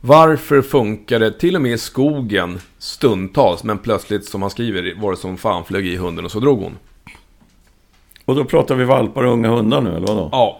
varför 0.00 0.62
funkar 0.62 1.18
det 1.18 1.30
till 1.30 1.56
och 1.56 1.62
med 1.62 1.72
i 1.72 1.78
skogen 1.78 2.60
stundtals 2.78 3.64
men 3.64 3.78
plötsligt 3.78 4.24
som 4.24 4.42
han 4.42 4.50
skriver 4.50 4.94
var 5.00 5.10
det 5.10 5.16
som 5.16 5.36
fan 5.36 5.64
flög 5.64 5.86
i 5.86 5.96
hunden 5.96 6.24
och 6.24 6.30
så 6.30 6.40
drog 6.40 6.62
hon. 6.62 6.78
Och 8.24 8.36
då 8.36 8.44
pratar 8.44 8.74
vi 8.74 8.84
valpar 8.84 9.24
och 9.24 9.32
unga 9.32 9.48
hundar 9.48 9.80
nu 9.80 9.90
eller 9.90 10.06
vadå? 10.06 10.28
Ja. 10.32 10.59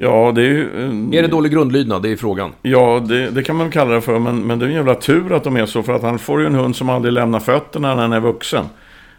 Ja, 0.00 0.32
det 0.34 0.40
är 0.40 0.44
ju... 0.44 0.68
Är 1.12 1.22
det 1.22 1.28
dålig 1.28 1.52
grundlydnad? 1.52 2.02
Det 2.02 2.12
är 2.12 2.16
frågan. 2.16 2.52
Ja, 2.62 3.04
det, 3.08 3.30
det, 3.30 3.42
kan 3.42 3.56
man 3.56 3.70
kalla 3.70 3.94
det 3.94 4.00
för. 4.00 4.18
Men, 4.18 4.46
men 4.46 4.58
det 4.58 4.64
är 4.64 4.68
en 4.68 4.74
jävla 4.74 4.94
tur 4.94 5.32
att 5.32 5.44
de 5.44 5.56
är 5.56 5.66
så. 5.66 5.82
För 5.82 5.92
att 5.92 6.02
han 6.02 6.18
får 6.18 6.40
ju 6.40 6.46
en 6.46 6.54
hund 6.54 6.76
som 6.76 6.88
aldrig 6.88 7.12
lämnar 7.12 7.40
fötterna 7.40 7.94
när 7.94 8.02
han 8.02 8.12
är 8.12 8.20
vuxen. 8.20 8.64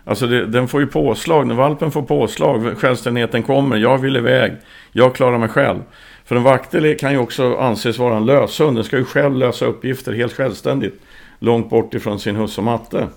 Alltså 0.05 0.27
det, 0.27 0.45
den 0.45 0.67
får 0.67 0.81
ju 0.81 0.87
påslag. 0.87 1.47
När 1.47 1.55
valpen 1.55 1.91
får 1.91 2.01
påslag, 2.01 2.77
självständigheten 2.77 3.43
kommer. 3.43 3.77
Jag 3.77 3.97
vill 3.97 4.17
iväg. 4.17 4.51
Jag 4.91 5.15
klarar 5.15 5.37
mig 5.37 5.49
själv. 5.49 5.79
För 6.25 6.35
en 6.35 6.43
vaktel 6.43 6.97
kan 6.97 7.11
ju 7.11 7.17
också 7.17 7.57
anses 7.57 7.97
vara 7.97 8.17
en 8.17 8.25
löshund. 8.25 8.77
Den 8.77 8.83
ska 8.83 8.97
ju 8.97 9.05
själv 9.05 9.35
lösa 9.35 9.65
uppgifter 9.65 10.13
helt 10.13 10.33
självständigt. 10.33 11.01
Långt 11.39 11.69
bort 11.69 11.93
ifrån 11.93 12.19
sin 12.19 12.35
husse 12.35 12.61
och 12.61 12.65
matte. 12.65 13.07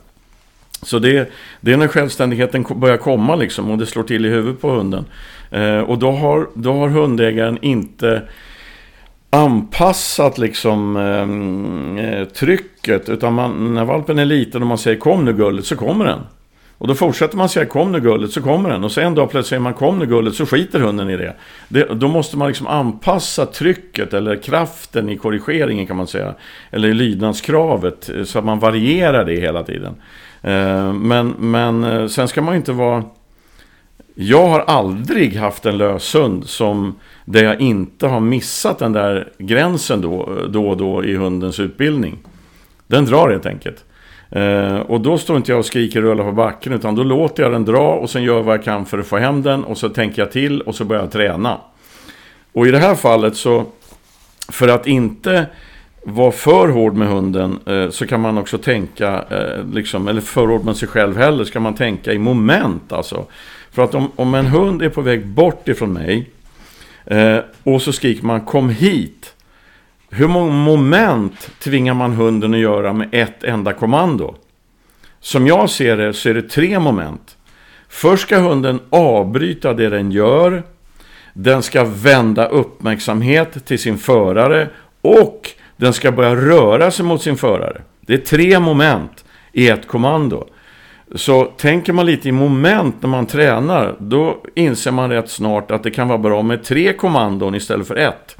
Så 0.82 0.98
det, 0.98 1.32
det 1.60 1.72
är 1.72 1.76
när 1.76 1.88
självständigheten 1.88 2.64
börjar 2.74 2.96
komma 2.96 3.36
liksom 3.36 3.70
och 3.70 3.78
det 3.78 3.86
slår 3.86 4.02
till 4.02 4.26
i 4.26 4.28
huvudet 4.28 4.60
på 4.60 4.70
hunden. 4.70 5.04
Eh, 5.50 5.78
och 5.78 5.98
då 5.98 6.10
har, 6.10 6.48
då 6.54 6.72
har 6.72 6.88
hundägaren 6.88 7.58
inte 7.62 8.22
anpassat 9.30 10.38
liksom 10.38 10.96
eh, 10.96 12.04
eh 12.04 12.24
trycket. 12.24 13.08
Utan 13.08 13.34
man, 13.34 13.74
när 13.74 13.84
valpen 13.84 14.18
är 14.18 14.24
liten 14.24 14.62
och 14.62 14.68
man 14.68 14.78
säger 14.78 14.96
kom 14.96 15.24
nu 15.24 15.32
gullet 15.32 15.64
så 15.64 15.76
kommer 15.76 16.04
den. 16.04 16.20
Och 16.82 16.88
då 16.88 16.94
fortsätter 16.94 17.36
man 17.36 17.48
säga 17.48 17.66
kom 17.66 17.92
nu 17.92 18.00
gullet 18.00 18.30
så 18.30 18.42
kommer 18.42 18.70
den. 18.70 18.84
Och 18.84 18.92
så 18.92 19.00
en 19.00 19.14
dag 19.14 19.30
plötsligt 19.30 19.48
säger 19.48 19.60
man 19.60 19.74
kom 19.74 19.98
nu 19.98 20.06
gullet 20.06 20.34
så 20.34 20.46
skiter 20.46 20.80
hunden 20.80 21.10
i 21.10 21.16
det. 21.16 21.34
det. 21.68 21.84
Då 21.94 22.08
måste 22.08 22.36
man 22.36 22.48
liksom 22.48 22.66
anpassa 22.66 23.46
trycket 23.46 24.14
eller 24.14 24.36
kraften 24.36 25.08
i 25.08 25.16
korrigeringen 25.16 25.86
kan 25.86 25.96
man 25.96 26.06
säga. 26.06 26.34
Eller 26.70 26.88
i 26.88 26.94
lydnadskravet 26.94 28.10
eh, 28.10 28.24
så 28.24 28.38
att 28.38 28.44
man 28.44 28.58
varierar 28.58 29.24
det 29.24 29.34
hela 29.34 29.62
tiden. 29.62 29.94
Eh, 30.42 30.92
men, 30.92 31.34
men 31.38 31.84
eh, 31.84 32.06
sen 32.06 32.28
ska 32.28 32.42
man 32.42 32.56
inte 32.56 32.72
vara... 32.72 33.04
Jag 34.14 34.48
har 34.48 34.60
aldrig 34.60 35.36
haft 35.36 35.66
en 35.66 35.78
löshund 35.78 36.46
som 36.46 36.94
där 37.24 37.44
jag 37.44 37.60
inte 37.60 38.06
har 38.06 38.20
missat 38.20 38.78
den 38.78 38.92
där 38.92 39.32
gränsen 39.38 40.00
då, 40.00 40.38
då 40.48 40.68
och 40.68 40.76
då 40.76 41.04
i 41.04 41.16
hundens 41.16 41.60
utbildning. 41.60 42.18
Den 42.86 43.04
drar 43.04 43.30
helt 43.30 43.46
enkelt. 43.46 43.84
Eh, 44.30 44.76
och 44.76 45.00
då 45.00 45.18
står 45.18 45.36
inte 45.36 45.52
jag 45.52 45.58
och 45.58 45.66
skriker 45.66 46.04
och 46.04 46.10
rullar 46.10 46.24
på 46.24 46.32
backen 46.32 46.72
utan 46.72 46.94
då 46.94 47.02
låter 47.02 47.42
jag 47.42 47.52
den 47.52 47.64
dra 47.64 47.92
och 47.92 48.10
sen 48.10 48.22
gör 48.22 48.36
jag 48.36 48.42
vad 48.42 48.56
jag 48.56 48.64
kan 48.64 48.86
för 48.86 48.98
att 48.98 49.06
få 49.06 49.18
hem 49.18 49.42
den 49.42 49.64
och 49.64 49.78
så 49.78 49.88
tänker 49.88 50.22
jag 50.22 50.32
till 50.32 50.60
och 50.60 50.74
så 50.74 50.84
börjar 50.84 51.02
jag 51.02 51.12
träna. 51.12 51.60
Och 52.52 52.66
i 52.66 52.70
det 52.70 52.78
här 52.78 52.94
fallet 52.94 53.36
så, 53.36 53.64
för 54.48 54.68
att 54.68 54.86
inte 54.86 55.46
vara 56.04 56.32
för 56.32 56.68
hård 56.68 56.94
med 56.94 57.08
hunden 57.08 57.58
eh, 57.66 57.90
så 57.90 58.06
kan 58.06 58.20
man 58.20 58.38
också 58.38 58.58
tänka, 58.58 59.24
eh, 59.30 59.66
liksom, 59.72 60.08
eller 60.08 60.20
för 60.20 60.46
hård 60.46 60.64
med 60.64 60.76
sig 60.76 60.88
själv 60.88 61.16
heller, 61.16 61.44
ska 61.44 61.60
man 61.60 61.74
tänka 61.74 62.12
i 62.12 62.18
moment 62.18 62.92
alltså. 62.92 63.26
För 63.70 63.84
att 63.84 63.94
om, 63.94 64.10
om 64.16 64.34
en 64.34 64.46
hund 64.46 64.82
är 64.82 64.88
på 64.88 65.00
väg 65.00 65.26
bort 65.26 65.68
ifrån 65.68 65.92
mig 65.92 66.30
eh, 67.04 67.38
och 67.62 67.82
så 67.82 67.92
skriker 67.92 68.24
man 68.24 68.40
kom 68.40 68.68
hit. 68.68 69.34
Hur 70.10 70.28
många 70.28 70.52
moment 70.52 71.50
tvingar 71.58 71.94
man 71.94 72.12
hunden 72.12 72.54
att 72.54 72.60
göra 72.60 72.92
med 72.92 73.08
ett 73.12 73.44
enda 73.44 73.72
kommando? 73.72 74.34
Som 75.20 75.46
jag 75.46 75.70
ser 75.70 75.96
det 75.96 76.12
så 76.12 76.28
är 76.28 76.34
det 76.34 76.42
tre 76.42 76.78
moment. 76.78 77.36
Först 77.88 78.22
ska 78.22 78.38
hunden 78.38 78.80
avbryta 78.90 79.74
det 79.74 79.88
den 79.88 80.12
gör. 80.12 80.62
Den 81.32 81.62
ska 81.62 81.84
vända 81.84 82.46
uppmärksamhet 82.46 83.66
till 83.66 83.78
sin 83.78 83.98
förare 83.98 84.68
och 85.00 85.50
den 85.76 85.92
ska 85.92 86.12
börja 86.12 86.36
röra 86.36 86.90
sig 86.90 87.04
mot 87.04 87.22
sin 87.22 87.36
förare. 87.36 87.82
Det 88.00 88.14
är 88.14 88.18
tre 88.18 88.60
moment 88.60 89.24
i 89.52 89.68
ett 89.68 89.86
kommando. 89.86 90.46
Så 91.14 91.44
tänker 91.44 91.92
man 91.92 92.06
lite 92.06 92.28
i 92.28 92.32
moment 92.32 92.96
när 93.00 93.08
man 93.08 93.26
tränar, 93.26 93.96
då 93.98 94.36
inser 94.54 94.90
man 94.90 95.10
rätt 95.10 95.30
snart 95.30 95.70
att 95.70 95.82
det 95.82 95.90
kan 95.90 96.08
vara 96.08 96.18
bra 96.18 96.42
med 96.42 96.64
tre 96.64 96.92
kommandon 96.92 97.54
istället 97.54 97.86
för 97.86 97.96
ett. 97.96 98.36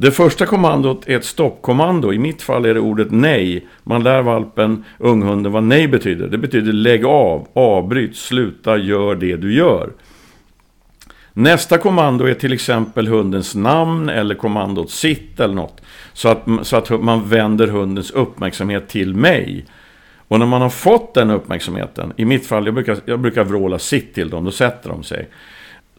Det 0.00 0.10
första 0.10 0.46
kommandot 0.46 1.08
är 1.08 1.16
ett 1.16 1.24
stoppkommando. 1.24 2.12
I 2.12 2.18
mitt 2.18 2.42
fall 2.42 2.66
är 2.66 2.74
det 2.74 2.80
ordet 2.80 3.10
nej. 3.10 3.66
Man 3.82 4.02
lär 4.02 4.22
valpen, 4.22 4.84
unghunden, 4.98 5.52
vad 5.52 5.62
nej 5.62 5.88
betyder. 5.88 6.28
Det 6.28 6.38
betyder 6.38 6.72
lägg 6.72 7.04
av, 7.04 7.48
avbryt, 7.52 8.16
sluta, 8.16 8.76
gör 8.76 9.14
det 9.14 9.36
du 9.36 9.54
gör. 9.54 9.90
Nästa 11.32 11.78
kommando 11.78 12.24
är 12.24 12.34
till 12.34 12.52
exempel 12.52 13.08
hundens 13.08 13.54
namn 13.54 14.08
eller 14.08 14.34
kommandot 14.34 14.90
sitt 14.90 15.40
eller 15.40 15.54
något. 15.54 15.80
Så 16.18 16.28
att, 16.28 16.46
så 16.62 16.76
att 16.76 16.90
man 16.90 17.28
vänder 17.28 17.66
hundens 17.66 18.10
uppmärksamhet 18.10 18.88
till 18.88 19.14
mig. 19.14 19.64
Och 20.28 20.38
när 20.38 20.46
man 20.46 20.62
har 20.62 20.70
fått 20.70 21.14
den 21.14 21.30
uppmärksamheten, 21.30 22.12
i 22.16 22.24
mitt 22.24 22.46
fall, 22.46 22.64
jag 22.64 22.74
brukar, 22.74 22.98
jag 23.04 23.20
brukar 23.20 23.44
vråla 23.44 23.78
sitt 23.78 24.14
till 24.14 24.30
dem, 24.30 24.44
då 24.44 24.50
sätter 24.50 24.90
de 24.90 25.02
sig. 25.02 25.28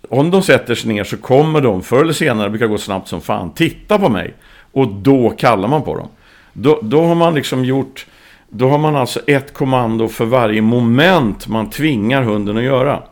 Om 0.10 0.32
de 0.32 0.42
sätter 0.42 0.76
sig 0.76 0.94
ner 0.94 1.04
så 1.04 1.18
kommer 1.18 1.62
de, 1.62 1.84
förr 1.84 2.02
eller 2.02 2.14
senare, 2.14 2.46
det 2.46 2.50
brukar 2.50 2.68
gå 2.68 2.78
snabbt 2.78 3.08
som 3.08 3.22
fan, 3.22 3.54
titta 3.54 4.00
på 4.00 4.10
mig. 4.10 4.34
Och 4.72 4.88
då 4.88 5.30
kallar 5.30 5.68
man 5.68 5.82
på 5.82 5.96
dem. 5.96 6.08
Då, 6.54 6.80
då 6.84 7.04
har 7.04 7.16
man 7.16 7.36
liksom 7.36 7.66
gjort, 7.66 8.06
då 8.50 8.70
har 8.70 8.78
man 8.78 8.96
alltså 8.96 9.20
ett 9.28 9.54
kommando 9.54 10.08
för 10.08 10.26
varje 10.26 10.62
moment 10.62 11.48
man 11.48 11.70
tvingar 11.70 12.24
hunden 12.24 12.58
att 12.58 12.64
göra. 12.64 13.04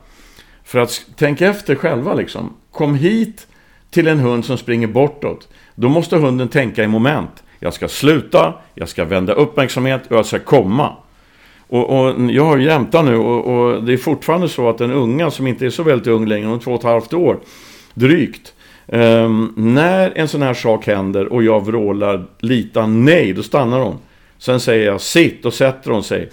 För 0.63 0.79
att 0.79 1.05
tänka 1.15 1.47
efter 1.47 1.75
själva 1.75 2.13
liksom. 2.13 2.53
Kom 2.71 2.95
hit 2.95 3.47
till 3.89 4.07
en 4.07 4.19
hund 4.19 4.45
som 4.45 4.57
springer 4.57 4.87
bortåt. 4.87 5.47
Då 5.79 5.89
måste 5.89 6.17
hunden 6.17 6.47
tänka 6.47 6.83
i 6.83 6.87
moment. 6.87 7.43
Jag 7.59 7.73
ska 7.73 7.87
sluta, 7.87 8.53
jag 8.73 8.89
ska 8.89 9.05
vända 9.05 9.33
uppmärksamhet 9.33 10.01
och 10.09 10.17
jag 10.17 10.25
ska 10.25 10.39
komma. 10.39 10.93
Och, 11.67 11.89
och 11.89 12.31
jag 12.31 12.45
har 12.45 12.57
jämtat 12.57 13.05
nu 13.05 13.17
och, 13.17 13.45
och, 13.45 13.83
det 13.83 13.93
är 13.93 13.97
fortfarande 13.97 14.49
så 14.49 14.69
att 14.69 14.77
den 14.77 14.91
unga 14.91 15.31
som 15.31 15.47
inte 15.47 15.65
är 15.65 15.69
så 15.69 15.83
väldigt 15.83 16.07
ung 16.07 16.25
längre, 16.25 16.47
om 16.47 16.59
två 16.59 16.71
och 16.71 16.79
ett 16.79 16.83
halvt 16.83 17.13
år 17.13 17.39
drygt. 17.93 18.53
Um, 18.85 19.53
när 19.57 20.11
en 20.15 20.27
sån 20.27 20.41
här 20.41 20.53
sak 20.53 20.87
händer 20.87 21.33
och 21.33 21.43
jag 21.43 21.65
vrålar 21.65 22.25
lita 22.39 22.87
nej, 22.87 23.33
då 23.33 23.43
stannar 23.43 23.79
hon. 23.79 23.97
Sen 24.37 24.59
säger 24.59 24.85
jag 24.85 25.01
sitt 25.01 25.45
och 25.45 25.53
sätter 25.53 25.91
hon 25.91 26.03
sig. 26.03 26.29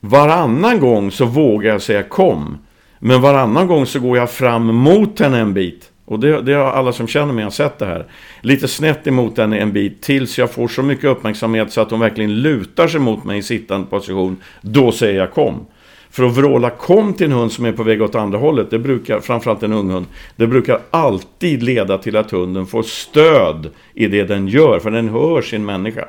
Varannan 0.00 0.80
gång 0.80 1.10
så 1.10 1.24
vågar 1.24 1.72
jag 1.72 1.82
säga 1.82 2.02
kom. 2.02 2.58
Men 2.98 3.20
varannan 3.20 3.66
gång 3.66 3.86
så 3.86 4.00
går 4.00 4.16
jag 4.16 4.30
fram 4.30 4.66
mot 4.66 5.20
henne 5.20 5.38
en 5.38 5.54
bit. 5.54 5.90
Och 6.06 6.20
det, 6.20 6.42
det 6.42 6.52
har 6.52 6.64
alla 6.64 6.92
som 6.92 7.06
känner 7.06 7.32
mig 7.32 7.44
har 7.44 7.50
sett 7.50 7.78
det 7.78 7.86
här. 7.86 8.06
Lite 8.40 8.68
snett 8.68 9.06
emot 9.06 9.38
henne 9.38 9.58
en 9.58 9.72
bit 9.72 10.02
tills 10.02 10.38
jag 10.38 10.50
får 10.50 10.68
så 10.68 10.82
mycket 10.82 11.04
uppmärksamhet 11.04 11.72
så 11.72 11.80
att 11.80 11.90
hon 11.90 12.00
verkligen 12.00 12.42
lutar 12.42 12.88
sig 12.88 13.00
mot 13.00 13.24
mig 13.24 13.38
i 13.38 13.42
sittande 13.42 13.86
position. 13.86 14.36
Då 14.60 14.92
säger 14.92 15.18
jag 15.18 15.32
kom. 15.32 15.66
För 16.10 16.24
att 16.24 16.36
vråla 16.36 16.70
kom 16.70 17.14
till 17.14 17.26
en 17.26 17.32
hund 17.32 17.52
som 17.52 17.64
är 17.64 17.72
på 17.72 17.82
väg 17.82 18.02
åt 18.02 18.14
andra 18.14 18.38
hållet, 18.38 18.70
det 18.70 18.78
brukar, 18.78 19.20
framförallt 19.20 19.62
en 19.62 19.72
ung 19.72 19.90
hund, 19.90 20.06
det 20.36 20.46
brukar 20.46 20.80
alltid 20.90 21.62
leda 21.62 21.98
till 21.98 22.16
att 22.16 22.30
hunden 22.30 22.66
får 22.66 22.82
stöd 22.82 23.70
i 23.94 24.06
det 24.06 24.24
den 24.24 24.48
gör, 24.48 24.78
för 24.78 24.90
den 24.90 25.08
hör 25.08 25.42
sin 25.42 25.64
människa. 25.64 26.08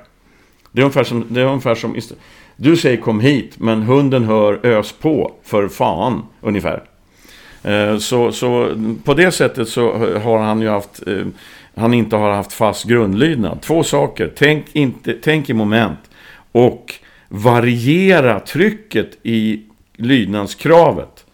Det 0.71 0.81
är 0.81 0.83
ungefär 0.83 1.03
som, 1.03 1.25
det 1.29 1.41
är 1.41 1.45
ungefär 1.45 1.75
som 1.75 1.95
du 2.55 2.77
säger 2.77 2.97
kom 2.97 3.19
hit, 3.19 3.53
men 3.57 3.81
hunden 3.81 4.23
hör 4.23 4.65
ös 4.65 4.91
på, 4.91 5.31
för 5.43 5.67
fan, 5.67 6.21
ungefär. 6.41 6.83
Eh, 7.67 7.97
så, 7.97 8.31
så 8.31 8.75
på 9.03 9.13
det 9.13 9.31
sättet 9.31 9.69
så 9.69 9.93
har 10.23 10.39
han 10.39 10.61
ju 10.61 10.69
haft 10.69 11.07
eh, 11.07 11.25
han 11.75 11.93
inte 11.93 12.15
har 12.15 12.31
haft 12.31 12.53
fast 12.53 12.85
grundlydnad. 12.85 13.61
Två 13.61 13.83
saker. 13.83 14.31
Tänk, 14.35 14.65
inte, 14.73 15.13
tänk 15.13 15.49
i 15.49 15.53
moment. 15.53 15.99
Och 16.51 16.93
variera 17.27 18.39
trycket 18.39 19.17
i 19.23 19.61
lydnadskravet. 19.95 21.25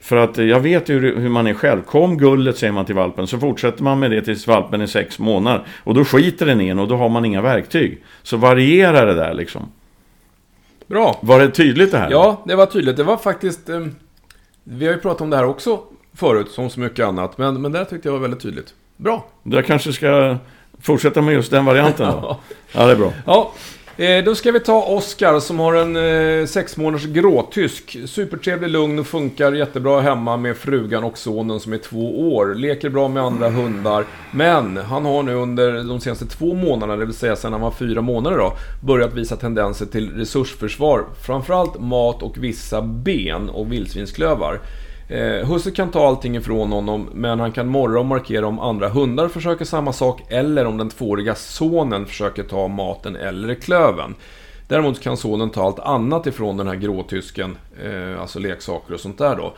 För 0.00 0.16
att 0.16 0.36
jag 0.36 0.60
vet 0.60 0.88
ju 0.88 1.20
hur 1.20 1.28
man 1.28 1.46
är 1.46 1.54
själv. 1.54 1.82
Kom 1.82 2.18
gullet 2.18 2.58
säger 2.58 2.72
man 2.72 2.84
till 2.84 2.94
valpen 2.94 3.26
så 3.26 3.38
fortsätter 3.38 3.82
man 3.82 3.98
med 3.98 4.10
det 4.10 4.22
tills 4.22 4.46
valpen 4.46 4.80
är 4.80 4.86
sex 4.86 5.18
månader. 5.18 5.66
Och 5.84 5.94
då 5.94 6.04
skiter 6.04 6.46
den 6.46 6.60
igen 6.60 6.78
och 6.78 6.88
då 6.88 6.96
har 6.96 7.08
man 7.08 7.24
inga 7.24 7.42
verktyg. 7.42 8.02
Så 8.22 8.36
variera 8.36 9.04
det 9.04 9.14
där 9.14 9.34
liksom. 9.34 9.68
Bra. 10.86 11.18
Var 11.22 11.40
det 11.40 11.50
tydligt 11.50 11.92
det 11.92 11.98
här? 11.98 12.10
Ja, 12.10 12.42
det 12.46 12.54
var 12.54 12.66
tydligt. 12.66 12.96
Det 12.96 13.04
var 13.04 13.16
faktiskt... 13.16 13.68
Eh, 13.68 13.86
vi 14.68 14.86
har 14.86 14.94
ju 14.94 15.00
pratat 15.00 15.20
om 15.20 15.30
det 15.30 15.36
här 15.36 15.44
också 15.44 15.80
förut, 16.14 16.50
som 16.50 16.70
så 16.70 16.80
mycket 16.80 17.06
annat. 17.06 17.38
Men, 17.38 17.62
men 17.62 17.72
där 17.72 17.84
tyckte 17.84 18.08
jag 18.08 18.12
var 18.12 18.20
väldigt 18.20 18.40
tydligt. 18.40 18.74
Bra. 18.96 19.26
Jag 19.42 19.66
kanske 19.66 19.92
ska 19.92 20.36
fortsätta 20.80 21.22
med 21.22 21.34
just 21.34 21.50
den 21.50 21.64
varianten 21.64 22.06
då. 22.06 22.40
ja, 22.72 22.86
det 22.86 22.92
är 22.92 22.96
bra. 22.96 23.12
Ja, 23.26 23.52
Eh, 23.98 24.24
då 24.24 24.34
ska 24.34 24.52
vi 24.52 24.60
ta 24.60 24.82
Oskar 24.82 25.40
som 25.40 25.58
har 25.58 25.74
en 25.74 25.96
eh, 25.96 26.46
sex 26.46 26.76
månaders 26.76 27.06
gråtysk. 27.06 27.96
Supertrevlig, 28.06 28.70
lugn 28.70 28.98
och 28.98 29.06
funkar 29.06 29.52
jättebra 29.52 30.00
hemma 30.00 30.36
med 30.36 30.56
frugan 30.56 31.04
och 31.04 31.18
sonen 31.18 31.60
som 31.60 31.72
är 31.72 31.78
två 31.78 32.34
år. 32.34 32.54
Leker 32.54 32.88
bra 32.88 33.08
med 33.08 33.22
andra 33.22 33.50
hundar. 33.50 34.04
Men 34.30 34.76
han 34.76 35.04
har 35.04 35.22
nu 35.22 35.34
under 35.34 35.72
de 35.72 36.00
senaste 36.00 36.26
två 36.26 36.54
månaderna, 36.54 36.96
det 36.96 37.06
vill 37.06 37.14
säga 37.14 37.36
sedan 37.36 37.52
han 37.52 37.60
var 37.62 37.70
fyra 37.70 38.00
månader 38.00 38.38
då, 38.38 38.52
börjat 38.80 39.14
visa 39.14 39.36
tendenser 39.36 39.86
till 39.86 40.10
resursförsvar. 40.16 41.04
Framförallt 41.26 41.80
mat 41.80 42.22
och 42.22 42.38
vissa 42.38 42.82
ben 42.82 43.48
och 43.48 43.72
vildsvinsklövar. 43.72 44.60
Eh, 45.08 45.48
husse 45.48 45.70
kan 45.70 45.90
ta 45.90 46.08
allting 46.08 46.36
ifrån 46.36 46.72
honom, 46.72 47.08
men 47.14 47.40
han 47.40 47.52
kan 47.52 47.66
morra 47.66 48.00
och 48.00 48.06
markera 48.06 48.46
om 48.46 48.58
andra 48.58 48.88
hundar 48.88 49.28
försöker 49.28 49.64
samma 49.64 49.92
sak 49.92 50.22
eller 50.28 50.64
om 50.64 50.78
den 50.78 50.88
tvååriga 50.88 51.34
sonen 51.34 52.06
försöker 52.06 52.42
ta 52.42 52.68
maten 52.68 53.16
eller 53.16 53.54
klöven. 53.54 54.14
Däremot 54.68 55.00
kan 55.00 55.16
sonen 55.16 55.50
ta 55.50 55.62
allt 55.62 55.78
annat 55.78 56.26
ifrån 56.26 56.56
den 56.56 56.66
här 56.66 56.74
gråtysken, 56.74 57.56
eh, 57.84 58.20
alltså 58.20 58.38
leksaker 58.38 58.94
och 58.94 59.00
sånt 59.00 59.18
där 59.18 59.36
då. 59.36 59.54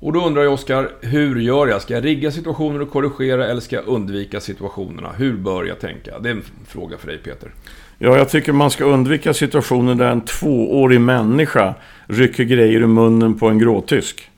Och 0.00 0.12
då 0.12 0.26
undrar 0.26 0.42
jag 0.42 0.52
Oskar, 0.52 0.90
hur 1.00 1.40
gör 1.40 1.66
jag? 1.66 1.82
Ska 1.82 1.94
jag 1.94 2.04
rigga 2.04 2.30
situationer 2.30 2.82
och 2.82 2.90
korrigera 2.90 3.46
eller 3.46 3.60
ska 3.60 3.76
jag 3.76 3.86
undvika 3.86 4.40
situationerna? 4.40 5.12
Hur 5.16 5.36
bör 5.36 5.64
jag 5.64 5.80
tänka? 5.80 6.18
Det 6.18 6.28
är 6.28 6.32
en 6.32 6.42
fråga 6.66 6.98
för 6.98 7.06
dig 7.06 7.18
Peter. 7.18 7.52
Ja, 7.98 8.16
jag 8.16 8.28
tycker 8.28 8.52
man 8.52 8.70
ska 8.70 8.84
undvika 8.84 9.34
situationer 9.34 9.94
där 9.94 10.10
en 10.10 10.20
tvåårig 10.20 11.00
människa 11.00 11.74
rycker 12.06 12.44
grejer 12.44 12.80
ur 12.80 12.86
munnen 12.86 13.38
på 13.38 13.48
en 13.48 13.58
gråtysk. 13.58 14.29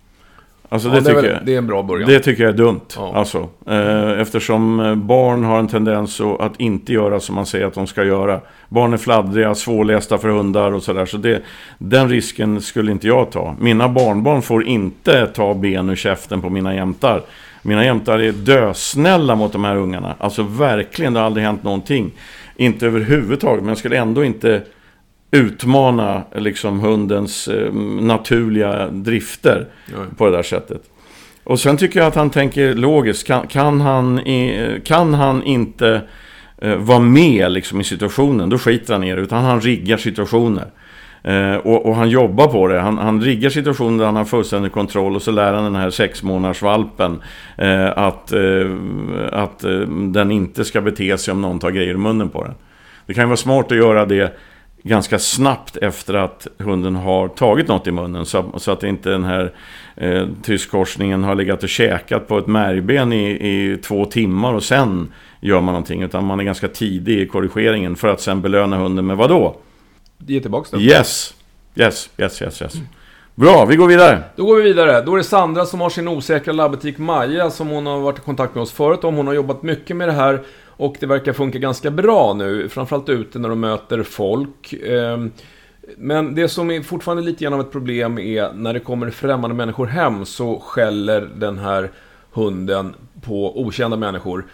Alltså 0.72 0.88
det, 0.88 0.94
ja, 0.94 1.00
det, 1.00 1.06
tycker 1.06 1.22
väl, 1.22 1.46
det 1.46 1.54
är 1.54 1.58
en 1.58 1.66
bra 1.66 1.82
början. 1.82 2.08
Det 2.08 2.20
tycker 2.20 2.42
jag 2.42 2.52
är 2.52 2.56
dumt. 2.56 2.80
Ja. 2.96 3.12
Alltså, 3.14 3.48
eh, 3.66 4.20
eftersom 4.20 4.80
eh, 4.80 4.94
barn 4.94 5.44
har 5.44 5.58
en 5.58 5.68
tendens 5.68 6.20
att 6.20 6.60
inte 6.60 6.92
göra 6.92 7.20
som 7.20 7.34
man 7.34 7.46
säger 7.46 7.66
att 7.66 7.74
de 7.74 7.86
ska 7.86 8.04
göra. 8.04 8.40
Barn 8.68 8.92
är 8.92 8.96
fladdriga, 8.96 9.54
svårlästa 9.54 10.18
för 10.18 10.28
hundar 10.28 10.72
och 10.72 10.82
sådär. 10.82 11.06
Så 11.06 11.16
det, 11.16 11.42
den 11.78 12.08
risken 12.08 12.60
skulle 12.60 12.92
inte 12.92 13.06
jag 13.06 13.30
ta. 13.30 13.56
Mina 13.60 13.88
barnbarn 13.88 14.42
får 14.42 14.66
inte 14.66 15.26
ta 15.26 15.54
ben 15.54 15.90
ur 15.90 15.96
käften 15.96 16.42
på 16.42 16.50
mina 16.50 16.74
jämtar. 16.74 17.22
Mina 17.62 17.84
jämtar 17.84 18.18
är 18.18 18.32
dösnälla 18.32 19.34
mot 19.34 19.52
de 19.52 19.64
här 19.64 19.76
ungarna. 19.76 20.14
Alltså 20.18 20.42
verkligen, 20.42 21.12
det 21.12 21.20
har 21.20 21.26
aldrig 21.26 21.46
hänt 21.46 21.62
någonting. 21.62 22.10
Inte 22.56 22.86
överhuvudtaget, 22.86 23.62
men 23.62 23.68
jag 23.68 23.78
skulle 23.78 23.98
ändå 23.98 24.24
inte 24.24 24.62
utmana 25.33 26.22
liksom 26.35 26.80
hundens 26.80 27.49
eh, 27.49 27.72
naturliga 28.01 28.89
drifter 28.89 29.66
ja. 29.87 29.99
på 30.16 30.26
det 30.26 30.37
där 30.37 30.43
sättet. 30.43 30.83
Och 31.45 31.61
sen 31.61 31.76
tycker 31.76 32.01
jag 32.01 32.07
att 32.07 32.14
han 32.14 32.30
tänker 32.30 32.74
logiskt. 32.74 33.26
Kan, 33.26 33.47
kan 33.47 33.80
han, 33.80 34.20
kan 34.85 35.14
han 35.14 35.43
inte 35.43 36.01
eh, 36.59 36.76
vara 36.76 36.99
med 36.99 37.53
liksom, 37.53 37.80
i 37.80 37.85
situationen, 37.85 38.49
då 38.49 38.59
skiter 38.59 38.93
han 38.93 39.05
i 39.05 39.14
det. 39.14 39.20
Utan 39.20 39.45
han 39.45 39.61
riggar 39.61 39.97
situationer. 39.97 40.66
Eh, 41.24 41.57
och, 41.57 41.87
och, 41.87 41.97
han 41.97 42.11
jobbar 42.11 42.47
på 42.47 42.68
det. 42.68 42.80
Han, 42.80 42.99
han 42.99 43.20
riggar 43.20 43.51
situationer 43.51 43.99
där 43.99 44.07
han 44.07 44.16
har 44.16 44.24
fullständig 44.24 44.72
kontroll 44.72 45.16
och 45.16 45.22
så 45.22 45.30
lär 45.30 45.53
han 45.53 45.64
den 45.64 45.76
här 45.76 45.91
sex 45.91 46.22
månaders 46.22 46.62
valpen 46.62 47.22
eh, 47.59 47.99
att, 47.99 48.33
eh, 48.33 48.70
att 49.33 49.64
eh, 49.64 49.80
den 50.12 50.30
inte 50.30 50.64
ska 50.64 50.80
bete 50.80 51.18
sig 51.18 51.33
om 51.33 51.43
någon 51.43 51.59
tar 51.59 51.70
grejer 51.70 51.95
i 51.95 51.97
munnen 51.97 52.28
på 52.28 52.45
den. 52.45 52.55
Det 53.07 53.14
kan 53.14 53.22
ju 53.22 53.26
vara 53.26 53.37
smart 53.37 53.72
att 53.72 53.78
göra 53.78 54.07
det 54.07 54.37
ganska 54.83 55.18
snabbt 55.18 55.76
efter 55.76 56.14
att 56.14 56.47
hunden 56.59 56.97
har 56.97 57.28
tagit 57.28 57.68
något 57.68 57.87
i 57.87 57.91
munnen. 57.91 58.26
Så, 58.26 58.53
så 58.57 58.70
att 58.70 58.83
inte 58.83 59.11
den 59.11 59.24
här 59.24 59.53
eh, 59.97 60.26
tyskkorsningen 60.43 61.24
har 61.24 61.35
legat 61.35 61.62
och 61.62 61.68
käkat 61.68 62.28
på 62.28 62.39
ett 62.39 62.47
märgben 62.47 63.12
i, 63.12 63.30
i 63.30 63.78
två 63.83 64.05
timmar 64.05 64.55
och 64.55 64.62
sen 64.62 65.12
gör 65.41 65.61
man 65.61 65.72
någonting. 65.72 66.03
Utan 66.03 66.24
man 66.24 66.41
är 66.41 66.45
ganska 66.45 66.68
tidig 66.68 67.18
i 67.18 67.26
korrigeringen 67.26 67.97
för 67.97 68.09
att 68.09 68.20
sen 68.20 68.43
belöna 68.43 68.76
hunden 68.76 69.07
med 69.07 69.16
vad 69.16 69.30
då? 69.30 69.57
Ge 70.18 70.41
tillbaka 70.41 70.76
det. 70.76 70.83
Yes, 70.83 71.35
yes, 71.74 72.11
yes, 72.18 72.43
yes, 72.43 72.62
yes. 72.62 72.74
Bra, 73.35 73.64
vi 73.64 73.76
går 73.76 73.87
vidare. 73.87 74.22
Då 74.37 74.47
går 74.47 74.57
vi 74.57 74.62
vidare. 74.62 75.03
Då 75.03 75.12
är 75.12 75.16
det 75.16 75.24
Sandra 75.24 75.64
som 75.64 75.80
har 75.80 75.91
sin 75.91 76.09
osäkra 76.09 76.53
labbutik 76.53 76.99
Maja 76.99 77.51
som 77.51 77.68
hon 77.68 77.87
har 77.87 77.99
varit 77.99 78.18
i 78.18 78.22
kontakt 78.22 78.55
med 78.55 78.62
oss 78.62 78.72
förut 78.72 79.05
om. 79.05 79.14
Hon 79.14 79.26
har 79.26 79.35
jobbat 79.35 79.62
mycket 79.62 79.97
med 79.97 80.09
det 80.09 80.12
här 80.12 80.43
och 80.83 80.97
det 81.01 81.07
verkar 81.07 81.33
funka 81.33 81.59
ganska 81.59 81.91
bra 81.91 82.35
nu, 82.35 82.68
framförallt 82.68 83.09
ute 83.09 83.39
när 83.39 83.49
de 83.49 83.61
möter 83.61 84.03
folk. 84.03 84.72
Ehm, 84.72 85.30
men 85.97 86.35
det 86.35 86.49
som 86.49 86.70
är 86.70 86.83
fortfarande 86.83 87.22
lite 87.22 87.45
grann 87.45 87.53
av 87.53 87.61
ett 87.61 87.72
problem 87.72 88.18
är 88.18 88.53
när 88.53 88.72
det 88.72 88.80
kommer 88.80 89.11
främmande 89.11 89.57
människor 89.57 89.87
hem 89.87 90.24
så 90.24 90.59
skäller 90.59 91.30
den 91.37 91.59
här 91.59 91.91
hunden 92.33 92.95
på 93.22 93.61
okända 93.61 93.97
människor. 93.97 94.45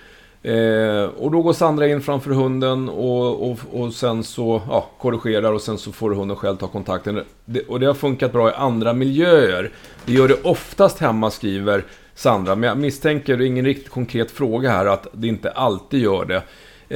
Eh, 0.42 1.04
och 1.04 1.30
då 1.30 1.42
går 1.42 1.52
Sandra 1.52 1.88
in 1.88 2.00
framför 2.00 2.30
hunden 2.30 2.88
och, 2.88 3.50
och, 3.50 3.58
och 3.72 3.92
sen 3.92 4.24
så 4.24 4.62
ja, 4.68 4.90
korrigerar 4.98 5.52
och 5.52 5.60
sen 5.60 5.78
så 5.78 5.92
får 5.92 6.10
hunden 6.10 6.36
själv 6.36 6.56
ta 6.56 6.66
kontakten. 6.66 7.24
Det, 7.44 7.60
och 7.60 7.80
det 7.80 7.86
har 7.86 7.94
funkat 7.94 8.32
bra 8.32 8.50
i 8.50 8.52
andra 8.52 8.92
miljöer. 8.92 9.70
Det 10.04 10.12
gör 10.12 10.28
det 10.28 10.42
oftast 10.44 10.98
hemma, 10.98 11.30
skriver 11.30 11.84
Sandra. 12.18 12.56
Men 12.56 12.68
jag 12.68 12.78
misstänker, 12.78 13.36
det 13.36 13.44
är 13.44 13.46
ingen 13.46 13.64
riktigt 13.64 13.88
konkret 13.88 14.30
fråga 14.30 14.70
här, 14.70 14.86
att 14.86 15.06
det 15.12 15.28
inte 15.28 15.50
alltid 15.50 16.00
gör 16.00 16.24
det. 16.24 16.42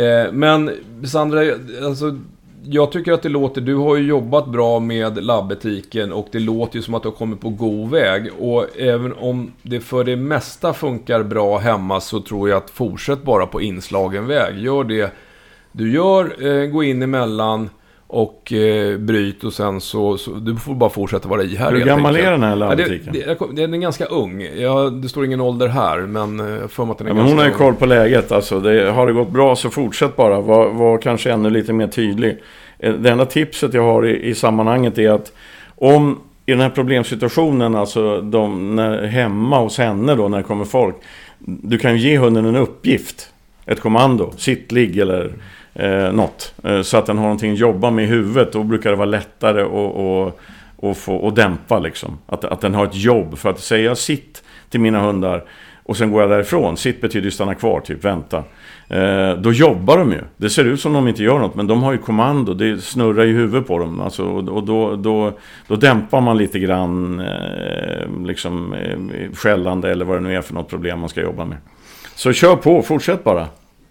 Eh, 0.04 0.32
men 0.32 0.70
Sandra, 1.04 1.40
alltså, 1.84 2.18
jag 2.64 2.92
tycker 2.92 3.12
att 3.12 3.22
det 3.22 3.28
låter, 3.28 3.60
du 3.60 3.74
har 3.74 3.96
ju 3.96 4.06
jobbat 4.06 4.48
bra 4.48 4.80
med 4.80 5.24
labbetiken 5.24 6.12
och 6.12 6.28
det 6.32 6.38
låter 6.38 6.76
ju 6.76 6.82
som 6.82 6.94
att 6.94 7.02
du 7.02 7.08
har 7.08 7.16
kommit 7.16 7.40
på 7.40 7.50
god 7.50 7.90
väg. 7.90 8.30
Och 8.38 8.66
även 8.78 9.12
om 9.12 9.52
det 9.62 9.80
för 9.80 10.04
det 10.04 10.16
mesta 10.16 10.72
funkar 10.72 11.22
bra 11.22 11.58
hemma 11.58 12.00
så 12.00 12.20
tror 12.20 12.48
jag 12.48 12.58
att 12.58 12.70
fortsätt 12.70 13.22
bara 13.22 13.46
på 13.46 13.60
inslagen 13.60 14.26
väg. 14.26 14.58
Gör 14.58 14.84
det 14.84 15.12
du 15.72 15.92
gör, 15.92 16.46
eh, 16.46 16.66
gå 16.66 16.82
in 16.82 17.02
emellan 17.02 17.70
och 18.12 18.52
eh, 18.52 18.98
bryt 18.98 19.44
och 19.44 19.52
sen 19.52 19.80
så, 19.80 20.18
så, 20.18 20.30
Du 20.30 20.56
får 20.56 20.74
bara 20.74 20.90
fortsätta 20.90 21.28
vara 21.28 21.42
i 21.42 21.56
här 21.56 21.72
Hur 21.72 21.84
gammal 21.84 22.16
är 22.16 22.30
den 22.30 22.42
här 22.42 22.56
labbutiken? 22.56 23.14
Ja, 23.26 23.34
det, 23.40 23.46
det, 23.54 23.62
den 23.62 23.74
är 23.74 23.78
ganska 23.78 24.04
ung. 24.04 24.48
Ja, 24.56 24.90
det 24.90 25.08
står 25.08 25.24
ingen 25.24 25.40
ålder 25.40 25.68
här, 25.68 25.98
men 25.98 26.40
eh, 26.40 26.68
för 26.68 26.84
mig 26.84 26.92
att 26.92 26.98
den 26.98 27.06
är 27.06 27.10
ja, 27.10 27.14
men 27.14 27.26
Hon 27.26 27.38
har 27.38 27.44
ju 27.44 27.50
koll 27.50 27.74
på 27.74 27.86
läget 27.86 28.32
alltså. 28.32 28.60
Det, 28.60 28.90
har 28.90 29.06
det 29.06 29.12
gått 29.12 29.30
bra 29.30 29.56
så 29.56 29.70
fortsätt 29.70 30.16
bara. 30.16 30.40
Var, 30.40 30.70
var 30.70 30.98
kanske 30.98 31.32
ännu 31.32 31.50
lite 31.50 31.72
mer 31.72 31.86
tydlig. 31.86 32.38
Eh, 32.78 32.94
det 32.94 33.10
enda 33.10 33.26
tipset 33.26 33.74
jag 33.74 33.82
har 33.82 34.06
i, 34.06 34.28
i 34.28 34.34
sammanhanget 34.34 34.98
är 34.98 35.10
att 35.10 35.32
om 35.74 36.20
i 36.46 36.52
den 36.52 36.60
här 36.60 36.70
problemsituationen, 36.70 37.74
alltså 37.74 38.20
de, 38.20 38.76
när, 38.76 39.02
hemma 39.02 39.60
hos 39.60 39.78
henne 39.78 40.14
då 40.14 40.28
när 40.28 40.38
det 40.38 40.44
kommer 40.44 40.64
folk. 40.64 40.96
Du 41.38 41.78
kan 41.78 41.96
ju 41.96 42.08
ge 42.08 42.18
hunden 42.18 42.44
en 42.44 42.56
uppgift. 42.56 43.28
Ett 43.66 43.80
kommando, 43.80 44.32
sitt, 44.36 44.72
ligg 44.72 44.98
eller 44.98 45.32
eh, 45.74 46.12
något. 46.12 46.54
Eh, 46.64 46.82
så 46.82 46.96
att 46.96 47.06
den 47.06 47.16
har 47.16 47.24
någonting 47.24 47.52
att 47.52 47.58
jobba 47.58 47.90
med 47.90 48.04
i 48.04 48.08
huvudet. 48.08 48.52
Då 48.52 48.62
brukar 48.62 48.90
det 48.90 48.96
vara 48.96 49.06
lättare 49.06 49.62
att, 49.62 49.96
att, 49.96 50.38
att, 50.90 50.98
få, 50.98 51.28
att 51.28 51.36
dämpa 51.36 51.78
liksom. 51.78 52.18
Att, 52.26 52.44
att 52.44 52.60
den 52.60 52.74
har 52.74 52.84
ett 52.84 52.96
jobb. 52.96 53.38
För 53.38 53.50
att 53.50 53.60
säga 53.60 53.94
sitt 53.94 54.42
till 54.70 54.80
mina 54.80 55.00
hundar 55.00 55.44
och 55.84 55.96
sen 55.96 56.10
går 56.10 56.20
jag 56.20 56.30
därifrån. 56.30 56.76
Sitt 56.76 57.00
betyder 57.00 57.24
ju 57.24 57.30
stanna 57.30 57.54
kvar, 57.54 57.80
typ 57.80 58.04
vänta. 58.04 58.44
Eh, 58.88 59.32
då 59.38 59.52
jobbar 59.52 59.98
de 59.98 60.12
ju. 60.12 60.20
Det 60.36 60.50
ser 60.50 60.64
ut 60.64 60.80
som 60.80 60.92
de 60.92 61.08
inte 61.08 61.22
gör 61.22 61.38
något, 61.38 61.54
men 61.54 61.66
de 61.66 61.82
har 61.82 61.92
ju 61.92 61.98
kommando. 61.98 62.54
Det 62.54 62.82
snurrar 62.82 63.24
i 63.24 63.32
huvudet 63.32 63.66
på 63.66 63.78
dem. 63.78 64.00
Alltså, 64.00 64.24
och 64.24 64.64
då, 64.64 64.96
då, 64.96 65.32
då 65.66 65.76
dämpar 65.76 66.20
man 66.20 66.38
lite 66.38 66.58
grann 66.58 67.20
eh, 67.20 68.26
liksom, 68.26 68.74
eh, 68.74 69.32
skällande 69.34 69.90
eller 69.90 70.04
vad 70.04 70.16
det 70.16 70.20
nu 70.20 70.36
är 70.36 70.42
för 70.42 70.54
något 70.54 70.68
problem 70.68 71.00
man 71.00 71.08
ska 71.08 71.20
jobba 71.20 71.44
med. 71.44 71.58
Så 72.14 72.32
kör 72.32 72.56
på, 72.56 72.82
fortsätt 72.82 73.24
bara. 73.24 73.46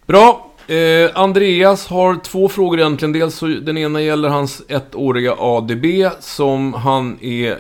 Bra, 0.08 0.51
Eh, 0.72 1.10
Andreas 1.14 1.88
har 1.88 2.16
två 2.16 2.50
frågor 2.50 2.80
egentligen. 2.80 3.14
Dels 3.14 3.36
så, 3.36 3.46
den 3.46 3.78
ena 3.78 4.02
gäller 4.02 4.30
hans 4.30 4.64
ettåriga 4.68 5.36
ADB 5.40 5.86
som 6.20 6.74
han 6.74 7.18
är... 7.22 7.58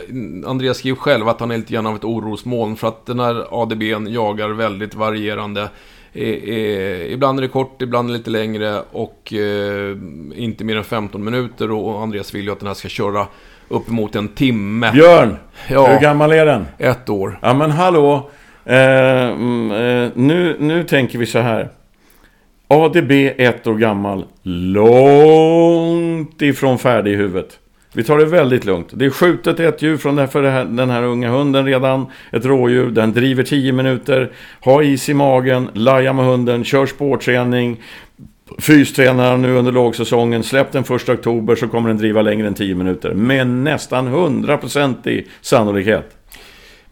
Andreas 0.47 0.77
skriver 0.77 0.97
själv 0.97 1.27
att 1.27 1.39
han 1.39 1.51
är 1.51 1.57
lite 1.57 1.73
grann 1.73 1.87
av 1.87 1.95
ett 1.95 2.03
orosmoln 2.03 2.75
för 2.75 2.87
att 2.87 3.05
den 3.05 3.19
här 3.19 3.61
ADBn 3.61 4.07
jagar 4.07 4.49
väldigt 4.49 4.95
varierande. 4.95 5.69
Eh, 6.13 6.27
eh, 6.27 7.13
ibland 7.13 7.39
är 7.39 7.41
det 7.41 7.47
kort, 7.47 7.81
ibland 7.81 8.09
är 8.09 8.11
det 8.11 8.17
lite 8.17 8.29
längre 8.29 8.81
och 8.91 9.33
eh, 9.33 9.97
inte 10.35 10.63
mer 10.63 10.75
än 10.75 10.83
15 10.83 11.23
minuter 11.23 11.71
och 11.71 12.01
Andreas 12.01 12.33
vill 12.33 12.45
ju 12.45 12.51
att 12.51 12.59
den 12.59 12.67
här 12.67 12.73
ska 12.73 12.87
köra 12.87 13.27
uppemot 13.67 14.15
en 14.15 14.27
timme. 14.27 14.91
Björn! 14.91 15.37
Ja, 15.69 15.87
hur 15.87 15.99
gammal 15.99 16.31
är 16.31 16.45
den? 16.45 16.65
Ett 16.77 17.09
år. 17.09 17.39
Ja 17.41 17.53
men 17.53 17.71
hallå! 17.71 18.29
Eh, 18.65 19.29
mm, 19.29 19.71
eh, 19.71 20.11
nu, 20.15 20.55
nu 20.59 20.83
tänker 20.83 21.19
vi 21.19 21.25
så 21.25 21.39
här. 21.39 21.69
ADB 22.71 23.11
ett 23.37 23.67
år 23.67 23.75
gammal. 23.75 24.25
Långt 24.43 26.41
ifrån 26.41 26.77
färdig 26.77 27.11
i 27.11 27.15
huvudet. 27.15 27.59
Vi 27.93 28.03
tar 28.03 28.17
det 28.17 28.25
väldigt 28.25 28.65
lugnt. 28.65 28.89
Det 28.93 29.05
är 29.05 29.09
skjutet 29.09 29.59
ett 29.59 29.81
djur 29.81 29.97
från 29.97 30.27
för 30.27 30.43
här, 30.43 30.65
den 30.65 30.89
här 30.89 31.03
unga 31.03 31.29
hunden 31.29 31.65
redan. 31.65 32.05
Ett 32.31 32.45
rådjur. 32.45 32.89
Den 32.89 33.13
driver 33.13 33.43
10 33.43 33.71
minuter. 33.71 34.31
Ha 34.61 34.83
is 34.83 35.09
i 35.09 35.13
magen. 35.13 35.69
Laja 35.73 36.13
med 36.13 36.25
hunden. 36.25 36.63
Kör 36.63 36.85
spårträning. 36.85 37.81
Fystränar 38.59 39.37
nu 39.37 39.55
under 39.55 39.71
lågsäsongen. 39.71 40.43
Släpp 40.43 40.71
den 40.71 40.83
1 40.83 41.09
oktober 41.09 41.55
så 41.55 41.67
kommer 41.67 41.89
den 41.89 41.97
driva 41.97 42.21
längre 42.21 42.47
än 42.47 42.53
10 42.53 42.75
minuter. 42.75 43.13
Med 43.13 43.47
nästan 43.47 44.07
100% 44.07 45.23
sannolikhet. 45.41 46.20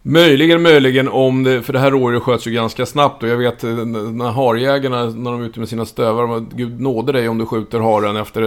Möjligen, 0.10 0.62
möjligen 0.62 1.08
om 1.08 1.44
det, 1.44 1.62
för 1.62 1.74
det 1.74 1.80
här 1.80 1.94
året 1.94 2.24
sköts 2.24 2.48
ju 2.48 2.52
ganska 2.52 2.86
snabbt 2.86 3.24
och 3.24 3.30
jag 3.30 3.38
vet 3.38 3.64
eh, 3.64 3.70
när 3.70 4.32
harjägarna, 4.32 5.06
när 5.06 5.32
de 5.32 5.42
är 5.42 5.46
ute 5.46 5.60
med 5.60 5.70
sina 5.70 5.86
stövar, 5.86 6.46
Gud 6.56 6.82
nåde 6.82 7.12
dig 7.12 7.30
om 7.30 7.38
du 7.38 7.46
skjuter 7.46 7.80
haren 7.80 8.18
efter 8.18 8.42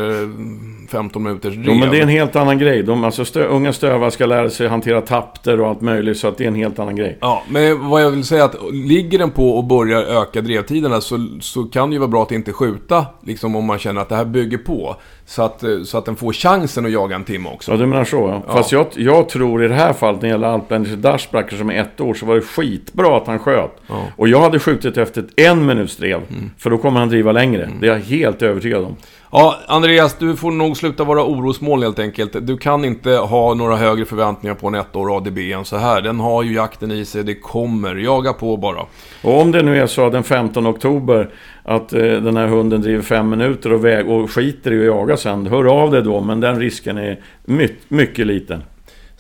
15 0.89 1.23
eh, 1.23 1.29
minuters 1.29 1.55
rev. 1.55 1.65
Jo, 1.67 1.75
men 1.75 1.91
det 1.91 1.99
är 1.99 2.03
en 2.03 2.09
helt 2.09 2.37
annan 2.37 2.59
grej. 2.59 2.83
De, 2.83 3.05
alltså 3.05 3.25
stö, 3.25 3.47
unga 3.47 3.73
stövar 3.73 4.11
ska 4.11 4.27
lära 4.27 4.51
sig 4.51 4.69
hantera 4.69 5.01
tapter 5.01 5.61
och 5.61 5.69
allt 5.69 5.81
möjligt, 5.81 6.19
så 6.19 6.29
att 6.29 6.39
det 6.39 6.45
är 6.45 6.49
en 6.49 6.55
helt 6.55 6.79
annan 6.79 6.97
grej. 6.97 7.19
Ja, 7.21 7.43
men 7.49 7.89
vad 7.89 8.03
jag 8.03 8.11
vill 8.11 8.25
säga 8.25 8.43
är 8.43 8.47
att 8.47 8.57
ligger 8.73 9.19
den 9.19 9.31
på 9.31 9.51
och 9.51 9.65
börjar 9.65 10.03
öka 10.03 10.41
drevtiderna 10.41 11.01
så, 11.01 11.29
så 11.41 11.65
kan 11.65 11.91
det 11.91 11.95
ju 11.95 11.99
vara 11.99 12.11
bra 12.11 12.23
att 12.23 12.33
inte 12.33 12.53
skjuta, 12.53 13.07
liksom 13.27 13.57
om 13.57 13.65
man 13.65 13.79
känner 13.79 14.01
att 14.01 14.09
det 14.09 14.17
här 14.17 14.25
bygger 14.25 14.59
på. 14.59 14.97
Så 15.33 15.43
att, 15.43 15.63
eh, 15.63 15.83
så 15.83 15.99
att 15.99 16.05
den 16.05 16.17
får 16.17 16.33
chansen 16.33 16.87
att 16.87 16.93
jaga 16.93 17.17
en 17.17 17.25
timme 17.25 17.49
också. 17.49 17.73
Ja, 17.73 17.77
du 17.77 17.87
menar 17.87 18.05
så 18.05 18.17
ja. 18.17 18.43
ja. 18.47 18.53
Fast 18.53 18.73
jag, 18.73 18.87
jag 18.97 19.29
tror 19.29 19.65
i 19.65 19.69
det 19.69 19.75
här 19.75 19.93
fallet, 19.93 20.23
när 20.23 20.29
det 20.29 20.33
gäller 20.33 20.49
Alpländers 20.49 20.93
Dashbacker 20.93 21.57
som 21.57 21.71
är 21.71 21.81
ett 21.81 22.01
år, 22.01 22.15
så 22.15 22.27
var 22.27 22.35
det 22.35 22.41
skitbra 22.41 23.17
att 23.17 23.27
han 23.27 23.39
sköt. 23.39 23.71
Ja. 23.87 24.07
Och 24.17 24.29
jag 24.29 24.41
hade 24.41 24.59
skjutit 24.59 24.97
efter 24.97 25.23
ett 25.23 25.41
en 25.41 25.67
minuts 25.67 25.97
drev. 25.97 26.17
Mm. 26.17 26.51
För 26.59 26.71
då 26.71 26.79
kommer 26.79 27.01
han 27.01 27.09
driva 27.09 27.33
längre. 27.33 27.65
Mm. 27.65 27.81
Det 27.81 27.87
är 27.87 27.93
jag 27.93 27.99
helt 27.99 28.43
övertygad 28.43 28.85
om. 28.85 28.97
Ja, 29.35 29.59
Andreas, 29.67 30.17
du 30.19 30.37
får 30.37 30.51
nog 30.51 30.77
sluta 30.77 31.05
vara 31.05 31.25
orosmål 31.25 31.83
helt 31.83 31.99
enkelt. 31.99 32.47
Du 32.47 32.57
kan 32.57 32.85
inte 32.85 33.11
ha 33.11 33.55
några 33.55 33.77
högre 33.77 34.05
förväntningar 34.05 34.55
på 34.55 34.69
en 34.69 34.75
ettårig 34.75 35.17
ADB 35.17 35.39
än 35.39 35.65
så 35.65 35.77
här. 35.77 36.03
Den 36.03 36.21
har 36.21 36.43
ju 36.43 36.55
jakten 36.55 36.91
i 36.91 37.05
sig, 37.05 37.25
det 37.25 37.35
kommer. 37.35 37.95
Jaga 37.95 38.33
på 38.33 38.57
bara. 38.57 38.87
Och 39.23 39.41
om 39.41 39.53
det 39.53 39.63
nu 39.63 39.81
är 39.81 39.87
så 39.87 40.11
den 40.11 40.25
15 40.25 40.67
oktober 40.67 41.31
att 41.63 41.93
eh, 41.93 42.01
den 42.01 42.37
här 42.37 42.47
hunden 42.47 42.81
driver 42.81 43.03
fem 43.03 43.31
minuter 43.31 43.73
och, 43.73 43.85
väg, 43.85 44.11
och 44.11 44.31
skiter 44.31 44.73
i 44.73 44.79
att 44.79 44.87
jaga 44.87 45.17
sen. 45.17 45.47
Hör 45.47 45.65
av 45.65 45.91
dig 45.91 46.03
då, 46.03 46.21
men 46.21 46.41
den 46.41 46.61
risken 46.61 46.99
är 46.99 47.21
my 47.45 47.69
mycket 47.89 48.27
liten. 48.27 48.63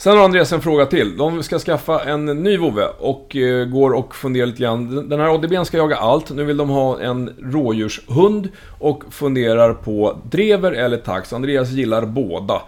Sen 0.03 0.16
har 0.16 0.24
Andreas 0.24 0.53
en 0.53 0.61
fråga 0.61 0.86
till. 0.86 1.16
De 1.16 1.42
ska 1.42 1.59
skaffa 1.59 2.05
en 2.05 2.26
ny 2.26 2.57
vovve 2.57 2.86
och 2.98 3.36
eh, 3.36 3.64
går 3.64 3.90
och 3.90 4.14
funderar 4.14 4.46
lite 4.46 4.62
grann. 4.62 5.09
Den 5.09 5.20
här 5.20 5.34
ADBn 5.34 5.64
ska 5.64 5.76
jaga 5.76 5.96
allt. 5.96 6.30
Nu 6.30 6.44
vill 6.44 6.57
de 6.57 6.68
ha 6.68 7.00
en 7.00 7.30
rådjurshund 7.42 8.48
och 8.78 9.05
funderar 9.11 9.74
på 9.74 10.18
drever 10.30 10.72
eller 10.72 10.96
tax. 10.96 11.32
Andreas 11.32 11.70
gillar 11.70 12.07
båda. 12.07 12.62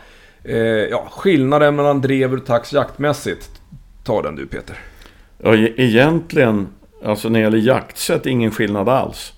Eh, 0.45 0.57
ja, 0.67 1.09
skillnaden 1.11 1.77
mellan 1.77 2.01
drever 2.01 2.37
och 2.37 2.47
tax 2.47 2.73
jaktmässigt. 2.73 3.51
Ta 4.05 4.23
den 4.23 4.37
du 4.37 4.47
Peter. 4.47 4.77
Ja, 5.39 5.55
e-, 5.57 5.73
egentligen, 5.77 6.69
alltså 7.05 7.29
när 7.29 7.39
det 7.39 7.45
gäller 7.45 7.59
jaktsätt, 7.59 8.27
ingen 8.27 8.51
skillnad 8.51 8.89
alls. 8.89 9.33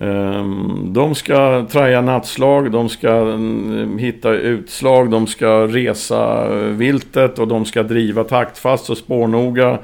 Ehm, 0.00 0.92
de 0.92 1.14
ska 1.14 1.66
traja 1.70 2.00
nattslag, 2.00 2.70
de 2.72 2.88
ska 2.88 3.10
mm, 3.10 3.98
hitta 3.98 4.32
utslag, 4.32 5.10
de 5.10 5.26
ska 5.26 5.66
resa 5.66 6.46
eh, 6.46 6.68
viltet 6.68 7.38
och 7.38 7.48
de 7.48 7.64
ska 7.64 7.82
driva 7.82 8.24
taktfast 8.24 8.90
och 8.90 8.98
spårnoga. 8.98 9.78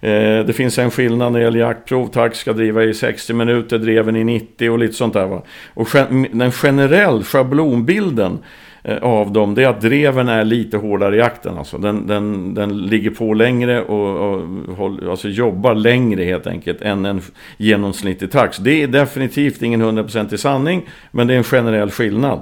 Ehm, 0.00 0.46
det 0.46 0.52
finns 0.52 0.78
en 0.78 0.90
skillnad 0.90 1.32
när 1.32 1.38
det 1.38 1.44
gäller 1.44 1.60
jaktprov. 1.60 2.06
tax 2.06 2.38
ska 2.38 2.52
driva 2.52 2.84
i 2.84 2.94
60 2.94 3.32
minuter, 3.32 3.78
dreven 3.78 4.16
i 4.16 4.24
90 4.24 4.70
och 4.70 4.78
lite 4.78 4.94
sånt 4.94 5.14
där. 5.14 5.26
Va? 5.26 5.42
Och 5.74 5.88
den 6.32 6.52
generell 6.52 7.24
schablonbilden 7.24 8.38
Eh, 8.82 8.98
av 9.02 9.32
dem, 9.32 9.54
det 9.54 9.62
är 9.62 9.68
att 9.68 9.80
dreven 9.80 10.28
är 10.28 10.44
lite 10.44 10.76
hårdare 10.76 11.16
i 11.16 11.18
jakten. 11.18 11.58
Alltså. 11.58 11.78
Den, 11.78 12.06
den, 12.06 12.54
den 12.54 12.78
ligger 12.78 13.10
på 13.10 13.34
längre 13.34 13.82
och, 13.82 14.34
och 14.78 15.10
alltså 15.10 15.28
jobbar 15.28 15.74
längre 15.74 16.24
helt 16.24 16.46
enkelt 16.46 16.82
än 16.82 17.06
en 17.06 17.22
genomsnittlig 17.56 18.30
tax. 18.30 18.56
Det 18.56 18.82
är 18.82 18.86
definitivt 18.86 19.62
ingen 19.62 19.82
100% 19.82 20.36
sanning, 20.36 20.88
men 21.10 21.26
det 21.26 21.34
är 21.34 21.38
en 21.38 21.44
generell 21.44 21.90
skillnad. 21.90 22.40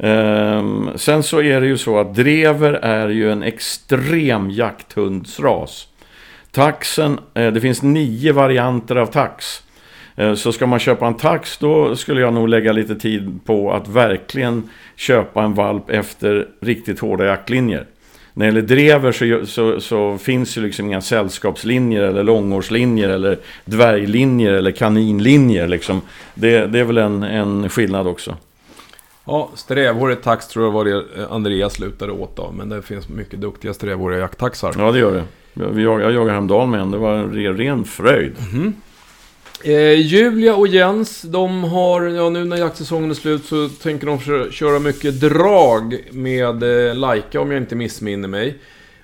Um, 0.00 0.90
sen 0.94 1.22
så 1.22 1.42
är 1.42 1.60
det 1.60 1.66
ju 1.66 1.78
så 1.78 1.98
att 1.98 2.14
drever 2.14 2.72
är 2.72 3.08
ju 3.08 3.32
en 3.32 3.42
extrem 3.42 4.50
jakthundsras. 4.50 5.88
Taxen, 6.50 7.18
eh, 7.34 7.52
det 7.52 7.60
finns 7.60 7.82
nio 7.82 8.32
varianter 8.32 8.96
av 8.96 9.06
tax. 9.06 9.62
Eh, 10.18 10.34
så 10.34 10.52
ska 10.52 10.66
man 10.66 10.78
köpa 10.78 11.06
en 11.06 11.14
tax 11.14 11.58
då 11.58 11.96
skulle 11.96 12.20
jag 12.20 12.34
nog 12.34 12.48
lägga 12.48 12.72
lite 12.72 12.94
tid 12.94 13.40
på 13.44 13.72
att 13.72 13.88
verkligen 13.88 14.70
köpa 14.96 15.42
en 15.42 15.54
valp 15.54 15.90
efter 15.90 16.48
riktigt 16.60 17.00
hårda 17.00 17.24
jaktlinjer. 17.24 17.86
När 18.34 18.46
det 18.46 18.52
gäller 18.52 18.62
drever 18.62 19.12
så, 19.12 19.46
så, 19.46 19.80
så, 19.80 20.18
finns 20.18 20.58
ju 20.58 20.62
liksom 20.62 20.86
inga 20.86 21.00
sällskapslinjer 21.00 22.02
eller 22.02 22.22
långårslinjer 22.22 23.08
eller 23.08 23.38
dvärglinjer 23.64 24.52
eller 24.52 24.70
kaninlinjer. 24.70 25.68
Liksom. 25.68 26.00
Det, 26.34 26.66
det 26.66 26.78
är 26.78 26.84
väl 26.84 26.98
en, 26.98 27.22
en 27.22 27.68
skillnad 27.68 28.06
också. 28.06 28.36
Ja, 29.24 29.50
strävhårig 29.54 30.22
tax 30.22 30.48
tror 30.48 30.64
jag 30.64 30.72
var 30.72 30.84
det 30.84 31.04
Andreas 31.30 31.72
slutade 31.72 32.12
åt 32.12 32.38
av. 32.38 32.54
Men 32.54 32.68
det 32.68 32.82
finns 32.82 33.08
mycket 33.08 33.40
duktiga 33.40 33.74
strävhåriga 33.74 34.20
jakttaxar. 34.20 34.74
Ja, 34.78 34.92
det 34.92 34.98
gör 34.98 35.12
det. 35.12 35.24
Jag, 35.82 36.00
jag 36.00 36.12
jagade 36.12 36.30
häromdagen 36.30 36.70
med 36.70 36.80
en. 36.80 36.90
Det 36.90 36.98
var 36.98 37.14
en 37.14 37.56
ren 37.56 37.84
fröjd. 37.84 38.36
Mm 38.38 38.64
-hmm. 38.64 38.72
Eh, 39.64 40.00
Julia 40.00 40.56
och 40.56 40.68
Jens, 40.68 41.22
de 41.22 41.64
har, 41.64 42.02
ja 42.02 42.30
nu 42.30 42.44
när 42.44 42.56
jaktsäsongen 42.56 43.10
är 43.10 43.14
slut 43.14 43.44
så 43.44 43.68
tänker 43.68 44.06
de 44.06 44.50
köra 44.50 44.78
mycket 44.78 45.20
drag 45.20 45.98
med 46.10 46.62
eh, 46.62 46.94
Laika 46.94 47.40
om 47.40 47.50
jag 47.50 47.62
inte 47.62 47.76
missminner 47.76 48.28
mig. 48.28 48.58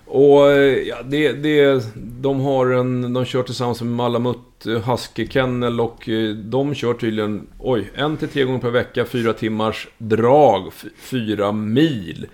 Och 0.06 0.50
eh, 0.50 0.78
ja, 0.88 0.96
det, 1.04 1.32
det, 1.32 1.84
de 1.96 2.40
har 2.40 2.66
en, 2.66 3.12
de 3.12 3.24
kör 3.24 3.42
tillsammans 3.42 3.82
med 3.82 3.92
Malamut 3.92 4.66
eh, 4.66 4.90
Husky 4.90 5.28
Kennel 5.28 5.80
och 5.80 6.08
eh, 6.08 6.30
de 6.30 6.74
kör 6.74 6.94
tydligen, 6.94 7.46
oj, 7.58 7.90
en 7.94 8.16
till 8.16 8.28
tre 8.28 8.44
gånger 8.44 8.58
per 8.60 8.70
vecka, 8.70 9.04
fyra 9.04 9.32
timmars 9.32 9.88
drag, 9.98 10.72
fyra 10.96 11.52
mil. 11.52 12.26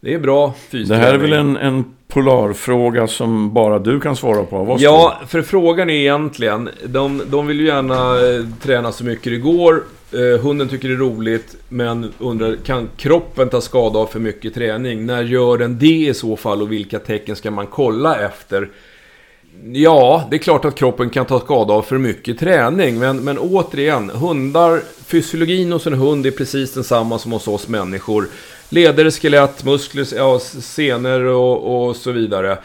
Det 0.00 0.14
är 0.14 0.18
bra 0.18 0.54
fysträning. 0.68 1.00
Det 1.00 1.06
här 1.06 1.14
är 1.14 1.18
väl 1.18 1.32
en, 1.32 1.56
en 1.56 1.84
polarfråga 2.08 3.06
som 3.06 3.54
bara 3.54 3.78
du 3.78 4.00
kan 4.00 4.16
svara 4.16 4.44
på? 4.44 4.64
Vad 4.64 4.80
ja, 4.80 5.20
för 5.26 5.42
frågan 5.42 5.90
är 5.90 5.94
egentligen, 5.94 6.68
de, 6.84 7.22
de 7.26 7.46
vill 7.46 7.60
ju 7.60 7.66
gärna 7.66 8.28
eh, 8.28 8.44
träna 8.62 8.92
så 8.92 9.04
mycket 9.04 9.32
det 9.32 9.38
går. 9.38 9.82
Eh, 10.12 10.40
hunden 10.42 10.68
tycker 10.68 10.88
det 10.88 10.94
är 10.94 10.98
roligt, 10.98 11.56
men 11.68 12.12
undrar, 12.18 12.56
kan 12.56 12.88
kroppen 12.96 13.48
ta 13.48 13.60
skada 13.60 13.98
av 13.98 14.06
för 14.06 14.20
mycket 14.20 14.54
träning? 14.54 15.06
När 15.06 15.22
gör 15.22 15.58
den 15.58 15.78
det 15.78 15.86
i 15.86 16.14
så 16.14 16.36
fall 16.36 16.62
och 16.62 16.72
vilka 16.72 16.98
tecken 16.98 17.36
ska 17.36 17.50
man 17.50 17.66
kolla 17.66 18.20
efter? 18.20 18.68
Ja, 19.72 20.26
det 20.30 20.36
är 20.36 20.38
klart 20.38 20.64
att 20.64 20.74
kroppen 20.74 21.10
kan 21.10 21.26
ta 21.26 21.40
skada 21.40 21.74
av 21.74 21.82
för 21.82 21.98
mycket 21.98 22.38
träning, 22.38 22.98
men, 22.98 23.24
men 23.24 23.38
återigen, 23.38 24.10
hundar, 24.10 24.82
fysiologin 25.06 25.72
hos 25.72 25.86
en 25.86 25.92
hund 25.92 26.26
är 26.26 26.30
precis 26.30 26.74
densamma 26.74 27.18
som 27.18 27.32
hos 27.32 27.48
oss 27.48 27.68
människor. 27.68 28.28
Leder, 28.70 29.10
skelett, 29.10 29.64
muskler, 29.64 30.06
ja, 30.16 30.38
senor 30.38 31.24
och, 31.24 31.88
och 31.88 31.96
så 31.96 32.12
vidare. 32.12 32.58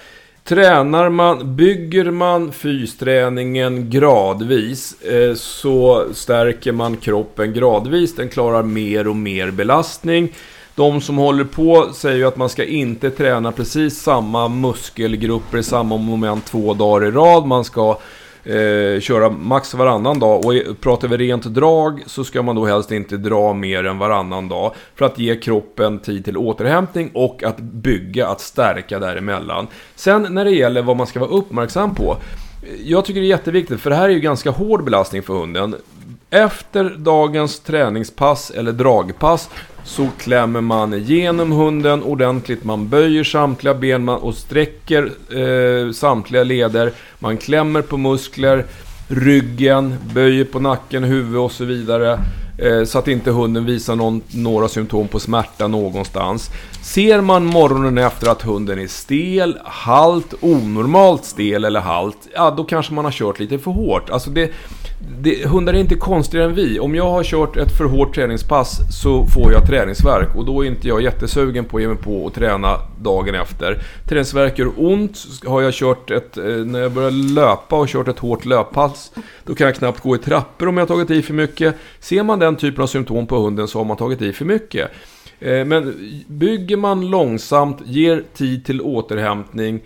Tränar 0.44 1.10
man, 1.10 1.56
bygger 1.56 2.12
man 2.12 2.52
fysträningen 2.52 3.90
gradvis 3.90 5.02
eh, 5.02 5.36
så 5.36 6.06
stärker 6.14 6.72
man 6.72 6.98
kroppen 6.98 7.54
gradvis. 7.54 8.16
Den 8.16 8.30
klarar 8.30 8.64
mer 8.64 9.08
och 9.08 9.16
mer 9.16 9.52
belastning. 9.52 10.34
De 10.76 11.02
som 11.02 11.18
håller 11.18 11.44
på 11.44 11.90
säger 11.94 12.18
ju 12.18 12.28
att 12.28 12.38
man 12.38 12.50
ska 12.50 12.66
inte 12.66 13.10
träna 13.10 13.52
precis 13.52 14.02
samma 14.02 14.48
muskelgrupper 14.48 15.58
i 15.58 15.64
samma 15.64 15.98
moment 15.98 16.46
två 16.46 16.74
dagar 16.74 17.08
i 17.08 17.12
rad. 17.12 17.46
Man 17.46 17.64
ska 17.64 18.00
eh, 18.44 19.00
köra 19.00 19.30
max 19.30 19.74
varannan 19.74 20.20
dag. 20.20 20.46
Och 20.46 20.54
pratar 20.82 21.08
vi 21.08 21.18
rent 21.18 21.44
drag 21.44 22.04
så 22.06 22.24
ska 22.24 22.42
man 22.42 22.56
då 22.56 22.66
helst 22.66 22.92
inte 22.92 23.18
dra 23.18 23.54
mer 23.54 23.84
än 23.84 23.98
varannan 23.98 24.50
dag. 24.50 24.74
För 24.96 25.06
att 25.06 25.20
ge 25.20 25.36
kroppen 25.36 26.00
tid 26.00 26.26
till 26.26 26.38
återhämtning 26.38 27.12
och 27.14 27.44
att 27.44 27.60
bygga, 27.60 28.28
att 28.28 28.42
stärka 28.42 29.00
däremellan. 29.00 29.68
Sen 29.96 30.28
när 30.30 30.46
det 30.46 30.52
gäller 30.52 30.82
vad 30.82 30.98
man 30.98 31.08
ska 31.08 31.20
vara 31.20 31.30
uppmärksam 31.30 31.96
på. 31.96 32.18
Eh, 32.64 32.90
jag 32.92 33.06
tycker 33.06 33.22
det 33.22 33.28
är 33.28 33.30
jätteviktigt, 33.30 33.82
för 33.82 33.90
det 33.90 33.96
här 33.96 34.10
är 34.10 34.14
ju 34.14 34.20
ganska 34.20 34.52
hård 34.52 34.84
belastning 34.84 35.24
för 35.24 35.34
hunden. 35.34 35.76
Efter 36.30 36.96
dagens 36.98 37.60
träningspass 37.60 38.52
eller 38.52 38.72
dragpass 38.72 39.50
så 39.84 40.10
klämmer 40.18 40.62
man 40.62 40.94
igenom 40.94 41.52
hunden 41.52 42.04
ordentligt. 42.04 42.64
Man 42.64 42.90
böjer 42.90 43.24
samtliga 43.24 43.74
ben 43.74 44.10
och 44.10 44.36
sträcker 44.36 45.12
eh, 45.30 45.92
samtliga 45.92 46.44
leder. 46.44 46.92
Man 47.20 47.38
klämmer 47.38 47.82
på 47.82 47.98
muskler, 47.98 48.66
ryggen, 49.08 49.96
böjer 50.14 50.46
på 50.46 50.60
nacken, 50.60 51.04
huvud 51.04 51.40
och 51.40 51.52
så 51.52 51.66
vidare. 51.66 52.20
Eh, 52.58 52.84
så 52.84 53.00
att 53.00 53.08
inte 53.08 53.32
hunden 53.32 53.66
visar 53.66 53.96
någon, 53.96 54.22
några 54.32 54.68
symptom 54.68 55.08
på 55.08 55.20
smärta 55.20 55.68
någonstans. 55.68 56.50
Ser 56.84 57.22
man 57.22 57.46
morgonen 57.46 57.98
efter 57.98 58.32
att 58.32 58.42
hunden 58.42 58.80
är 58.80 58.88
stel, 58.88 59.58
halt, 59.64 60.34
onormalt 60.42 61.26
stel 61.26 61.66
eller 61.66 61.80
halt, 61.80 62.18
ja 62.36 62.54
då 62.58 62.64
kanske 62.64 62.94
man 62.94 63.06
har 63.06 63.12
kört 63.12 63.40
lite 63.40 63.60
för 63.60 63.72
hårt. 63.72 64.10
Alltså 64.10 64.30
det, 64.30 64.52
det, 65.22 65.48
hundar 65.48 65.74
är 65.74 65.78
inte 65.78 65.96
konstigare 65.96 66.46
än 66.46 66.56
vi. 66.56 66.80
Om 66.80 66.96
jag 66.96 67.10
har 67.10 67.24
kört 67.24 67.58
ett 67.58 67.78
för 67.78 67.86
hårt 67.86 68.16
träningspass 68.16 68.80
så 69.02 69.26
får 69.26 69.52
jag 69.52 69.68
träningsverk 69.68 70.36
och 70.36 70.46
då 70.46 70.64
är 70.64 70.68
inte 70.68 70.88
jag 70.88 71.02
jättesugen 71.02 71.66
på 71.66 71.78
att 71.78 71.84
ge 71.84 71.88
mig 71.88 71.98
på 71.98 72.28
att 72.28 72.34
träna 72.34 72.78
dagen 73.02 73.36
efter. 73.36 73.82
Träningsverk 74.10 74.60
gör 74.60 74.72
ont. 74.78 75.18
Har 75.46 75.62
jag 75.62 75.74
kört 75.74 76.12
ett, 76.12 76.38
eh, 76.38 76.44
när 76.46 76.80
jag 76.80 76.92
börjar 76.92 77.12
löpa 77.12 77.80
och 77.80 77.88
kört 77.88 78.08
ett 78.08 78.20
hårt 78.20 78.46
löppass, 78.46 79.12
då 79.46 79.56
kan 79.56 79.68
jag 79.68 79.76
knappt 79.76 80.00
gå 80.00 80.16
i 80.16 80.20
trappor 80.20 80.68
om 80.68 80.78
jag 80.78 80.82
har 80.82 80.88
tagit 80.88 81.12
i 81.12 81.22
för 81.22 81.34
mycket. 81.34 81.76
Ser 82.00 82.24
man 82.24 82.40
den 82.40 82.56
typen 82.56 82.84
av 82.84 82.88
symptom 82.88 83.28
på 83.28 83.40
hunden 83.40 83.68
så 83.68 83.80
har 83.80 83.86
man 83.86 83.98
tagit 83.98 84.22
i 84.22 84.34
för 84.34 84.46
mycket. 84.46 84.92
Eh, 85.40 85.66
men 85.66 85.96
bygger 86.28 86.78
man 86.78 87.10
långsamt, 87.10 87.78
ger 87.86 88.24
tid 88.34 88.66
till 88.66 88.82
återhämtning, 88.82 89.82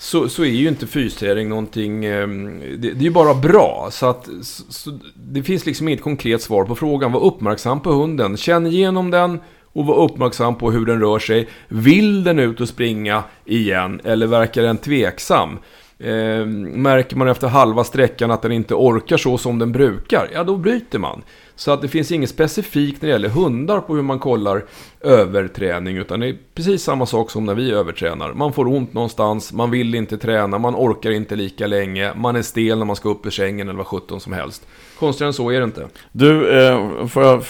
så, 0.00 0.28
så 0.28 0.42
är 0.42 0.48
ju 0.48 0.68
inte 0.68 0.86
fysträning 0.86 1.48
någonting... 1.48 2.04
Ehm, 2.04 2.60
det, 2.60 2.76
det 2.76 3.00
är 3.00 3.02
ju 3.02 3.10
bara 3.10 3.34
bra. 3.34 3.88
Så 3.92 4.06
att 4.06 4.28
så, 4.42 4.62
så, 4.68 4.98
det 5.14 5.42
finns 5.42 5.66
liksom 5.66 5.88
inget 5.88 6.02
konkret 6.02 6.42
svar 6.42 6.64
på 6.64 6.74
frågan. 6.74 7.12
Var 7.12 7.20
uppmärksam 7.20 7.80
på 7.80 7.92
hunden. 7.92 8.36
Känn 8.36 8.66
igenom 8.66 9.10
den 9.10 9.40
och 9.72 9.86
var 9.86 10.04
uppmärksam 10.04 10.54
på 10.54 10.70
hur 10.70 10.86
den 10.86 11.00
rör 11.00 11.18
sig. 11.18 11.48
Vill 11.68 12.24
den 12.24 12.38
ut 12.38 12.60
och 12.60 12.68
springa 12.68 13.22
igen 13.44 14.00
eller 14.04 14.26
verkar 14.26 14.62
den 14.62 14.76
tveksam? 14.76 15.58
Eh, 15.98 16.46
märker 16.46 17.16
man 17.16 17.28
efter 17.28 17.48
halva 17.48 17.84
sträckan 17.84 18.30
att 18.30 18.42
den 18.42 18.52
inte 18.52 18.74
orkar 18.74 19.16
så 19.16 19.38
som 19.38 19.58
den 19.58 19.72
brukar, 19.72 20.28
ja 20.32 20.44
då 20.44 20.56
bryter 20.56 20.98
man. 20.98 21.22
Så 21.60 21.70
att 21.70 21.82
det 21.82 21.88
finns 21.88 22.12
inget 22.12 22.30
specifikt 22.30 23.02
när 23.02 23.08
det 23.08 23.12
gäller 23.12 23.28
hundar 23.28 23.80
på 23.80 23.94
hur 23.94 24.02
man 24.02 24.18
kollar 24.18 24.64
överträning, 25.00 25.96
utan 25.96 26.20
det 26.20 26.28
är 26.28 26.36
precis 26.54 26.82
samma 26.82 27.06
sak 27.06 27.30
som 27.30 27.46
när 27.46 27.54
vi 27.54 27.72
övertränar. 27.72 28.32
Man 28.32 28.52
får 28.52 28.66
ont 28.68 28.94
någonstans, 28.94 29.52
man 29.52 29.70
vill 29.70 29.94
inte 29.94 30.18
träna, 30.18 30.58
man 30.58 30.74
orkar 30.74 31.10
inte 31.10 31.36
lika 31.36 31.66
länge, 31.66 32.12
man 32.16 32.36
är 32.36 32.42
stel 32.42 32.78
när 32.78 32.84
man 32.84 32.96
ska 32.96 33.08
upp 33.08 33.26
ur 33.26 33.30
sängen 33.30 33.68
eller 33.68 33.78
vad 33.78 33.86
sjutton 33.86 34.20
som 34.20 34.32
helst. 34.32 34.66
Konstigare 34.98 35.28
än 35.28 35.32
så 35.32 35.50
är 35.50 35.58
det 35.58 35.64
inte. 35.64 35.88
Du, 36.12 36.60
eh, 36.60 37.06
får 37.06 37.22
jag 37.22 37.44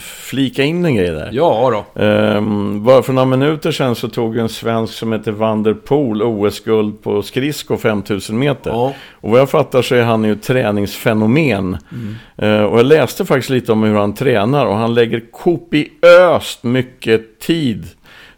flika 0.00 0.62
in 0.62 0.84
en 0.84 0.94
grej 0.94 1.10
där? 1.10 1.30
Ja 1.32 1.84
då. 1.94 2.00
Ehm, 2.02 2.84
bara 2.84 3.02
för 3.02 3.12
några 3.12 3.26
minuter 3.26 3.72
sedan 3.72 3.94
så 3.94 4.08
tog 4.08 4.36
en 4.36 4.48
svensk 4.48 4.94
som 4.94 5.12
heter 5.12 5.32
Van 5.32 5.62
der 5.62 5.74
Poel 5.74 6.22
OS-guld 6.22 7.02
på 7.02 7.22
skridsko 7.22 7.76
5000 7.76 8.38
meter. 8.38 8.70
Ja. 8.70 8.94
Och 9.20 9.30
vad 9.30 9.40
jag 9.40 9.50
fattar 9.50 9.82
så 9.82 9.94
är 9.94 10.02
han 10.02 10.24
ju 10.24 10.32
ett 10.32 10.42
träningsfenomen. 10.42 11.78
Mm. 11.92 12.14
Eh, 12.36 12.64
och 12.64 12.78
jag 12.78 12.86
läste 12.86 13.24
faktiskt 13.24 13.50
lite 13.50 13.72
om 13.72 13.82
hur 13.82 13.94
han 13.94 14.14
tränar 14.14 14.66
och 14.66 14.76
han 14.76 14.94
lägger 14.94 15.22
kopiöst 15.32 16.62
mycket 16.62 17.40
tid, 17.40 17.86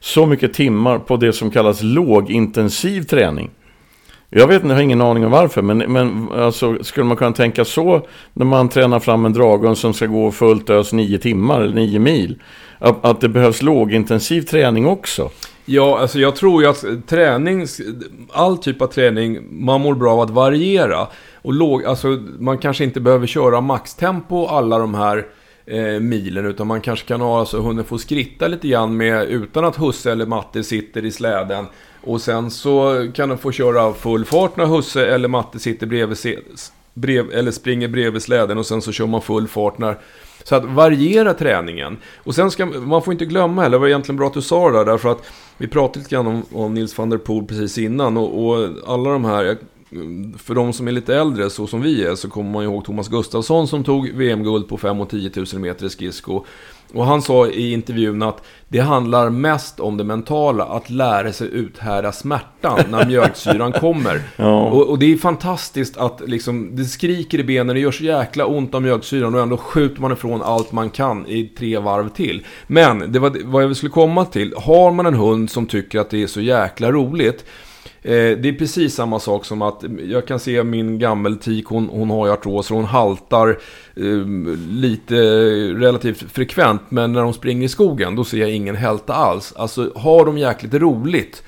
så 0.01 0.27
mycket 0.27 0.55
timmar 0.55 0.99
på 0.99 1.17
det 1.17 1.33
som 1.33 1.51
kallas 1.51 1.83
lågintensiv 1.83 3.03
träning. 3.03 3.51
Jag 4.35 4.47
vet 4.47 4.63
inte, 4.63 4.69
jag 4.69 4.75
har 4.75 4.83
ingen 4.83 5.01
aning 5.01 5.25
om 5.25 5.31
varför, 5.31 5.63
men, 5.63 5.79
men 5.79 6.29
alltså, 6.33 6.85
skulle 6.85 7.05
man 7.05 7.17
kunna 7.17 7.33
tänka 7.33 7.65
så 7.65 8.07
när 8.33 8.45
man 8.45 8.69
tränar 8.69 9.01
fram 9.01 9.25
en 9.25 9.33
dragon 9.33 9.77
som 9.77 9.95
ska 9.95 10.07
gå 10.07 10.31
fullt 10.31 10.71
ös 10.71 10.93
nio 10.93 11.19
timmar 11.19 11.61
eller 11.61 11.75
nio 11.75 11.99
mil? 11.99 12.43
Att, 12.79 13.05
att 13.05 13.21
det 13.21 13.29
behövs 13.29 13.63
lågintensiv 13.63 14.43
träning 14.43 14.87
också? 14.87 15.31
Ja, 15.65 15.99
alltså 15.99 16.19
jag 16.19 16.37
tror 16.37 16.63
ju 16.63 16.69
att 16.69 16.85
träning, 17.07 17.67
all 18.33 18.59
typ 18.59 18.83
av 18.83 18.87
träning, 18.87 19.47
man 19.65 19.81
mår 19.81 19.95
bra 19.95 20.13
av 20.13 20.21
att 20.21 20.31
variera. 20.31 21.07
Och 21.43 21.53
låg, 21.53 21.85
alltså 21.85 22.09
man 22.39 22.59
kanske 22.59 22.85
inte 22.85 23.01
behöver 23.01 23.27
köra 23.27 23.61
maxtempo 23.61 24.47
alla 24.47 24.79
de 24.79 24.95
här 24.95 25.27
eh, 25.67 26.01
milen, 26.01 26.47
utan 26.47 26.67
man 26.67 26.81
kanske 26.81 27.07
kan 27.07 27.21
ha, 27.21 27.41
alltså 27.41 27.61
hunnit 27.61 27.87
få 27.87 27.99
skritta 27.99 28.49
lite 28.49 28.69
grann 28.69 28.97
med, 28.97 29.29
utan 29.29 29.65
att 29.65 29.77
husse 29.77 30.13
eller 30.13 30.27
matte 30.27 30.65
sitter 30.65 31.05
i 31.05 31.11
släden. 31.11 31.67
Och 32.05 32.21
sen 32.21 32.51
så 32.51 33.07
kan 33.15 33.29
de 33.29 33.39
få 33.39 33.53
köra 33.53 33.93
full 33.93 34.25
fart 34.25 34.57
när 34.57 34.67
husse 34.67 35.07
eller 35.07 35.29
matte 35.29 35.59
sitter 35.59 35.87
bredvid, 35.87 36.19
brev, 36.95 37.31
eller 37.33 37.51
springer 37.51 37.89
bredvid 37.89 38.23
släden 38.23 38.59
och 38.59 38.67
sen 38.67 38.83
så 38.83 38.93
kör 38.93 39.07
man 39.07 39.23
full 39.23 39.49
fart 39.49 39.79
när 39.79 39.99
så 40.45 40.55
att 40.55 40.65
variera 40.65 41.35
träningen. 41.35 41.97
Och 42.25 42.35
sen 42.35 42.51
ska 42.51 42.67
man 42.67 43.03
får 43.03 43.13
inte 43.13 43.25
glömma 43.25 43.63
heller, 43.63 43.77
det 43.77 43.81
var 43.81 43.89
egentligen 43.89 44.17
bra 44.17 44.27
att 44.27 44.35
du 44.35 44.43
sa 44.43 44.71
det 44.71 44.79
där, 44.79 44.85
därför 44.85 45.09
att 45.13 45.27
vi 45.59 45.69
pratade 45.69 45.99
lite 45.99 46.11
grann 46.15 46.27
om, 46.27 46.43
om 46.53 46.75
Nils 46.75 46.99
van 46.99 47.11
der 47.11 47.19
Poel 47.19 47.45
precis 47.47 47.79
innan 47.79 48.17
och, 48.17 48.47
och 48.47 48.69
alla 48.87 49.11
de 49.11 49.25
här, 49.25 49.45
jag- 49.45 49.57
för 50.39 50.55
de 50.55 50.73
som 50.73 50.89
är 50.89 50.93
lite 50.93 51.15
äldre 51.17 51.51
så 51.51 51.67
som 51.67 51.83
vi 51.83 52.05
är 52.05 52.15
så 52.15 52.29
kommer 52.31 52.51
man 52.51 52.65
ihåg 52.65 52.85
Thomas 52.85 53.09
Gustafsson 53.09 53.69
som 53.69 53.85
tog 53.85 54.09
VM-guld 54.15 54.69
på 54.69 54.77
5 54.79 55.01
och 55.01 55.09
10 55.11 55.31
000 55.37 55.47
meter 55.61 55.87
i 55.87 55.91
skridsko. 55.91 56.45
Och 56.95 57.07
han 57.07 57.23
sa 57.23 57.47
i 57.47 57.73
intervjun 57.73 58.23
att 58.23 58.43
det 58.69 58.79
handlar 58.79 59.31
mest 59.31 59.81
om 59.81 59.97
det 59.97 60.05
mentala, 60.05 60.65
att 60.65 60.91
lära 60.91 61.33
sig 61.33 61.49
uthärda 61.53 62.13
smärtan 62.13 62.81
när 62.91 63.07
mjölksyran 63.09 63.73
kommer. 63.73 64.23
Ja. 64.37 64.61
Och, 64.63 64.91
och 64.91 64.99
det 64.99 65.13
är 65.13 65.17
fantastiskt 65.17 65.97
att 65.97 66.23
liksom, 66.27 66.77
det 66.77 66.85
skriker 66.85 67.39
i 67.39 67.45
benen, 67.45 67.75
det 67.75 67.81
gör 67.81 67.91
så 67.91 68.05
jäkla 68.05 68.47
ont 68.47 68.75
av 68.75 68.83
mjölksyran 68.83 69.35
och 69.35 69.41
ändå 69.41 69.57
skjuter 69.57 70.01
man 70.01 70.13
ifrån 70.13 70.43
allt 70.43 70.73
man 70.73 70.91
kan 70.91 71.27
i 71.27 71.45
tre 71.45 71.79
varv 71.79 72.09
till. 72.09 72.47
Men 72.67 73.13
det 73.13 73.19
var 73.19 73.37
vad 73.45 73.63
jag 73.63 73.77
skulle 73.77 73.91
komma 73.91 74.25
till. 74.25 74.55
Har 74.57 74.93
man 74.93 75.07
en 75.07 75.15
hund 75.15 75.51
som 75.51 75.67
tycker 75.67 75.99
att 75.99 76.11
det 76.11 76.23
är 76.23 76.27
så 76.27 76.41
jäkla 76.41 76.93
roligt 76.93 77.45
det 78.11 78.49
är 78.49 78.59
precis 78.59 78.95
samma 78.95 79.19
sak 79.19 79.45
som 79.45 79.63
att 79.63 79.85
jag 80.09 80.27
kan 80.27 80.41
se 80.41 80.63
min 80.63 80.99
gammeltik, 80.99 81.67
hon, 81.67 81.89
hon 81.89 82.11
har 82.11 82.27
ju 82.27 82.33
artros 82.33 82.71
och 82.71 82.77
hon 82.77 82.87
haltar 82.87 83.59
eh, 83.97 84.27
lite 84.71 85.15
relativt 85.75 86.33
frekvent. 86.33 86.83
Men 86.89 87.13
när 87.13 87.23
hon 87.23 87.35
springer 87.35 87.65
i 87.65 87.69
skogen, 87.69 88.17
då 88.17 88.25
ser 88.25 88.39
jag 88.39 88.51
ingen 88.51 88.77
hälta 88.77 89.15
alls. 89.15 89.53
Alltså 89.57 89.93
har 89.95 90.25
de 90.25 90.39
jäkligt 90.39 90.75
roligt 90.75 91.43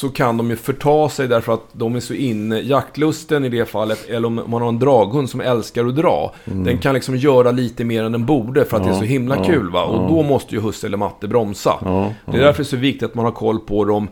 så 0.00 0.08
kan 0.08 0.36
de 0.36 0.50
ju 0.50 0.56
förta 0.56 1.08
sig 1.08 1.28
därför 1.28 1.54
att 1.54 1.66
de 1.72 1.96
är 1.96 2.00
så 2.00 2.14
inne, 2.14 2.60
jaktlusten 2.60 3.44
i 3.44 3.48
det 3.48 3.64
fallet, 3.68 4.08
eller 4.08 4.26
om 4.26 4.34
man 4.46 4.62
har 4.62 4.68
en 4.68 4.78
draghund 4.78 5.30
som 5.30 5.40
älskar 5.40 5.86
att 5.86 5.96
dra. 5.96 6.34
Den 6.44 6.78
kan 6.78 6.94
liksom 6.94 7.16
göra 7.16 7.50
lite 7.50 7.84
mer 7.84 8.04
än 8.04 8.12
den 8.12 8.26
borde 8.26 8.64
för 8.64 8.76
att 8.76 8.84
det 8.84 8.90
är 8.90 8.94
så 8.94 9.04
himla 9.04 9.36
ja, 9.36 9.44
kul 9.44 9.70
va. 9.70 9.84
Och 9.84 10.02
ja. 10.02 10.08
då 10.08 10.22
måste 10.22 10.54
ju 10.54 10.60
husse 10.60 10.86
eller 10.86 10.96
matte 10.96 11.28
bromsa. 11.28 11.78
Ja, 11.84 12.12
Det 12.26 12.36
är 12.36 12.42
därför 12.42 12.62
det 12.62 12.66
är 12.66 12.70
så 12.70 12.76
viktigt 12.76 13.02
att 13.02 13.14
man 13.14 13.24
har 13.24 13.32
koll 13.32 13.60
på 13.60 13.84
dem. 13.84 14.08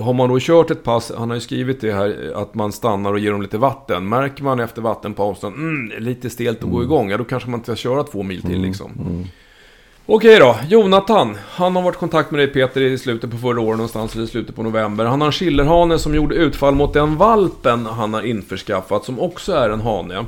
Har 0.00 0.12
man 0.12 0.28
då 0.28 0.38
kört 0.40 0.70
ett 0.70 0.82
pass, 0.82 1.12
han 1.16 1.30
har 1.30 1.34
ju 1.34 1.40
skrivit 1.40 1.80
det 1.80 1.92
här, 1.92 2.32
att 2.34 2.54
man 2.54 2.72
stannar 2.72 3.12
och 3.12 3.18
ger 3.18 3.30
dem 3.30 3.42
lite 3.42 3.58
vatten. 3.58 4.08
Märker 4.08 4.44
man 4.44 4.60
efter 4.60 4.82
vattenpausen, 4.82 5.54
mm, 5.54 6.04
lite 6.04 6.30
stelt 6.30 6.64
att 6.64 6.70
gå 6.70 6.82
igång, 6.82 7.10
ja 7.10 7.16
då 7.16 7.24
kanske 7.24 7.50
man 7.50 7.60
inte 7.60 7.76
ska 7.76 7.88
köra 7.88 8.02
två 8.02 8.22
mil 8.22 8.42
till 8.42 8.62
liksom. 8.62 8.90
Okej 10.06 10.38
då, 10.38 10.56
Jonathan. 10.68 11.36
Han 11.48 11.76
har 11.76 11.82
varit 11.82 11.96
i 11.96 11.98
kontakt 11.98 12.30
med 12.30 12.40
dig 12.40 12.46
Peter 12.46 12.80
i 12.80 12.98
slutet 12.98 13.30
på 13.30 13.36
förra 13.36 13.60
året 13.60 13.76
någonstans, 13.76 14.14
eller 14.14 14.24
i 14.24 14.28
slutet 14.28 14.56
på 14.56 14.62
november. 14.62 15.04
Han 15.04 15.20
har 15.20 15.26
en 15.26 15.32
schillerhane 15.32 15.98
som 15.98 16.14
gjorde 16.14 16.34
utfall 16.34 16.74
mot 16.74 16.92
den 16.92 17.16
valpen 17.16 17.86
han 17.86 18.14
har 18.14 18.22
införskaffat, 18.22 19.04
som 19.04 19.20
också 19.20 19.52
är 19.52 19.70
en 19.70 19.80
hane. 19.80 20.24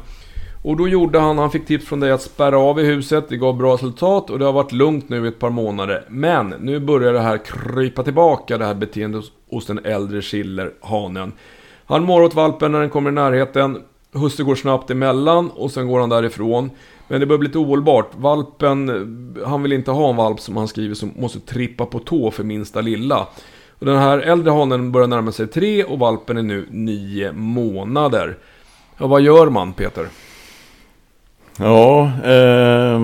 Och 0.66 0.76
då 0.76 0.88
gjorde 0.88 1.18
han, 1.18 1.38
han 1.38 1.50
fick 1.50 1.66
tips 1.66 1.86
från 1.86 2.00
dig 2.00 2.10
att 2.10 2.22
spärra 2.22 2.58
av 2.58 2.80
i 2.80 2.84
huset, 2.84 3.28
det 3.28 3.36
gav 3.36 3.56
bra 3.56 3.74
resultat 3.74 4.30
och 4.30 4.38
det 4.38 4.44
har 4.44 4.52
varit 4.52 4.72
lugnt 4.72 5.08
nu 5.08 5.24
i 5.24 5.28
ett 5.28 5.38
par 5.38 5.50
månader. 5.50 6.04
Men 6.08 6.54
nu 6.60 6.80
börjar 6.80 7.12
det 7.12 7.20
här 7.20 7.38
krypa 7.38 8.02
tillbaka, 8.02 8.58
det 8.58 8.64
här 8.64 8.74
beteendet 8.74 9.20
hos, 9.20 9.32
hos 9.50 9.66
den 9.66 9.80
äldre 9.84 10.22
schillerhanen. 10.22 11.32
Han 11.84 12.04
mår 12.04 12.22
åt 12.22 12.34
valpen 12.34 12.72
när 12.72 12.80
den 12.80 12.90
kommer 12.90 13.10
i 13.10 13.12
närheten, 13.12 13.82
husse 14.12 14.42
går 14.42 14.54
snabbt 14.54 14.90
emellan 14.90 15.50
och 15.50 15.70
sen 15.70 15.88
går 15.88 16.00
han 16.00 16.08
därifrån. 16.08 16.70
Men 17.08 17.20
det 17.20 17.26
börjar 17.26 17.38
bli 17.38 17.48
lite 17.48 17.58
ohållbart. 17.58 18.10
Valpen, 18.16 19.36
han 19.46 19.62
vill 19.62 19.72
inte 19.72 19.90
ha 19.90 20.10
en 20.10 20.16
valp 20.16 20.40
som 20.40 20.56
han 20.56 20.68
skriver 20.68 20.94
som 20.94 21.12
måste 21.16 21.40
trippa 21.40 21.86
på 21.86 21.98
tå 21.98 22.30
för 22.30 22.44
minsta 22.44 22.80
lilla. 22.80 23.26
Och 23.78 23.86
den 23.86 23.98
här 23.98 24.18
äldre 24.18 24.50
hanen 24.50 24.92
börjar 24.92 25.08
närma 25.08 25.32
sig 25.32 25.46
tre 25.46 25.84
och 25.84 25.98
valpen 25.98 26.36
är 26.36 26.42
nu 26.42 26.66
nio 26.70 27.32
månader. 27.32 28.38
Ja, 28.98 29.06
vad 29.06 29.20
gör 29.20 29.50
man 29.50 29.72
Peter? 29.72 30.08
Ja, 31.58 32.10
eh, 32.24 33.00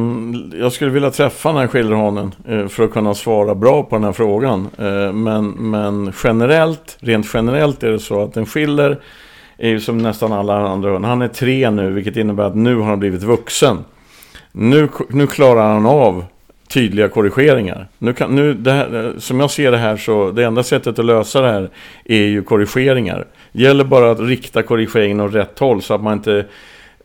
jag 0.61 0.73
skulle 0.73 0.91
vilja 0.91 1.11
träffa 1.11 1.49
den 1.49 1.59
här 1.59 1.67
skilderhanen 1.67 2.35
eh, 2.49 2.69
för 2.69 2.85
att 2.85 2.93
kunna 2.93 3.15
svara 3.15 3.55
bra 3.55 3.83
på 3.83 3.97
den 3.97 4.05
här 4.05 4.13
frågan. 4.13 4.69
Eh, 4.79 5.13
men, 5.13 5.49
men 5.51 6.13
generellt, 6.25 6.97
rent 7.01 7.27
generellt 7.35 7.83
är 7.83 7.91
det 7.91 7.99
så 7.99 8.23
att 8.23 8.37
en 8.37 8.47
skiller 8.47 9.01
är 9.59 9.69
ju 9.69 9.81
som 9.81 9.99
nästan 9.99 10.33
alla 10.33 10.69
andra 10.69 10.91
hundar. 10.91 11.09
Han 11.09 11.23
är 11.23 11.29
tre 11.29 11.71
nu, 11.71 11.91
vilket 11.91 12.17
innebär 12.17 12.45
att 12.45 12.57
nu 12.57 12.77
har 12.77 12.85
han 12.85 12.99
blivit 12.99 13.23
vuxen. 13.23 13.79
Nu, 14.53 14.89
nu 15.09 15.27
klarar 15.27 15.73
han 15.73 15.87
av 15.87 16.25
tydliga 16.69 17.09
korrigeringar. 17.09 17.89
Nu 17.99 18.13
kan, 18.13 18.37
nu, 18.37 18.55
det 18.55 18.73
här, 18.73 19.05
eh, 19.05 19.19
som 19.19 19.41
jag 19.41 19.51
ser 19.51 19.71
det 19.71 19.79
här 19.79 19.97
så 19.97 20.31
det 20.31 20.45
enda 20.45 20.63
sättet 20.63 20.99
att 20.99 21.05
lösa 21.05 21.41
det 21.41 21.49
här 21.49 21.71
är 22.05 22.27
ju 22.27 22.43
korrigeringar. 22.43 23.27
Det 23.53 23.63
gäller 23.63 23.85
bara 23.85 24.11
att 24.11 24.21
rikta 24.21 24.63
korrigeringen 24.63 25.21
åt 25.21 25.35
rätt 25.35 25.59
håll 25.59 25.83
så 25.83 25.95
att 25.95 26.03
man 26.03 26.13
inte 26.13 26.45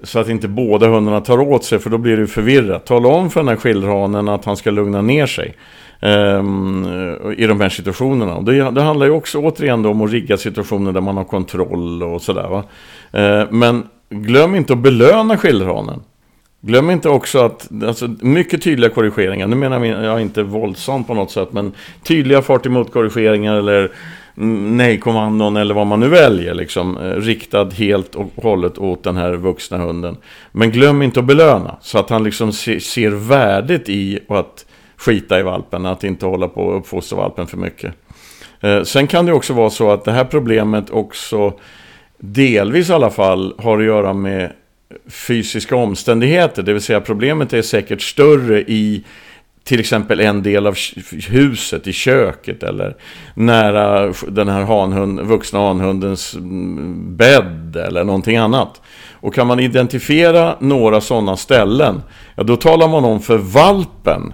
så 0.04 0.20
att 0.20 0.30
inte 0.30 0.48
båda 0.48 0.88
hundarna 0.88 1.22
tar 1.22 1.40
åt 1.40 1.64
sig 1.64 1.80
för 1.80 1.90
då 1.90 1.98
blir 1.98 2.18
det 2.18 2.28
förvirrat. 2.28 2.86
Tala 2.86 3.08
om 3.08 3.30
för 3.30 3.40
den 3.40 3.48
här 3.48 3.56
skilderhanen 3.56 4.30
att 4.30 4.46
han 4.46 4.58
ska 4.58 4.72
lugna 4.72 5.02
ner 5.02 5.26
sig. 5.26 5.56
Ehm, 6.00 6.86
I 7.38 7.48
de 7.48 7.62
här 7.62 7.70
situationerna. 7.70 8.36
Och 8.36 8.44
Det, 8.44 8.72
det 8.72 8.82
handlar 8.82 9.06
ju 9.06 9.12
också 9.12 9.40
återigen 9.40 9.86
om 9.86 10.02
att 10.02 10.12
rigga 10.12 10.38
situationer 10.38 10.92
där 10.92 11.02
man 11.02 11.18
har 11.18 11.24
kontroll 11.24 12.04
och 12.04 12.22
sådär 12.22 12.64
eh, 13.12 13.44
men 13.50 13.88
glöm 14.10 14.56
inte 14.56 14.74
att 14.74 14.80
belöna 14.80 15.38
skilderhanen. 15.38 16.02
Glöm 16.62 16.90
inte 16.90 17.10
också 17.10 17.40
att, 17.40 17.70
alltså 17.84 18.16
mycket 18.22 18.62
tydliga 18.62 18.90
korrigeringar, 18.90 19.48
nu 19.48 19.56
menar 19.56 19.86
jag 19.86 20.22
inte 20.22 20.44
våldsamt 20.44 21.08
på 21.08 21.14
något 21.14 21.32
sätt, 21.32 21.54
men 21.54 21.72
tydliga 22.04 22.42
fart 22.42 22.66
emot 22.66 22.92
korrigeringar 22.92 23.56
eller 23.56 23.92
nej-kommandon 24.40 25.58
eller 25.58 25.74
vad 25.76 25.88
man 25.88 26.00
nu 26.00 26.08
väljer. 26.10 26.54
Liksom, 26.54 26.98
eh, 26.98 27.16
riktad 27.16 27.70
helt 27.70 28.16
och 28.16 28.32
hållet 28.36 28.78
åt 28.78 29.04
den 29.04 29.18
här 29.18 29.34
vuxna 29.34 29.78
hunden. 29.78 30.18
Men 30.52 30.72
glöm 30.72 31.02
inte 31.02 31.20
att 31.20 31.26
belöna. 31.26 31.78
Så 31.82 32.00
att 32.00 32.10
han 32.10 32.24
liksom 32.24 32.52
se, 32.52 32.80
ser 32.80 33.10
värdet 33.10 33.90
i 33.90 34.20
att 34.30 34.66
skita 34.98 35.40
i 35.40 35.44
valpen. 35.44 35.86
Att 35.86 36.04
inte 36.04 36.26
hålla 36.26 36.48
på 36.48 36.62
och 36.62 36.78
uppfostra 36.78 37.18
valpen 37.18 37.48
för 37.48 37.58
mycket. 37.58 37.94
Eh, 38.62 38.84
sen 38.84 39.08
kan 39.08 39.26
det 39.26 39.34
också 39.34 39.54
vara 39.54 39.70
så 39.70 39.92
att 39.92 40.06
det 40.06 40.12
här 40.12 40.26
problemet 40.26 40.90
också 40.90 41.54
delvis 42.18 42.90
i 42.90 42.94
alla 42.94 43.10
fall 43.10 43.54
har 43.58 43.80
att 43.80 43.86
göra 43.86 44.14
med 44.14 44.52
fysiska 45.10 45.76
omständigheter. 45.76 46.64
Det 46.64 46.74
vill 46.74 46.82
säga 46.82 47.02
problemet 47.02 47.54
är 47.54 47.62
säkert 47.62 48.02
större 48.02 48.62
i 48.62 49.04
till 49.68 49.80
exempel 49.80 50.20
en 50.20 50.44
del 50.44 50.68
av 50.68 50.76
huset, 51.30 51.88
i 51.88 51.94
köket 51.94 52.64
eller 52.64 52.96
nära 53.34 54.14
den 54.28 54.50
här 54.50 54.64
hanhund, 54.64 55.20
vuxna 55.20 55.60
hanhundens 55.60 56.36
mm, 56.36 57.18
bädd 57.18 57.76
eller 57.76 58.04
någonting 58.04 58.38
annat. 58.38 58.82
Och 59.12 59.34
kan 59.34 59.48
man 59.48 59.60
identifiera 59.60 60.56
några 60.60 61.02
sådana 61.02 61.38
ställen, 61.38 62.02
ja 62.36 62.44
då 62.44 62.56
talar 62.56 62.88
man 62.88 63.06
om 63.06 63.20
för 63.20 63.38
valpen 63.38 64.34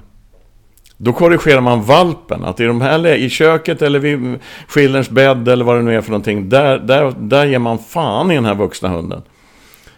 då 0.97 1.13
korrigerar 1.13 1.61
man 1.61 1.81
valpen. 1.81 2.43
Att 2.43 2.59
i 2.59 2.63
de 2.63 2.81
här 2.81 3.07
i 3.07 3.29
köket 3.29 3.81
eller 3.81 3.99
vid 3.99 4.13
mm, 4.13 4.39
skillerns 4.67 5.09
bädd 5.09 5.47
eller 5.47 5.65
vad 5.65 5.75
det 5.75 5.81
nu 5.81 5.95
är 5.95 6.01
för 6.01 6.11
någonting. 6.11 6.49
Där, 6.49 6.79
där, 6.79 7.13
där 7.17 7.45
ger 7.45 7.59
man 7.59 7.79
fan 7.79 8.31
i 8.31 8.35
den 8.35 8.45
här 8.45 8.55
vuxna 8.55 8.89
hunden. 8.89 9.21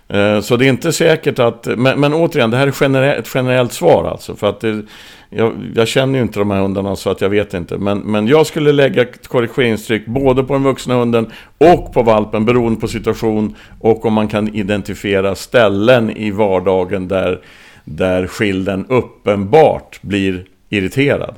Eh, 0.08 0.42
så 0.42 0.58
det 0.58 0.66
är 0.66 0.70
inte 0.70 0.94
säkert 0.94 1.40
att, 1.40 1.66
men, 1.66 2.00
men 2.00 2.14
återigen, 2.14 2.52
det 2.52 2.58
här 2.58 2.68
är 2.68 2.72
generell, 2.72 3.20
ett 3.20 3.32
generellt 3.36 3.74
svar 3.74 4.12
alltså. 4.12 4.36
För 4.36 4.50
att 4.50 4.60
det, 4.60 4.82
jag, 5.30 5.54
jag, 5.76 5.88
känner 5.88 6.20
ju 6.20 6.22
inte 6.22 6.40
de 6.40 6.52
här 6.52 6.62
hundarna 6.62 6.96
så 6.96 7.10
att 7.10 7.22
jag 7.22 7.30
vet 7.30 7.54
inte. 7.54 7.78
Men, 7.78 8.00
men 8.00 8.28
jag 8.28 8.48
skulle 8.48 8.72
lägga 8.72 9.02
ett 9.02 9.28
korrigeringstryck 9.28 10.06
både 10.06 10.44
på 10.44 10.54
den 10.54 10.64
vuxna 10.64 10.96
hunden 10.96 11.32
och 11.58 11.94
på 11.94 12.04
valpen 12.04 12.46
beroende 12.46 12.80
på 12.80 12.88
situation. 12.88 13.56
Och 13.80 14.06
om 14.06 14.14
man 14.14 14.28
kan 14.28 14.56
identifiera 14.56 15.36
ställen 15.36 16.18
i 16.18 16.32
vardagen 16.32 17.08
där, 17.08 17.42
där 17.84 18.28
skilden 18.28 18.86
uppenbart 18.90 20.02
blir 20.02 20.46
irriterad. 20.70 21.36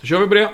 Då 0.00 0.06
kör 0.06 0.20
vi 0.20 0.26
på 0.26 0.34
det. 0.34 0.48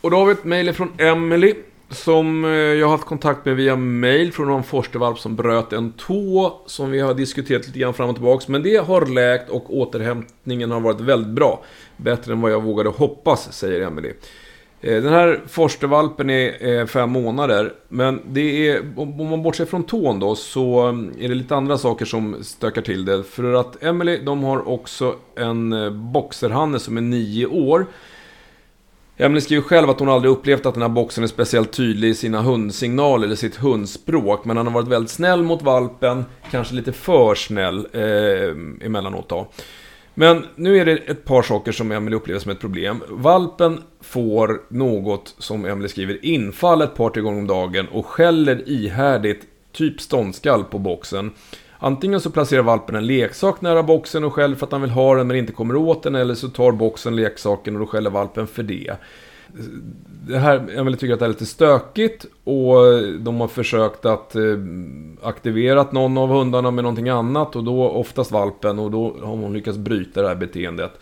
Och 0.00 0.10
då 0.10 0.16
har 0.16 0.26
vi 0.26 0.32
ett 0.32 0.44
mejl 0.44 0.72
från 0.72 0.92
Emily 0.98 1.54
som 1.90 2.44
eh, 2.44 2.50
jag 2.50 2.86
har 2.86 2.92
haft 2.92 3.04
kontakt 3.04 3.44
med 3.44 3.56
via 3.56 3.76
mail 3.76 4.32
från 4.32 4.46
någon 4.46 4.64
forstervalp 4.64 5.18
som 5.18 5.36
bröt 5.36 5.72
en 5.72 5.92
tå 5.92 6.60
som 6.66 6.90
vi 6.90 7.00
har 7.00 7.14
diskuterat 7.14 7.66
lite 7.66 7.78
grann 7.78 7.94
fram 7.94 8.08
och 8.08 8.14
tillbaka. 8.14 8.44
Men 8.48 8.62
det 8.62 8.76
har 8.76 9.06
läkt 9.06 9.50
och 9.50 9.76
återhämtningen 9.76 10.70
har 10.70 10.80
varit 10.80 11.00
väldigt 11.00 11.32
bra. 11.32 11.64
Bättre 11.96 12.32
än 12.32 12.40
vad 12.40 12.52
jag 12.52 12.62
vågade 12.62 12.88
hoppas, 12.88 13.52
säger 13.52 13.80
Emily. 13.80 14.12
Eh, 14.80 15.02
den 15.02 15.12
här 15.12 15.40
forstervalpen 15.48 16.30
är 16.30 16.66
eh, 16.68 16.86
fem 16.86 17.10
månader. 17.10 17.72
Men 17.88 18.20
det 18.28 18.68
är, 18.68 18.82
om 18.96 19.28
man 19.30 19.42
bortser 19.42 19.64
från 19.64 19.84
tån 19.84 20.20
då, 20.20 20.34
så 20.34 20.80
mm, 20.80 21.14
är 21.18 21.28
det 21.28 21.34
lite 21.34 21.56
andra 21.56 21.78
saker 21.78 22.04
som 22.04 22.36
stökar 22.42 22.82
till 22.82 23.04
det. 23.04 23.22
För 23.22 23.52
att 23.52 23.82
Emily, 23.82 24.18
de 24.18 24.44
har 24.44 24.68
också 24.68 25.14
en 25.36 25.74
boxerhanne 26.12 26.78
som 26.78 26.96
är 26.96 27.00
nio 27.00 27.46
år. 27.46 27.86
Emily 29.18 29.40
skriver 29.40 29.62
själv 29.62 29.90
att 29.90 30.00
hon 30.00 30.08
aldrig 30.08 30.32
upplevt 30.32 30.66
att 30.66 30.74
den 30.74 30.82
här 30.82 30.88
boxen 30.88 31.24
är 31.24 31.28
speciellt 31.28 31.72
tydlig 31.72 32.08
i 32.08 32.14
sina 32.14 32.42
hundsignaler 32.42 33.26
eller 33.26 33.36
sitt 33.36 33.56
hundspråk. 33.56 34.44
Men 34.44 34.56
han 34.56 34.66
har 34.66 34.74
varit 34.74 34.88
väldigt 34.88 35.10
snäll 35.10 35.42
mot 35.42 35.62
valpen, 35.62 36.24
kanske 36.50 36.74
lite 36.74 36.92
för 36.92 37.34
snäll 37.34 37.86
eh, 37.92 38.86
emellanåt 38.86 39.28
då. 39.28 39.48
Men 40.14 40.46
nu 40.56 40.78
är 40.78 40.84
det 40.84 40.92
ett 40.92 41.24
par 41.24 41.42
saker 41.42 41.72
som 41.72 41.92
Emily 41.92 42.16
upplever 42.16 42.40
som 42.40 42.52
ett 42.52 42.60
problem. 42.60 43.02
Valpen 43.08 43.82
får 44.00 44.62
något, 44.68 45.34
som 45.38 45.64
Emily 45.64 45.88
skriver, 45.88 46.24
infall 46.24 46.82
ett 46.82 46.94
par, 46.94 47.10
tre 47.10 47.22
gånger 47.22 47.38
om 47.38 47.46
dagen 47.46 47.88
och 47.88 48.06
skäller 48.06 48.68
ihärdigt, 48.68 49.42
typ 49.72 50.00
ståndskall 50.00 50.64
på 50.64 50.78
boxen. 50.78 51.30
Antingen 51.86 52.20
så 52.20 52.30
placerar 52.30 52.62
valpen 52.62 52.94
en 52.94 53.06
leksak 53.06 53.60
nära 53.60 53.82
boxen 53.82 54.24
och 54.24 54.34
skäller 54.34 54.56
för 54.56 54.66
att 54.66 54.72
han 54.72 54.80
vill 54.80 54.90
ha 54.90 55.14
den 55.14 55.26
men 55.26 55.36
inte 55.36 55.52
kommer 55.52 55.76
åt 55.76 56.02
den. 56.02 56.14
Eller 56.14 56.34
så 56.34 56.48
tar 56.48 56.72
boxen 56.72 57.16
leksaken 57.16 57.74
och 57.74 57.80
då 57.80 57.86
skäller 57.86 58.10
valpen 58.10 58.46
för 58.46 58.62
det. 58.62 58.92
Det 60.28 60.38
här, 60.38 60.78
Emelie 60.78 60.98
tycker 60.98 61.14
att 61.14 61.18
det 61.18 61.26
är 61.26 61.28
lite 61.28 61.46
stökigt 61.46 62.26
och 62.44 63.02
de 63.20 63.40
har 63.40 63.48
försökt 63.48 64.04
att 64.04 64.36
aktiverat 64.36 65.22
aktivera 65.22 65.86
någon 65.90 66.18
av 66.18 66.28
hundarna 66.28 66.70
med 66.70 66.84
någonting 66.84 67.08
annat 67.08 67.56
och 67.56 67.64
då 67.64 67.88
oftast 67.88 68.32
valpen 68.32 68.78
och 68.78 68.90
då 68.90 69.16
har 69.20 69.36
hon 69.36 69.52
lyckats 69.52 69.78
bryta 69.78 70.22
det 70.22 70.28
här 70.28 70.34
beteendet. 70.34 70.92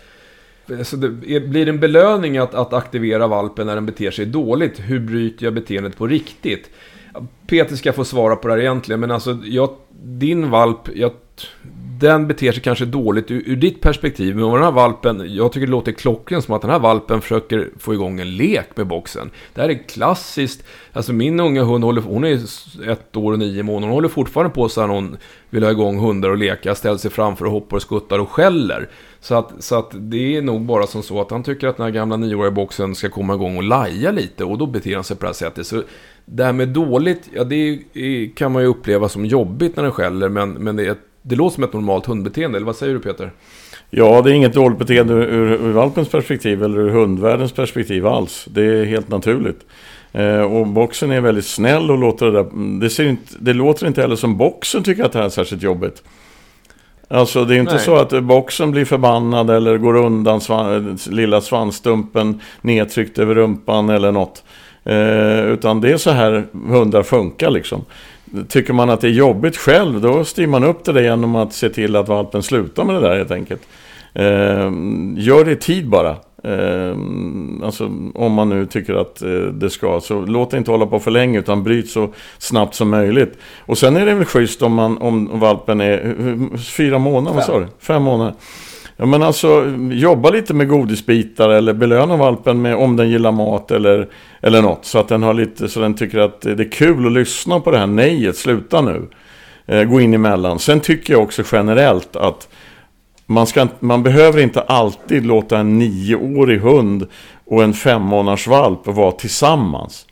Så 0.83 0.97
det 0.97 1.41
blir 1.41 1.69
en 1.69 1.81
belöning 1.81 2.39
att, 2.39 2.55
att 2.55 2.73
aktivera 2.73 3.27
valpen 3.27 3.67
när 3.67 3.75
den 3.75 3.87
beter 3.87 4.11
sig 4.11 4.27
dåligt. 4.27 4.81
Hur 4.81 5.01
bryter 5.01 5.45
jag 5.45 5.55
beteendet 5.55 5.97
på 5.97 6.07
riktigt? 6.07 6.71
Peter 7.47 7.77
ska 7.77 7.93
få 7.93 8.05
svara 8.05 8.37
på 8.37 8.49
det 8.49 8.55
här 8.55 8.61
egentligen, 8.61 9.01
men 9.01 9.11
alltså 9.11 9.39
jag, 9.45 9.69
din 10.05 10.51
valp, 10.51 10.89
jag, 10.95 11.13
den 12.01 12.27
beter 12.29 12.53
sig 12.53 12.63
kanske 12.63 12.85
dåligt 12.85 13.31
ur, 13.31 13.43
ur, 13.47 13.57
ditt 13.57 13.81
perspektiv. 13.81 14.37
Men 14.37 14.53
den 14.53 14.63
här 14.63 14.73
valpen, 14.73 15.35
jag 15.35 15.53
tycker 15.53 15.67
det 15.67 15.71
låter 15.71 15.93
klockrent 15.93 16.45
som 16.45 16.55
att 16.55 16.63
den 16.63 16.71
här 16.71 16.79
valpen 16.79 17.21
försöker 17.21 17.69
få 17.79 17.95
igång 17.95 18.21
en 18.21 18.37
lek 18.37 18.77
med 18.77 18.87
boxen. 18.87 19.31
Det 19.55 19.61
här 19.61 19.69
är 19.69 19.89
klassiskt. 19.89 20.65
Alltså 20.93 21.13
min 21.13 21.41
unga 21.41 21.63
hund, 21.63 21.85
håller, 21.85 22.03
hon 22.03 22.25
är 22.25 22.35
ett 22.91 23.17
år 23.17 23.33
och 23.33 23.39
nio 23.39 23.63
månader. 23.63 23.87
Hon 23.87 23.95
håller 23.95 24.09
fortfarande 24.09 24.55
på 24.55 24.69
så 24.69 24.81
här 24.81 24.89
hon 24.89 25.17
vill 25.51 25.63
ha 25.63 25.71
igång 25.71 25.99
hundar 25.99 26.31
och 26.31 26.39
leka. 26.39 26.75
Ställer 26.75 26.99
sig 26.99 27.11
framför 27.11 27.45
och 27.45 27.53
hoppar 27.53 27.77
och 27.77 27.83
skuttar 27.83 28.19
och 28.19 28.31
skäller. 28.31 28.89
Så 29.21 29.35
att, 29.35 29.53
så 29.59 29.79
att 29.79 29.91
det 29.93 30.37
är 30.37 30.43
nog 30.43 30.63
bara 30.63 30.87
som 30.87 31.03
så 31.03 31.21
att 31.21 31.31
han 31.31 31.43
tycker 31.43 31.69
att 31.69 31.77
den 31.77 31.85
här 31.85 31.93
gamla 31.93 32.17
nioåriga 32.17 32.51
boxen 32.51 32.95
ska 32.95 33.09
komma 33.09 33.35
igång 33.35 33.57
och 33.57 33.63
laja 33.63 34.11
lite. 34.11 34.45
Och 34.45 34.59
då 34.59 34.67
beter 34.67 34.95
han 34.95 35.05
sig 35.05 35.17
på 35.17 35.23
det 35.23 35.29
här 35.29 35.35
sättet. 35.35 35.67
Så 35.67 35.83
det 36.25 36.45
här 36.45 36.53
med 36.53 36.69
dåligt, 36.69 37.31
ja 37.35 37.45
det 37.45 37.79
kan 38.35 38.53
man 38.53 38.63
ju 38.63 38.69
uppleva 38.69 39.09
som 39.09 39.27
jobbigt 39.27 39.77
när 39.77 39.83
den 39.83 39.93
skäller. 39.93 40.29
Men, 40.29 40.51
men 40.51 40.77
det, 40.77 40.99
det 41.23 41.37
låter 41.37 41.55
som 41.55 41.65
ett 41.65 41.73
normalt 41.73 42.07
hundbeteende. 42.07 42.57
Eller 42.57 42.67
vad 42.67 42.77
säger 42.77 42.95
du 42.95 43.01
Peter? 43.01 43.33
Ja, 43.91 44.23
det 44.23 44.31
är 44.31 44.35
inget 44.35 44.55
dåligt 44.55 44.79
beteende 44.79 45.15
ur, 45.15 45.53
ur 45.53 45.73
valpens 45.73 46.09
perspektiv 46.09 46.63
eller 46.63 46.79
ur 46.79 46.91
hundvärldens 46.91 47.53
perspektiv 47.53 48.07
alls. 48.07 48.47
Det 48.51 48.63
är 48.63 48.85
helt 48.85 49.09
naturligt. 49.09 49.61
Eh, 50.13 50.41
och 50.41 50.67
boxen 50.67 51.11
är 51.11 51.21
väldigt 51.21 51.47
snäll 51.47 51.91
och 51.91 51.99
låter 51.99 52.27
det 52.27 52.33
där... 52.33 52.81
Det, 52.81 52.91
ser 52.91 53.05
inte, 53.05 53.35
det 53.39 53.53
låter 53.53 53.87
inte 53.87 54.01
heller 54.01 54.17
som 54.17 54.37
boxen 54.37 54.83
tycker 54.83 55.05
att 55.05 55.13
det 55.13 55.19
här 55.19 55.27
är 55.27 55.31
särskilt 55.31 55.63
jobbigt. 55.63 56.03
Alltså 57.09 57.45
det 57.45 57.55
är 57.55 57.59
inte 57.59 57.73
Nej. 57.73 57.81
så 57.81 57.97
att 57.97 58.25
boxen 58.25 58.71
blir 58.71 58.85
förbannad 58.85 59.51
eller 59.51 59.79
går 59.79 59.97
undan 59.97 60.41
svan, 60.41 60.99
lilla 61.11 61.41
svansstumpen 61.41 62.41
nedtryckt 62.61 63.19
över 63.19 63.35
rumpan 63.35 63.89
eller 63.89 64.13
något. 64.13 64.45
Eh, 64.85 65.45
utan 65.45 65.81
det 65.81 65.93
är 65.93 65.97
så 65.97 66.11
här 66.11 66.47
hundar 66.69 67.03
funkar 67.03 67.51
liksom. 67.51 67.85
Tycker 68.49 68.73
man 68.73 68.91
att 68.91 69.01
det 69.01 69.07
är 69.07 69.13
jobbigt 69.13 69.57
själv, 69.57 70.01
då 70.01 70.25
styr 70.25 70.47
man 70.47 70.65
upp 70.65 70.85
det 70.85 71.03
genom 71.03 71.37
att 71.37 71.53
se 71.53 71.69
till 71.69 71.97
att 71.97 72.09
valpen 72.09 72.43
slutar 72.43 72.85
med 72.85 72.95
det 72.95 73.01
där 73.01 73.17
helt 73.17 73.31
enkelt. 73.31 73.63
Eh, 74.15 74.73
gör 75.17 75.45
det 75.45 75.53
i 75.53 75.57
tid 75.57 75.89
bara. 75.89 76.17
Eh, 76.45 76.97
alltså 77.63 77.91
om 78.15 78.33
man 78.33 78.49
nu 78.49 78.67
tycker 78.67 78.95
att 78.95 79.23
eh, 79.23 79.29
det 79.31 79.71
ska. 79.71 80.01
Så 80.01 80.21
låt 80.21 80.51
det 80.51 80.57
inte 80.57 80.71
hålla 80.71 80.87
på 80.87 81.01
för 81.01 81.11
länge 81.11 81.39
utan 81.39 81.63
bryt 81.63 81.91
så 81.91 82.09
snabbt 82.39 82.75
som 82.75 82.91
möjligt. 82.91 83.39
Och 83.59 83.79
sen 83.79 83.97
är 83.97 84.07
det 84.07 84.15
väl 84.15 84.25
schysst 84.25 84.63
om, 84.63 84.75
man, 84.75 84.99
om 84.99 85.41
valpen 85.41 85.81
är 85.81 86.17
fyra 86.57 86.99
månader, 86.99 87.37
vad 87.37 87.45
sa 87.45 87.59
du? 87.59 87.67
Fem 87.79 88.03
månader. 88.03 88.35
Ja 88.97 89.07
men 89.07 89.23
alltså 89.23 89.77
jobba 89.91 90.31
lite 90.31 90.55
med 90.55 90.69
godisbitar 90.69 91.49
eller 91.49 91.73
belöna 91.73 92.17
valpen 92.17 92.63
med 92.63 92.77
om 92.77 92.97
den 92.97 93.11
gillar 93.11 93.33
mat 93.33 93.71
eller, 93.71 94.09
eller 94.41 94.63
något. 94.63 94.85
Så 94.85 94.99
att 94.99 95.09
den 95.09 95.23
har 95.23 95.35
lite, 95.35 95.69
så 95.69 95.81
den 95.81 95.95
tycker 95.95 96.19
att 96.19 96.41
det 96.41 96.61
är 96.61 96.73
kul 96.73 97.07
att 97.07 97.13
lyssna 97.13 97.61
på 97.61 97.71
det 97.71 97.79
här 97.79 97.87
nejet, 97.87 98.37
sluta 98.37 98.81
nu. 98.81 99.09
Eh, 99.67 99.85
gå 99.85 100.01
in 100.01 100.15
emellan. 100.15 100.59
Sen 100.59 100.81
tycker 100.81 101.13
jag 101.13 101.23
också 101.23 101.43
generellt 101.53 102.17
att 102.17 102.49
man, 103.27 103.47
ska, 103.47 103.69
man 103.81 104.03
behöver 104.03 104.41
inte 104.41 104.61
alltid 104.61 105.27
låta 105.27 105.59
en 105.59 105.79
nioårig 105.79 106.61
hund 106.61 107.07
och 107.45 107.63
en 107.63 107.75
femmånaders 107.75 108.47
valp 108.47 108.87
vara 108.87 109.13
tillsammans. 109.13 110.07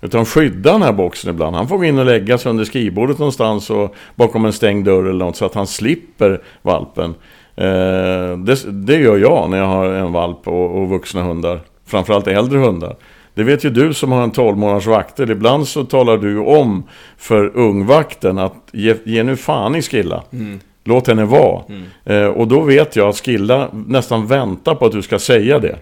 Utan 0.00 0.24
skydda 0.24 0.72
den 0.72 0.82
här 0.82 0.92
boxen 0.92 1.30
ibland. 1.30 1.56
Han 1.56 1.68
får 1.68 1.78
gå 1.78 1.84
in 1.84 1.98
och 1.98 2.04
lägga 2.04 2.38
sig 2.38 2.50
under 2.50 2.64
skrivbordet 2.64 3.18
någonstans 3.18 3.70
och 3.70 3.94
bakom 4.14 4.44
en 4.44 4.52
stängd 4.52 4.84
dörr 4.84 5.04
eller 5.04 5.24
något 5.24 5.36
så 5.36 5.44
att 5.44 5.54
han 5.54 5.66
slipper 5.66 6.42
valpen. 6.62 7.14
Eh, 7.56 8.38
det, 8.38 8.70
det, 8.72 8.96
gör 8.96 9.18
jag 9.18 9.50
när 9.50 9.58
jag 9.58 9.66
har 9.66 9.86
en 9.86 10.12
valp 10.12 10.48
och, 10.48 10.82
och 10.82 10.88
vuxna 10.88 11.22
hundar. 11.22 11.60
Framförallt 11.86 12.26
äldre 12.26 12.58
hundar. 12.58 12.96
Det 13.34 13.42
vet 13.42 13.64
ju 13.64 13.70
du 13.70 13.94
som 13.94 14.12
har 14.12 14.22
en 14.22 14.30
12 14.30 14.58
månaders 14.58 14.86
vakter. 14.86 15.30
Ibland 15.30 15.68
så 15.68 15.84
talar 15.84 16.16
du 16.16 16.38
om 16.38 16.82
för 17.16 17.56
ungvakten 17.56 18.38
att 18.38 18.54
ge, 18.72 18.94
ge 19.04 19.22
nu 19.22 19.36
fan 19.36 19.74
i 19.74 19.82
Skilla. 19.82 20.22
Mm. 20.32 20.60
Låt 20.84 21.06
henne 21.06 21.24
vara. 21.24 21.62
Mm. 21.68 21.84
Eh, 22.04 22.28
och 22.28 22.48
då 22.48 22.60
vet 22.60 22.96
jag 22.96 23.08
att 23.08 23.16
Skilla 23.24 23.68
nästan 23.72 24.26
väntar 24.26 24.74
på 24.74 24.86
att 24.86 24.92
du 24.92 25.02
ska 25.02 25.18
säga 25.18 25.58
det. 25.58 25.76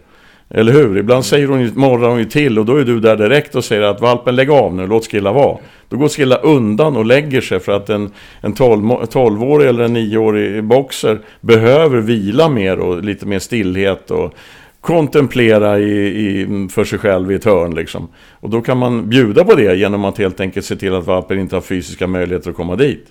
Eller 0.55 0.73
hur? 0.73 0.99
Ibland 0.99 1.25
säger 1.25 1.49
hon 1.49 1.61
ju, 1.61 1.71
morrar 1.75 2.09
hon 2.09 2.19
ju 2.19 2.25
till 2.25 2.59
och 2.59 2.65
då 2.65 2.77
är 2.77 2.85
du 2.85 3.01
där 3.01 3.17
direkt 3.17 3.55
och 3.55 3.65
säger 3.65 3.83
att 3.83 4.01
valpen 4.01 4.37
lägg 4.37 4.51
av 4.51 4.75
nu, 4.75 4.87
låt 4.87 5.11
Skilla 5.11 5.33
vara. 5.33 5.59
Då 5.89 5.97
går 5.97 6.09
Skilla 6.09 6.37
undan 6.37 6.97
och 6.97 7.05
lägger 7.05 7.41
sig 7.41 7.61
för 7.61 7.73
att 7.73 7.91
en, 7.91 8.11
en 8.41 8.55
12-årig 8.55 9.69
eller 9.69 9.85
en 9.85 9.97
9-årig 9.97 10.65
boxer 10.65 11.21
behöver 11.41 12.01
vila 12.01 12.49
mer 12.49 12.79
och 12.79 13.05
lite 13.05 13.27
mer 13.27 13.39
stillhet 13.39 14.11
och 14.11 14.35
kontemplera 14.81 15.79
i, 15.79 16.07
i, 16.07 16.69
för 16.71 16.85
sig 16.85 16.99
själv 16.99 17.33
i 17.33 17.35
ett 17.35 17.45
hörn. 17.45 17.75
Liksom. 17.75 18.09
Och 18.41 18.51
då 18.51 18.61
kan 18.61 18.79
man 18.79 19.09
bjuda 19.09 19.45
på 19.45 19.55
det 19.55 19.75
genom 19.75 20.05
att 20.05 20.19
helt 20.19 20.41
enkelt 20.41 20.67
se 20.67 20.77
till 20.77 20.95
att 20.95 21.07
valpen 21.07 21.39
inte 21.39 21.57
har 21.57 21.61
fysiska 21.61 22.07
möjligheter 22.07 22.51
att 22.51 22.57
komma 22.57 22.77
dit. 22.77 23.07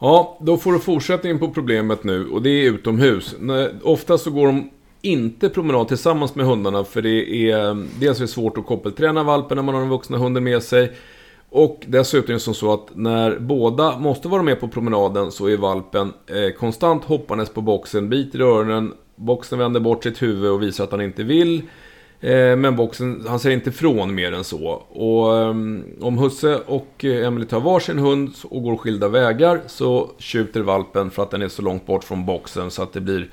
Ja, 0.00 0.38
då 0.40 0.56
får 0.56 0.72
du 0.72 0.78
fortsättningen 0.78 1.38
på 1.38 1.48
problemet 1.48 2.04
nu 2.04 2.28
och 2.28 2.42
det 2.42 2.50
är 2.50 2.70
utomhus. 2.70 3.36
Ofta 3.82 4.18
så 4.18 4.30
går 4.30 4.46
de 4.46 4.70
inte 5.06 5.48
promenad 5.48 5.88
tillsammans 5.88 6.34
med 6.34 6.46
hundarna 6.46 6.84
för 6.84 7.02
det 7.02 7.50
är 7.50 7.86
dels 8.00 8.18
är 8.18 8.22
det 8.22 8.28
svårt 8.28 8.58
att 8.58 8.66
koppelträna 8.66 9.22
valpen 9.22 9.56
när 9.56 9.62
man 9.62 9.74
har 9.74 9.82
den 9.82 9.90
vuxna 9.90 10.18
hunden 10.18 10.44
med 10.44 10.62
sig. 10.62 10.92
Och 11.50 11.84
dessutom 11.86 12.30
är 12.30 12.34
det 12.34 12.40
som 12.40 12.54
så 12.54 12.72
att 12.72 12.86
när 12.94 13.38
båda 13.38 13.98
måste 13.98 14.28
vara 14.28 14.42
med 14.42 14.60
på 14.60 14.68
promenaden 14.68 15.32
så 15.32 15.46
är 15.46 15.56
valpen 15.56 16.12
eh, 16.26 16.54
konstant 16.58 17.04
hoppandes 17.04 17.48
på 17.48 17.60
boxen, 17.60 18.08
biter 18.08 18.40
i 18.40 18.42
öronen, 18.42 18.92
boxen 19.16 19.58
vänder 19.58 19.80
bort 19.80 20.02
sitt 20.02 20.22
huvud 20.22 20.50
och 20.50 20.62
visar 20.62 20.84
att 20.84 20.90
han 20.90 21.00
inte 21.00 21.22
vill. 21.22 21.62
Eh, 22.20 22.56
men 22.56 22.76
boxen, 22.76 23.24
han 23.28 23.40
säger 23.40 23.56
inte 23.56 23.70
ifrån 23.70 24.14
mer 24.14 24.32
än 24.32 24.44
så. 24.44 24.68
Och 24.88 25.36
eh, 25.36 25.48
om 26.00 26.18
Husse 26.18 26.60
och 26.66 27.04
Emily 27.04 27.46
tar 27.46 27.60
varsin 27.60 27.98
hund 27.98 28.34
och 28.44 28.62
går 28.62 28.76
skilda 28.76 29.08
vägar 29.08 29.60
så 29.66 30.10
tjuter 30.18 30.60
valpen 30.60 31.10
för 31.10 31.22
att 31.22 31.30
den 31.30 31.42
är 31.42 31.48
så 31.48 31.62
långt 31.62 31.86
bort 31.86 32.04
från 32.04 32.26
boxen 32.26 32.70
så 32.70 32.82
att 32.82 32.92
det 32.92 33.00
blir 33.00 33.30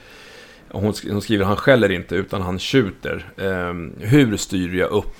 hon, 0.73 1.21
skriver 1.21 1.45
han 1.45 1.55
skäller 1.55 1.91
inte 1.91 2.15
utan 2.15 2.41
han 2.41 2.59
tjuter. 2.59 3.25
Um, 3.37 3.93
hur 3.99 4.37
styr 4.37 4.75
jag 4.75 4.89
upp 4.89 5.15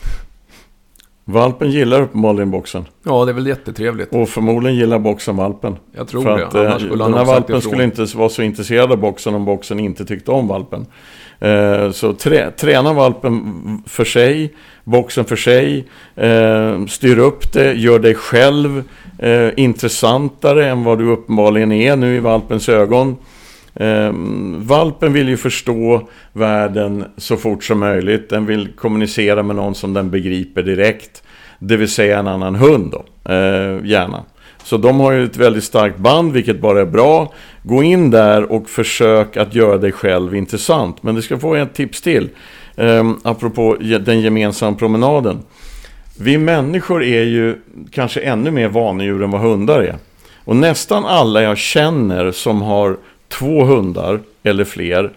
Valpen 1.26 1.72
gillar 1.72 2.02
uppenbarligen 2.02 2.52
boxen. 2.52 2.86
Ja, 3.04 3.26
det 3.26 3.32
är 3.32 3.34
väl 3.34 3.48
jättetrevligt. 3.48 4.14
Och 4.14 4.30
förmodligen 4.30 4.78
gillar 4.78 5.00
boxen 5.00 5.36
valpen. 5.36 5.76
Jag 5.92 6.08
tror 6.08 6.24
För 6.24 6.38
det. 6.38 6.48
Att, 6.48 6.56
Annars 6.56 6.82
skulle 6.82 7.04
den 7.04 7.14
här 7.14 7.26
valpen 7.26 7.62
skulle 7.62 7.84
inte 7.84 8.06
vara 8.16 8.30
så 8.30 8.42
intresserad 8.42 8.92
av 8.92 8.98
boxen 8.98 9.36
om 9.36 9.46
boxen 9.46 9.80
inte 9.80 10.06
tyckte 10.06 10.32
om 10.32 10.48
valpen. 10.48 10.86
Eh, 11.40 11.92
så 11.92 12.14
trä, 12.14 12.52
träna 12.52 12.94
valpen 12.94 13.84
för 13.86 14.06
sig, 14.06 14.54
boxen 14.84 15.26
för 15.26 15.36
sig, 15.36 15.88
eh, 16.16 16.86
styr 16.86 17.18
upp 17.18 17.54
det, 17.54 17.74
gör 17.74 18.00
dig 18.00 18.16
själv 18.16 18.84
eh, 19.18 19.50
intressantare 19.58 20.70
än 20.70 20.84
vad 20.84 20.98
du 20.98 21.10
uppenbarligen 21.10 21.72
är 21.72 21.96
nu 21.96 22.16
i 22.16 22.20
valpens 22.20 22.70
ögon. 22.70 23.18
Eh, 23.76 24.12
valpen 24.58 25.14
vill 25.14 25.30
ju 25.30 25.38
förstå 25.38 26.08
världen 26.34 27.06
så 27.18 27.38
fort 27.38 27.64
som 27.64 27.80
möjligt. 27.80 28.30
Den 28.30 28.46
vill 28.46 28.68
kommunicera 28.68 29.44
med 29.44 29.56
någon 29.56 29.76
som 29.76 29.94
den 29.94 30.10
begriper 30.10 30.64
direkt. 30.64 31.24
Det 31.60 31.78
vill 31.78 31.90
säga 31.90 32.20
en 32.20 32.28
annan 32.28 32.56
hund 32.56 32.92
då, 32.92 33.32
eh, 33.34 33.86
gärna. 33.86 34.24
Så 34.64 34.78
de 34.78 35.00
har 35.00 35.12
ju 35.12 35.24
ett 35.24 35.38
väldigt 35.38 35.64
starkt 35.64 35.98
band, 35.98 36.34
vilket 36.34 36.62
bara 36.62 36.82
är 36.82 36.86
bra. 36.86 37.34
Gå 37.64 37.84
in 37.84 38.12
där 38.12 38.52
och 38.52 38.70
försök 38.70 39.38
att 39.38 39.56
göra 39.56 39.78
dig 39.78 39.92
själv 39.92 40.36
intressant. 40.36 41.04
Men 41.04 41.16
du 41.16 41.22
ska 41.22 41.40
få 41.40 41.56
ett 41.56 41.74
tips 41.74 42.02
till, 42.02 42.30
eh, 42.76 43.12
apropå 43.24 43.78
den 44.00 44.22
gemensamma 44.22 44.78
promenaden. 44.78 45.40
Vi 46.20 46.38
människor 46.38 47.04
är 47.04 47.24
ju 47.24 47.56
kanske 47.92 48.20
ännu 48.20 48.52
mer 48.52 48.68
vanedjur 48.68 49.24
än 49.24 49.32
vad 49.32 49.42
hundar 49.42 49.80
är. 49.80 49.96
Och 50.46 50.56
nästan 50.56 51.06
alla 51.06 51.42
jag 51.42 51.58
känner 51.58 52.32
som 52.32 52.62
har 52.62 52.98
två 53.40 53.64
hundar 53.64 54.20
eller 54.44 54.66
fler. 54.66 55.12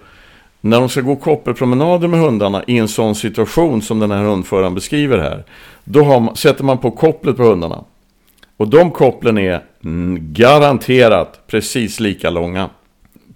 När 0.61 0.81
de 0.81 0.89
ska 0.89 1.01
gå 1.01 1.17
koppelpromenader 1.17 2.09
med 2.09 2.21
hundarna 2.21 2.65
i 2.67 2.79
en 2.79 2.89
sån 2.89 3.15
situation 3.15 3.83
som 3.83 3.99
den 3.99 4.11
här 4.11 4.23
hundföraren 4.23 4.75
beskriver 4.75 5.19
här. 5.19 5.45
Då 5.85 6.21
man, 6.21 6.37
sätter 6.37 6.65
man 6.65 6.79
på 6.79 6.91
kopplet 6.91 7.37
på 7.37 7.43
hundarna. 7.43 7.85
Och 8.57 8.69
de 8.69 8.91
kopplen 8.91 9.39
är 9.39 9.63
mm, 9.85 10.33
garanterat 10.33 11.41
precis 11.47 12.01
lika 12.01 12.31
långa. 12.31 12.71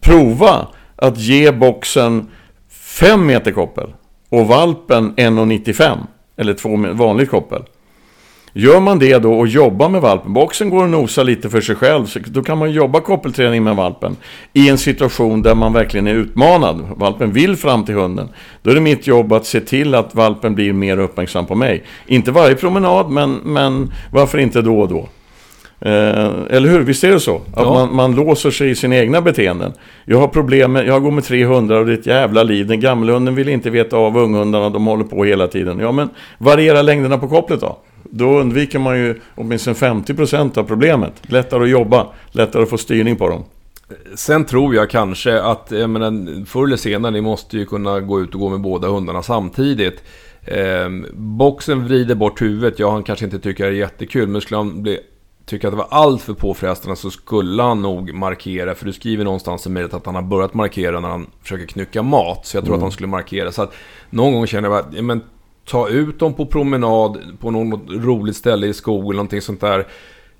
Prova 0.01 0.66
att 0.97 1.18
ge 1.18 1.53
boxen 1.53 2.26
5 2.70 3.26
meter 3.26 3.53
koppel 3.53 3.93
och 4.28 4.47
valpen 4.47 5.14
1,95 5.14 5.99
eller 6.37 6.55
två 6.55 6.76
vanligt 6.93 7.31
koppel. 7.31 7.62
Gör 8.53 8.80
man 8.80 8.98
det 8.98 9.18
då 9.18 9.32
och 9.32 9.48
jobbar 9.48 9.88
med 9.88 10.01
valpen, 10.01 10.32
boxen 10.32 10.70
går 10.70 10.82
och 10.82 10.90
nosar 10.90 11.24
lite 11.24 11.51
för 11.51 11.61
sig 11.61 11.76
själv, 11.76 12.07
så 12.07 12.18
då 12.26 12.42
kan 12.42 12.59
man 12.59 12.70
jobba 12.70 13.01
koppelträning 13.01 13.64
med 13.64 13.76
valpen 13.76 14.16
i 14.53 14.68
en 14.68 14.78
situation 14.78 15.42
där 15.42 15.55
man 15.55 15.72
verkligen 15.72 16.07
är 16.07 16.14
utmanad. 16.14 16.80
Valpen 16.96 17.32
vill 17.32 17.57
fram 17.57 17.84
till 17.84 17.94
hunden. 17.94 18.28
Då 18.62 18.70
är 18.70 18.74
det 18.74 18.80
mitt 18.80 19.07
jobb 19.07 19.32
att 19.32 19.46
se 19.46 19.61
till 19.61 19.94
att 19.94 20.14
valpen 20.14 20.55
blir 20.55 20.72
mer 20.72 20.98
uppmärksam 20.98 21.46
på 21.46 21.55
mig. 21.55 21.84
Inte 22.07 22.30
varje 22.30 22.55
promenad, 22.55 23.11
men, 23.11 23.34
men 23.34 23.92
varför 24.12 24.38
inte 24.38 24.62
då 24.62 24.80
och 24.80 24.88
då? 24.88 25.09
Eh, 25.81 26.31
eller 26.51 26.68
hur? 26.68 26.81
Visst 26.81 27.05
är 27.05 27.11
det 27.11 27.20
så? 27.20 27.37
Att 27.37 27.43
ja. 27.57 27.74
man, 27.74 27.95
man 27.95 28.14
låser 28.14 28.51
sig 28.51 28.70
i 28.70 28.74
sina 28.74 28.97
egna 28.97 29.20
beteenden. 29.20 29.72
Jag 30.05 30.18
har 30.18 30.28
problem 30.28 30.72
med, 30.72 30.87
jag 30.87 31.03
går 31.03 31.11
med 31.11 31.24
tre 31.24 31.45
hundar 31.45 31.76
och 31.76 31.87
det 31.87 31.93
är 31.93 31.99
ett 31.99 32.07
jävla 32.07 32.43
liv. 32.43 32.66
Den 32.66 32.81
gammelhunden 32.81 33.35
vill 33.35 33.49
inte 33.49 33.70
veta 33.70 33.97
av 33.97 34.16
unghundarna, 34.18 34.70
de 34.70 34.87
håller 34.87 35.05
på 35.05 35.24
hela 35.24 35.49
tiden. 35.49 35.78
Ja, 35.78 35.93
men 35.93 36.09
variera 36.39 36.83
längderna 36.83 37.18
på 37.18 37.28
kopplet 37.28 37.61
då. 37.61 37.78
Då 38.03 38.39
undviker 38.41 38.78
man 38.78 38.99
ju 38.99 39.20
åtminstone 39.35 39.74
50% 39.74 40.59
av 40.59 40.64
problemet. 40.64 41.12
Lättare 41.22 41.62
att 41.62 41.70
jobba, 41.70 42.07
lättare 42.33 42.62
att 42.62 42.70
få 42.70 42.78
styrning 42.78 43.16
på 43.16 43.28
dem. 43.28 43.45
Sen 44.14 44.45
tror 44.45 44.74
jag 44.74 44.91
kanske 44.91 45.43
att, 45.43 45.66
jag 45.70 45.91
menar, 45.91 46.45
förr 46.47 46.64
eller 46.64 46.76
senare, 46.76 47.12
ni 47.12 47.20
måste 47.20 47.57
ju 47.57 47.66
kunna 47.66 48.01
gå 48.01 48.20
ut 48.20 48.35
och 48.35 48.41
gå 48.41 48.49
med 48.49 48.61
båda 48.61 48.89
hundarna 48.89 49.22
samtidigt. 49.22 50.03
Eh, 50.45 50.89
boxen 51.12 51.85
vrider 51.85 52.14
bort 52.14 52.43
huvudet, 52.43 52.78
ja 52.78 52.91
han 52.91 53.03
kanske 53.03 53.24
inte 53.24 53.39
tycker 53.39 53.64
det 53.64 53.70
är 53.70 53.74
jättekul, 53.74 54.28
men 54.28 54.41
skulle 54.41 54.59
han 54.59 54.83
bli 54.83 54.99
tycker 55.51 55.68
att 55.68 55.72
det 55.72 55.78
var 55.78 55.88
allt 55.90 56.22
för 56.22 56.34
påfrestande 56.34 56.96
så 56.96 57.11
skulle 57.11 57.62
han 57.62 57.82
nog 57.82 58.14
markera. 58.14 58.74
För 58.74 58.86
du 58.86 58.92
skriver 58.92 59.24
någonstans 59.24 59.66
i 59.66 59.70
mejlet 59.70 59.94
att 59.94 60.07
han 60.07 60.14
har 60.14 60.22
börjat 60.22 60.55
markera 60.55 61.01
när 61.01 61.09
han 61.09 61.26
försöker 61.42 61.66
knycka 61.66 62.03
mat. 62.03 62.46
Så 62.46 62.57
jag 62.57 62.64
tror 62.64 62.74
mm. 62.74 62.78
att 62.78 62.82
han 62.82 62.92
skulle 62.92 63.07
markera. 63.07 63.53
Så 63.53 63.62
att 63.62 63.74
någon 64.11 64.32
gång 64.32 64.46
känner 64.46 64.68
jag 64.68 64.78
att, 64.78 64.94
ja, 64.94 65.03
men 65.03 65.20
ta 65.64 65.88
ut 65.88 66.18
dem 66.18 66.34
på 66.34 66.46
promenad 66.46 67.18
på 67.40 67.51
något 67.51 67.90
roligt 67.90 68.36
ställe 68.36 68.66
i 68.66 68.74
skog 68.74 69.05
eller 69.05 69.12
någonting 69.12 69.40
sånt 69.40 69.61
där. 69.61 69.86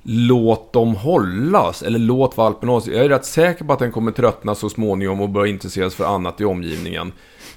Låt 0.03 0.73
dem 0.73 0.95
hållas, 0.95 1.83
eller 1.83 1.99
låt 1.99 2.37
valpen 2.37 2.69
hållas. 2.69 2.87
Jag 2.87 3.05
är 3.05 3.09
rätt 3.09 3.25
säker 3.25 3.65
på 3.65 3.73
att 3.73 3.79
den 3.79 3.93
kommer 3.93 4.13
tröttna 4.13 4.55
så 4.55 4.69
småningom 4.69 5.21
och 5.21 5.29
börja 5.29 5.53
intresseras 5.53 5.95
för 5.95 6.05
annat 6.05 6.41
i 6.41 6.45
omgivningen. 6.45 7.13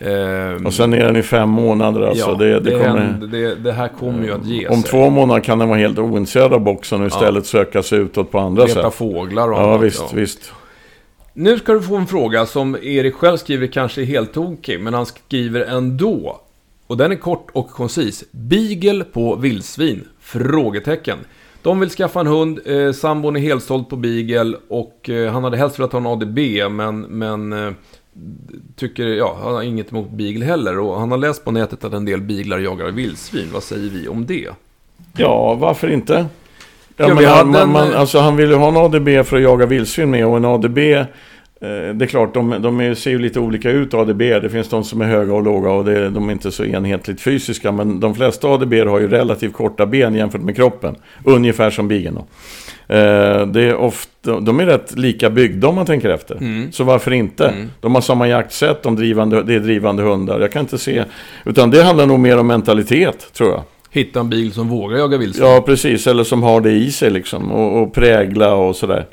Ehm, 0.05 0.65
och 0.65 0.73
sen 0.73 0.93
är 0.93 0.99
den 0.99 1.15
i 1.15 1.23
fem 1.23 1.49
månader 1.49 2.01
alltså. 2.01 2.29
Ja, 2.29 2.35
det, 2.35 2.59
det, 2.59 2.59
det, 2.59 2.83
kommer, 2.83 3.27
det, 3.31 3.55
det, 3.55 3.71
här 3.71 3.87
kommer 3.87 4.23
ju 4.23 4.33
att 4.33 4.45
ge 4.45 4.67
Om 4.67 4.81
sig. 4.81 4.91
två 4.91 5.09
månader 5.09 5.41
kan 5.41 5.59
den 5.59 5.69
vara 5.69 5.79
helt 5.79 5.99
ointresserad 5.99 6.53
av 6.53 6.59
boxen 6.59 7.01
och 7.01 7.07
istället 7.07 7.43
ja. 7.53 7.59
söka 7.59 7.83
sig 7.83 7.99
utåt 7.99 8.31
på 8.31 8.39
andra 8.39 8.63
Leta 8.63 8.73
sätt. 8.73 8.83
Leta 8.83 8.91
fåglar 8.91 9.51
och 9.51 9.57
ja, 9.57 9.63
annat. 9.63 9.81
Visst, 9.81 9.99
ja, 9.99 10.09
visst. 10.13 10.51
Nu 11.33 11.57
ska 11.57 11.73
du 11.73 11.81
få 11.81 11.95
en 11.95 12.07
fråga 12.07 12.45
som 12.45 12.75
Erik 12.75 13.15
själv 13.15 13.37
skriver 13.37 13.67
kanske 13.67 14.01
är 14.01 14.05
helt 14.05 14.33
tokig, 14.33 14.79
men 14.79 14.93
han 14.93 15.05
skriver 15.05 15.61
ändå. 15.61 16.39
Och 16.87 16.97
den 16.97 17.11
är 17.11 17.15
kort 17.15 17.47
och 17.53 17.69
koncis. 17.69 18.23
Beagle 18.31 19.03
på 19.03 19.35
vildsvin? 19.35 20.07
Frågetecken. 20.19 21.17
De 21.61 21.79
vill 21.79 21.89
skaffa 21.89 22.19
en 22.19 22.27
hund, 22.27 22.59
eh, 22.65 22.91
sambon 22.91 23.35
är 23.35 23.39
helt 23.39 23.63
såld 23.63 23.89
på 23.89 23.95
Beagle 23.95 24.57
och 24.69 25.09
eh, 25.09 25.31
han 25.31 25.43
hade 25.43 25.57
helst 25.57 25.79
velat 25.79 25.91
ha 25.91 25.99
en 25.99 26.07
ADB 26.07 26.39
men, 26.71 27.01
men 27.01 27.53
eh, 27.53 27.73
tycker, 28.75 29.03
ja, 29.03 29.37
han 29.43 29.53
har 29.53 29.61
inget 29.61 29.91
emot 29.91 30.11
Beagle 30.11 30.45
heller. 30.45 30.79
Och 30.79 30.99
han 30.99 31.11
har 31.11 31.17
läst 31.17 31.45
på 31.45 31.51
nätet 31.51 31.83
att 31.83 31.93
en 31.93 32.05
del 32.05 32.21
beaglar 32.21 32.59
jagar 32.59 32.91
vildsvin. 32.91 33.49
Vad 33.53 33.63
säger 33.63 33.89
vi 33.89 34.07
om 34.07 34.25
det? 34.25 34.49
Ja, 35.17 35.53
varför 35.53 35.87
inte? 35.87 36.25
Ja, 36.97 37.07
ja, 37.07 37.15
men 37.15 37.25
han, 37.25 37.51
man, 37.51 37.71
man, 37.71 37.93
alltså, 37.93 38.19
han 38.19 38.35
vill 38.35 38.49
ju 38.49 38.55
ha 38.55 38.67
en 38.67 38.77
ADB 38.77 39.25
för 39.25 39.37
att 39.37 39.43
jaga 39.43 39.65
vildsvin 39.65 40.09
med 40.09 40.25
och 40.27 40.37
en 40.37 40.45
ADB 40.45 40.79
Eh, 41.63 41.93
det 41.93 42.05
är 42.05 42.07
klart, 42.07 42.33
de, 42.33 42.61
de 42.61 42.95
ser 42.95 43.11
ju 43.11 43.19
lite 43.19 43.39
olika 43.39 43.71
ut 43.71 43.93
ADB. 43.93 44.19
Det 44.19 44.49
finns 44.49 44.69
de 44.69 44.83
som 44.83 45.01
är 45.01 45.05
höga 45.05 45.33
och 45.33 45.43
låga 45.43 45.71
och 45.71 45.85
det, 45.85 46.09
de 46.09 46.29
är 46.29 46.33
inte 46.33 46.51
så 46.51 46.65
enhetligt 46.65 47.21
fysiska. 47.21 47.71
Men 47.71 47.99
de 47.99 48.15
flesta 48.15 48.47
ADB 48.47 48.73
har 48.73 48.99
ju 48.99 49.07
relativt 49.07 49.53
korta 49.53 49.85
ben 49.85 50.15
jämfört 50.15 50.41
med 50.41 50.55
kroppen. 50.55 50.95
Ungefär 51.23 51.69
som 51.69 51.87
bigen. 51.87 52.17
Eh, 52.17 52.23
det 53.47 53.61
är 53.61 53.75
ofta, 53.75 54.39
de 54.39 54.59
är 54.59 54.65
rätt 54.65 54.97
lika 54.97 55.29
byggda 55.29 55.67
om 55.67 55.75
man 55.75 55.85
tänker 55.85 56.09
efter. 56.09 56.35
Mm. 56.35 56.71
Så 56.71 56.83
varför 56.83 57.11
inte? 57.13 57.47
Mm. 57.47 57.69
De 57.81 57.95
har 57.95 58.01
samma 58.01 58.27
jaktsätt, 58.27 58.83
de 58.83 58.95
drivande, 58.95 59.43
det 59.43 59.55
är 59.55 59.59
drivande 59.59 60.03
hundar. 60.03 60.39
Jag 60.39 60.51
kan 60.51 60.59
inte 60.59 60.77
se. 60.77 61.03
Utan 61.45 61.71
det 61.71 61.83
handlar 61.83 62.05
nog 62.05 62.19
mer 62.19 62.37
om 62.37 62.47
mentalitet, 62.47 63.33
tror 63.33 63.49
jag. 63.49 63.63
Hitta 63.91 64.19
en 64.19 64.29
bil 64.29 64.53
som 64.53 64.69
vågar 64.69 64.97
jaga 64.97 65.17
vildsvin. 65.17 65.47
Ja, 65.47 65.61
precis. 65.65 66.07
Eller 66.07 66.23
som 66.23 66.43
har 66.43 66.61
det 66.61 66.71
i 66.71 66.91
sig 66.91 67.09
liksom. 67.09 67.51
Och, 67.51 67.81
och 67.81 67.93
prägla 67.93 68.55
och 68.55 68.75
sådär. 68.75 69.05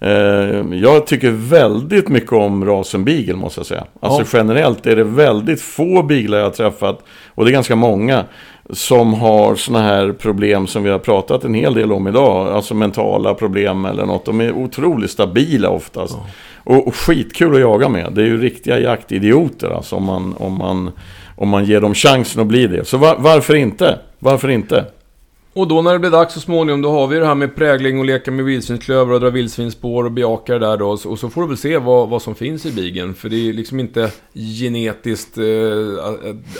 Eh, 0.00 0.78
jag 0.80 1.06
tycker 1.06 1.30
väldigt 1.30 2.08
mycket 2.08 2.32
om 2.32 2.64
rasen 2.64 3.04
beagle 3.04 3.36
måste 3.36 3.60
jag 3.60 3.66
säga. 3.66 3.84
Alltså 4.00 4.36
ja. 4.36 4.40
generellt 4.40 4.86
är 4.86 4.96
det 4.96 5.04
väldigt 5.04 5.60
få 5.60 6.02
beaglar 6.02 6.38
jag 6.38 6.44
har 6.44 6.50
träffat, 6.50 7.04
och 7.34 7.44
det 7.44 7.50
är 7.50 7.52
ganska 7.52 7.76
många, 7.76 8.24
som 8.70 9.14
har 9.14 9.54
sådana 9.54 9.84
här 9.84 10.12
problem 10.12 10.66
som 10.66 10.82
vi 10.82 10.90
har 10.90 10.98
pratat 10.98 11.44
en 11.44 11.54
hel 11.54 11.74
del 11.74 11.92
om 11.92 12.08
idag. 12.08 12.48
Alltså 12.48 12.74
mentala 12.74 13.34
problem 13.34 13.84
eller 13.84 14.06
något. 14.06 14.24
De 14.24 14.40
är 14.40 14.52
otroligt 14.52 15.10
stabila 15.10 15.68
oftast. 15.68 16.16
Ja. 16.16 16.74
Och, 16.74 16.86
och 16.86 16.94
skitkul 16.94 17.54
att 17.54 17.60
jaga 17.60 17.88
med. 17.88 18.12
Det 18.12 18.22
är 18.22 18.26
ju 18.26 18.40
riktiga 18.40 18.78
jaktidioter 18.78 19.70
alltså 19.70 19.96
om 19.96 20.04
man, 20.04 20.34
om 20.38 20.58
man, 20.58 20.90
om 21.36 21.48
man 21.48 21.64
ger 21.64 21.80
dem 21.80 21.94
chansen 21.94 22.42
att 22.42 22.48
bli 22.48 22.66
det. 22.66 22.84
Så 22.84 22.96
var, 22.96 23.16
varför 23.18 23.54
inte? 23.54 23.98
Varför 24.18 24.48
inte? 24.48 24.84
Och 25.56 25.68
då 25.68 25.82
när 25.82 25.92
det 25.92 25.98
blir 25.98 26.10
dags 26.10 26.34
så 26.34 26.40
småningom, 26.40 26.82
då 26.82 26.90
har 26.90 27.06
vi 27.06 27.18
det 27.18 27.26
här 27.26 27.34
med 27.34 27.56
prägling 27.56 27.98
och 27.98 28.04
leka 28.04 28.30
med 28.30 28.44
vildsvinsklöver 28.44 29.14
och 29.14 29.20
dra 29.20 29.30
vildsvinsspår 29.30 30.04
och 30.04 30.12
bejaka 30.12 30.52
det 30.52 30.58
där 30.58 30.76
då. 30.76 30.88
Och 30.88 31.18
så 31.18 31.30
får 31.30 31.42
du 31.42 31.48
väl 31.48 31.56
se 31.56 31.78
vad, 31.78 32.08
vad 32.08 32.22
som 32.22 32.34
finns 32.34 32.66
i 32.66 32.72
bigen. 32.72 33.14
För 33.14 33.28
det 33.28 33.48
är 33.48 33.52
liksom 33.52 33.80
inte 33.80 34.10
genetiskt 34.34 35.38
eh, 35.38 35.44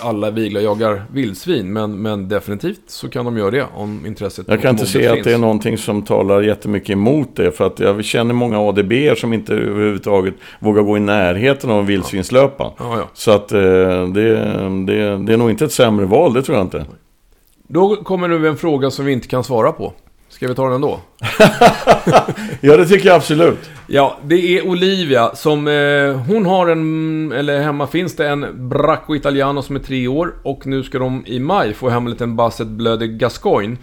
alla 0.00 0.30
viglar 0.30 0.60
jagar 0.60 1.02
vildsvin. 1.12 1.72
Men, 1.72 2.02
men 2.02 2.28
definitivt 2.28 2.80
så 2.86 3.08
kan 3.08 3.24
de 3.24 3.38
göra 3.38 3.50
det 3.50 3.66
om 3.74 4.06
intresset 4.06 4.48
Jag 4.48 4.62
kan 4.62 4.70
inte 4.70 4.86
se 4.86 4.98
finns. 4.98 5.12
att 5.12 5.24
det 5.24 5.32
är 5.32 5.38
någonting 5.38 5.78
som 5.78 6.02
talar 6.02 6.42
jättemycket 6.42 6.90
emot 6.90 7.36
det. 7.36 7.52
För 7.52 7.66
att 7.66 7.80
jag 7.80 8.04
känner 8.04 8.34
många 8.34 8.60
ADB 8.60 8.92
som 9.16 9.32
inte 9.32 9.54
överhuvudtaget 9.54 10.34
vågar 10.60 10.82
gå 10.82 10.96
i 10.96 11.00
närheten 11.00 11.70
av 11.70 11.80
en 11.80 11.86
vildsvinslöpa. 11.86 12.72
Ja, 12.78 12.98
ja. 12.98 13.08
Så 13.14 13.30
att 13.30 13.52
eh, 13.52 13.58
det, 13.58 14.30
det, 14.86 15.18
det 15.18 15.32
är 15.32 15.36
nog 15.36 15.50
inte 15.50 15.64
ett 15.64 15.72
sämre 15.72 16.06
val, 16.06 16.32
det 16.34 16.42
tror 16.42 16.58
jag 16.58 16.66
inte. 16.66 16.84
Då 17.68 17.96
kommer 17.96 18.28
nu 18.28 18.48
en 18.48 18.56
fråga 18.56 18.90
som 18.90 19.04
vi 19.04 19.12
inte 19.12 19.28
kan 19.28 19.44
svara 19.44 19.72
på. 19.72 19.92
Ska 20.28 20.48
vi 20.48 20.54
ta 20.54 20.68
den 20.68 20.80
då? 20.80 21.00
Ja, 22.60 22.76
det 22.76 22.86
tycker 22.86 23.06
jag 23.06 23.16
absolut. 23.16 23.70
Ja, 23.86 24.18
det 24.24 24.58
är 24.58 24.66
Olivia 24.66 25.34
som... 25.34 25.68
Eh, 25.68 26.16
hon 26.26 26.46
har 26.46 26.66
en... 26.66 27.32
Eller 27.32 27.60
hemma 27.60 27.86
finns 27.86 28.16
det 28.16 28.28
en 28.28 28.68
Bracco 28.68 29.14
Italiano 29.16 29.62
som 29.62 29.76
är 29.76 29.80
tre 29.80 30.08
år. 30.08 30.34
Och 30.42 30.66
nu 30.66 30.82
ska 30.82 30.98
de 30.98 31.24
i 31.26 31.38
maj 31.38 31.74
få 31.74 31.88
hem 31.88 32.04
en 32.06 32.10
liten 32.10 32.36
Basset 32.36 32.66
Bleu 32.66 32.96
de 32.96 33.06
Gascoigne. 33.06 33.76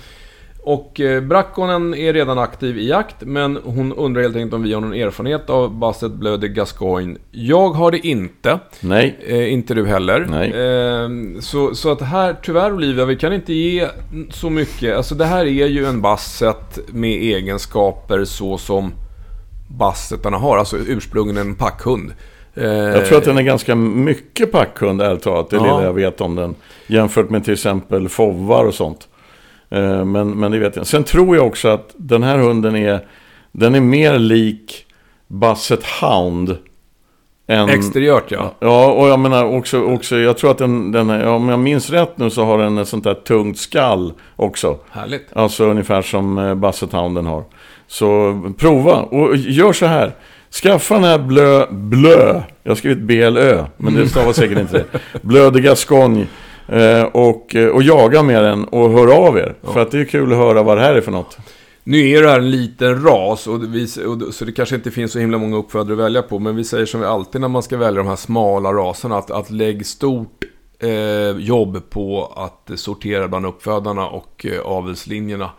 Och 0.66 1.00
eh, 1.00 1.22
Bracconen 1.22 1.94
är 1.96 2.14
redan 2.14 2.40
aktiv 2.40 2.78
i 2.78 2.88
jakt, 2.90 3.16
men 3.20 3.60
hon 3.64 3.94
undrar 3.94 4.22
helt 4.22 4.36
enkelt 4.36 4.54
om 4.54 4.64
vi 4.64 4.74
har 4.74 4.82
någon 4.82 4.94
erfarenhet 4.94 5.50
av 5.50 5.72
Basset 5.80 6.12
Bleu 6.12 6.38
de 6.38 6.48
Gascoigne. 6.48 7.18
Jag 7.32 7.70
har 7.70 7.92
det 7.92 8.08
inte. 8.08 8.60
Nej. 8.80 9.18
Eh, 9.28 9.54
inte 9.54 9.74
du 9.74 9.86
heller. 9.88 10.26
Nej. 10.30 10.50
Eh, 10.52 11.40
så, 11.42 11.76
så 11.76 11.92
att 11.92 12.02
här, 12.02 12.36
tyvärr 12.44 12.74
Olivia, 12.74 13.06
vi 13.06 13.16
kan 13.16 13.34
inte 13.34 13.54
ge 13.54 13.88
så 14.30 14.50
mycket. 14.50 14.98
Alltså 14.98 15.16
det 15.16 15.26
här 15.26 15.46
är 15.46 15.68
ju 15.68 15.86
en 15.86 16.02
Basset 16.02 16.80
med 16.88 17.12
egenskaper 17.22 18.26
så 18.26 18.58
som 18.58 18.94
Bassetarna 19.78 20.38
har. 20.38 20.58
Alltså 20.58 20.78
ursprungligen 20.78 21.48
en 21.48 21.56
packhund. 21.56 22.14
Eh, 22.56 22.64
Jag 22.66 23.06
tror 23.06 23.18
att 23.18 23.24
den 23.26 23.38
är 23.38 23.42
ganska 23.42 23.76
mycket 23.76 24.52
packhund, 24.52 25.02
ärligt 25.02 25.24
talat. 25.24 25.50
Det 25.50 25.56
Ja. 25.56 25.64
lilla 25.64 25.84
jag 25.84 25.94
vet 25.94 26.22
om 26.22 26.36
den. 26.36 26.56
Jämfört 26.88 27.30
med 27.30 27.44
till 27.44 27.54
exempel 27.54 28.10
fovvar 28.10 28.66
och 28.66 28.74
sånt. 28.74 29.08
Eh, 29.74 30.06
Men, 30.06 30.30
men 30.30 30.52
det 30.52 30.60
vet 30.60 30.76
jag. 30.76 30.88
Sen 30.88 31.04
tror 31.04 31.36
jag 31.36 31.48
också 31.48 31.68
att 31.68 31.94
den 31.98 32.24
här 32.24 32.38
hunden 32.38 32.76
är... 32.76 33.08
Den 33.52 33.76
är 33.76 33.82
mer 33.82 34.20
lik 34.20 34.86
Basset 35.28 35.84
Hound. 36.02 36.58
Än, 37.48 37.70
Exteriört 37.70 38.32
ja. 38.32 38.54
Ja, 38.60 38.92
och 38.92 39.08
jag 39.08 39.20
menar 39.20 39.46
också, 39.46 39.82
också 39.82 40.18
jag 40.18 40.38
tror 40.38 40.52
att 40.52 40.58
den, 40.58 40.92
den 40.92 41.10
är, 41.10 41.28
om 41.28 41.50
jag 41.50 41.60
minns 41.60 41.90
rätt 41.90 42.18
nu 42.18 42.30
så 42.30 42.46
har 42.46 42.58
den 42.58 42.78
ett 42.78 42.88
sånt 42.88 43.04
där 43.04 43.14
tungt 43.14 43.58
skall 43.58 44.14
också. 44.36 44.78
Härligt. 44.92 45.28
Alltså 45.34 45.66
ungefär 45.66 46.02
som 46.02 46.38
eh, 46.38 46.56
Basset 46.56 46.92
Hounden 46.92 47.26
har. 47.26 47.44
Så 47.88 48.42
prova 48.58 48.96
och 48.96 49.36
gör 49.36 49.74
så 49.74 49.86
här. 49.86 50.12
Skaffa 50.62 50.94
den 50.94 51.04
här 51.04 51.18
blö, 51.18 51.66
blö, 51.72 52.42
jag 52.64 52.72
har 52.72 52.76
skrivit 52.76 53.00
BLÖ, 53.04 53.64
men 53.78 53.94
det 53.96 54.08
stavas 54.10 54.36
säkert 54.36 54.60
inte 54.60 54.78
det. 54.78 55.00
Blö 55.22 55.50
de 55.50 55.62
Gascogne. 55.62 56.22
Eh, 56.22 56.28
och, 57.12 57.56
eh, 57.56 57.68
och 57.68 57.84
jaga 57.84 58.24
med 58.24 58.44
den 58.44 58.64
och 58.64 58.90
hör 58.92 59.28
av 59.28 59.38
er. 59.38 59.56
För 59.74 59.82
att 59.82 59.92
det 59.92 60.00
är 60.00 60.06
kul 60.06 60.32
att 60.32 60.38
höra 60.38 60.64
vad 60.64 60.78
det 60.78 60.82
här 60.82 60.96
är 60.96 61.02
för 61.02 61.12
något. 61.12 61.38
Nu 61.84 62.10
är 62.10 62.22
det 62.22 62.30
här 62.30 62.40
en 62.40 62.52
liten 62.52 63.04
ras, 63.04 63.48
och 63.48 63.76
vi, 63.76 63.88
och, 64.06 64.34
så 64.34 64.46
det 64.46 64.52
kanske 64.52 64.76
inte 64.76 64.92
finns 64.92 65.12
så 65.12 65.20
himla 65.20 65.38
många 65.38 65.58
uppfödare 65.58 65.94
att 65.94 66.00
välja 66.00 66.22
på. 66.22 66.40
Men 66.40 66.56
vi 66.56 66.64
säger 66.64 66.86
som 66.86 67.00
vi 67.00 67.06
alltid 67.06 67.42
när 67.42 67.48
man 67.48 67.64
ska 67.64 67.78
välja 67.78 67.98
de 68.04 68.08
här 68.10 68.16
smala 68.16 68.74
raserna, 68.74 69.18
att, 69.18 69.32
att 69.32 69.52
lägg 69.52 69.86
stort 69.86 70.44
eh, 70.80 71.38
jobb 71.38 71.90
på 71.90 72.34
att 72.36 72.80
sortera 72.80 73.28
bland 73.28 73.46
uppfödarna 73.46 74.08
och 74.08 74.46
eh, 74.50 74.62
avelslinjerna. 74.62 75.50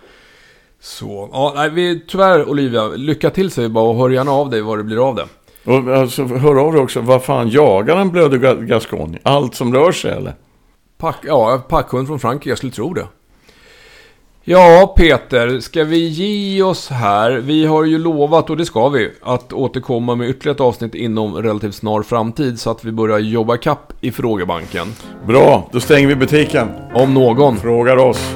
Så, 0.80 1.28
ja, 1.32 1.52
nej, 1.57 1.70
vi, 1.70 2.00
tyvärr 2.09 2.48
Olivia, 2.48 2.86
lycka 2.88 3.30
till 3.30 3.50
säger 3.50 3.68
vi 3.68 3.74
bara 3.74 3.88
och 3.88 3.96
hör 3.96 4.11
gärna 4.11 4.32
av 4.32 4.50
dig 4.50 4.61
vad 4.61 4.78
det 4.78 4.84
blir 4.84 5.09
av 5.09 5.14
det. 5.14 5.26
Och 5.64 5.96
alltså, 5.96 6.24
hör 6.24 6.57
av 6.68 6.76
er 6.76 6.80
också, 6.80 7.00
vad 7.00 7.24
fan 7.24 7.48
jagar 7.48 7.96
en 7.96 8.11
Blö 8.11 8.28
de 8.28 8.36
Ga- 8.38 8.66
Gascogne? 8.66 9.18
Allt 9.22 9.55
som 9.55 9.74
rör 9.74 9.92
sig 9.92 10.11
eller? 10.12 10.34
Pack, 11.05 11.18
ja, 11.22 11.62
packhund 11.68 12.07
från 12.07 12.20
Frankrike, 12.20 12.50
jag 12.50 12.59
skulle 12.59 12.72
tro 12.72 12.94
det. 12.94 13.07
Ja, 14.44 14.94
Peter, 14.96 15.61
ska 15.61 15.84
vi 15.84 16.09
ge 16.09 16.62
oss 16.62 16.88
här? 16.88 17.30
Vi 17.30 17.66
har 17.66 17.84
ju 17.84 17.98
lovat, 17.98 18.50
och 18.50 18.57
det 18.57 18.66
ska 18.66 18.88
vi, 18.88 19.12
att 19.22 19.52
återkomma 19.52 20.14
med 20.14 20.28
ytterligare 20.28 20.55
ett 20.55 20.61
avsnitt 20.61 20.94
inom 20.94 21.42
relativt 21.42 21.74
snar 21.74 22.02
framtid 22.02 22.61
så 22.61 22.70
att 22.70 22.84
vi 22.84 22.92
börjar 22.92 23.18
jobba 23.18 23.57
kapp 23.57 23.92
i 24.00 24.12
frågebanken. 24.12 24.86
Bra, 25.26 25.68
då 25.72 25.80
stänger 25.80 26.09
vi 26.09 26.16
butiken. 26.16 26.68
Om 26.94 27.14
någon. 27.14 27.57
Frågar 27.57 27.96
oss. 27.96 28.34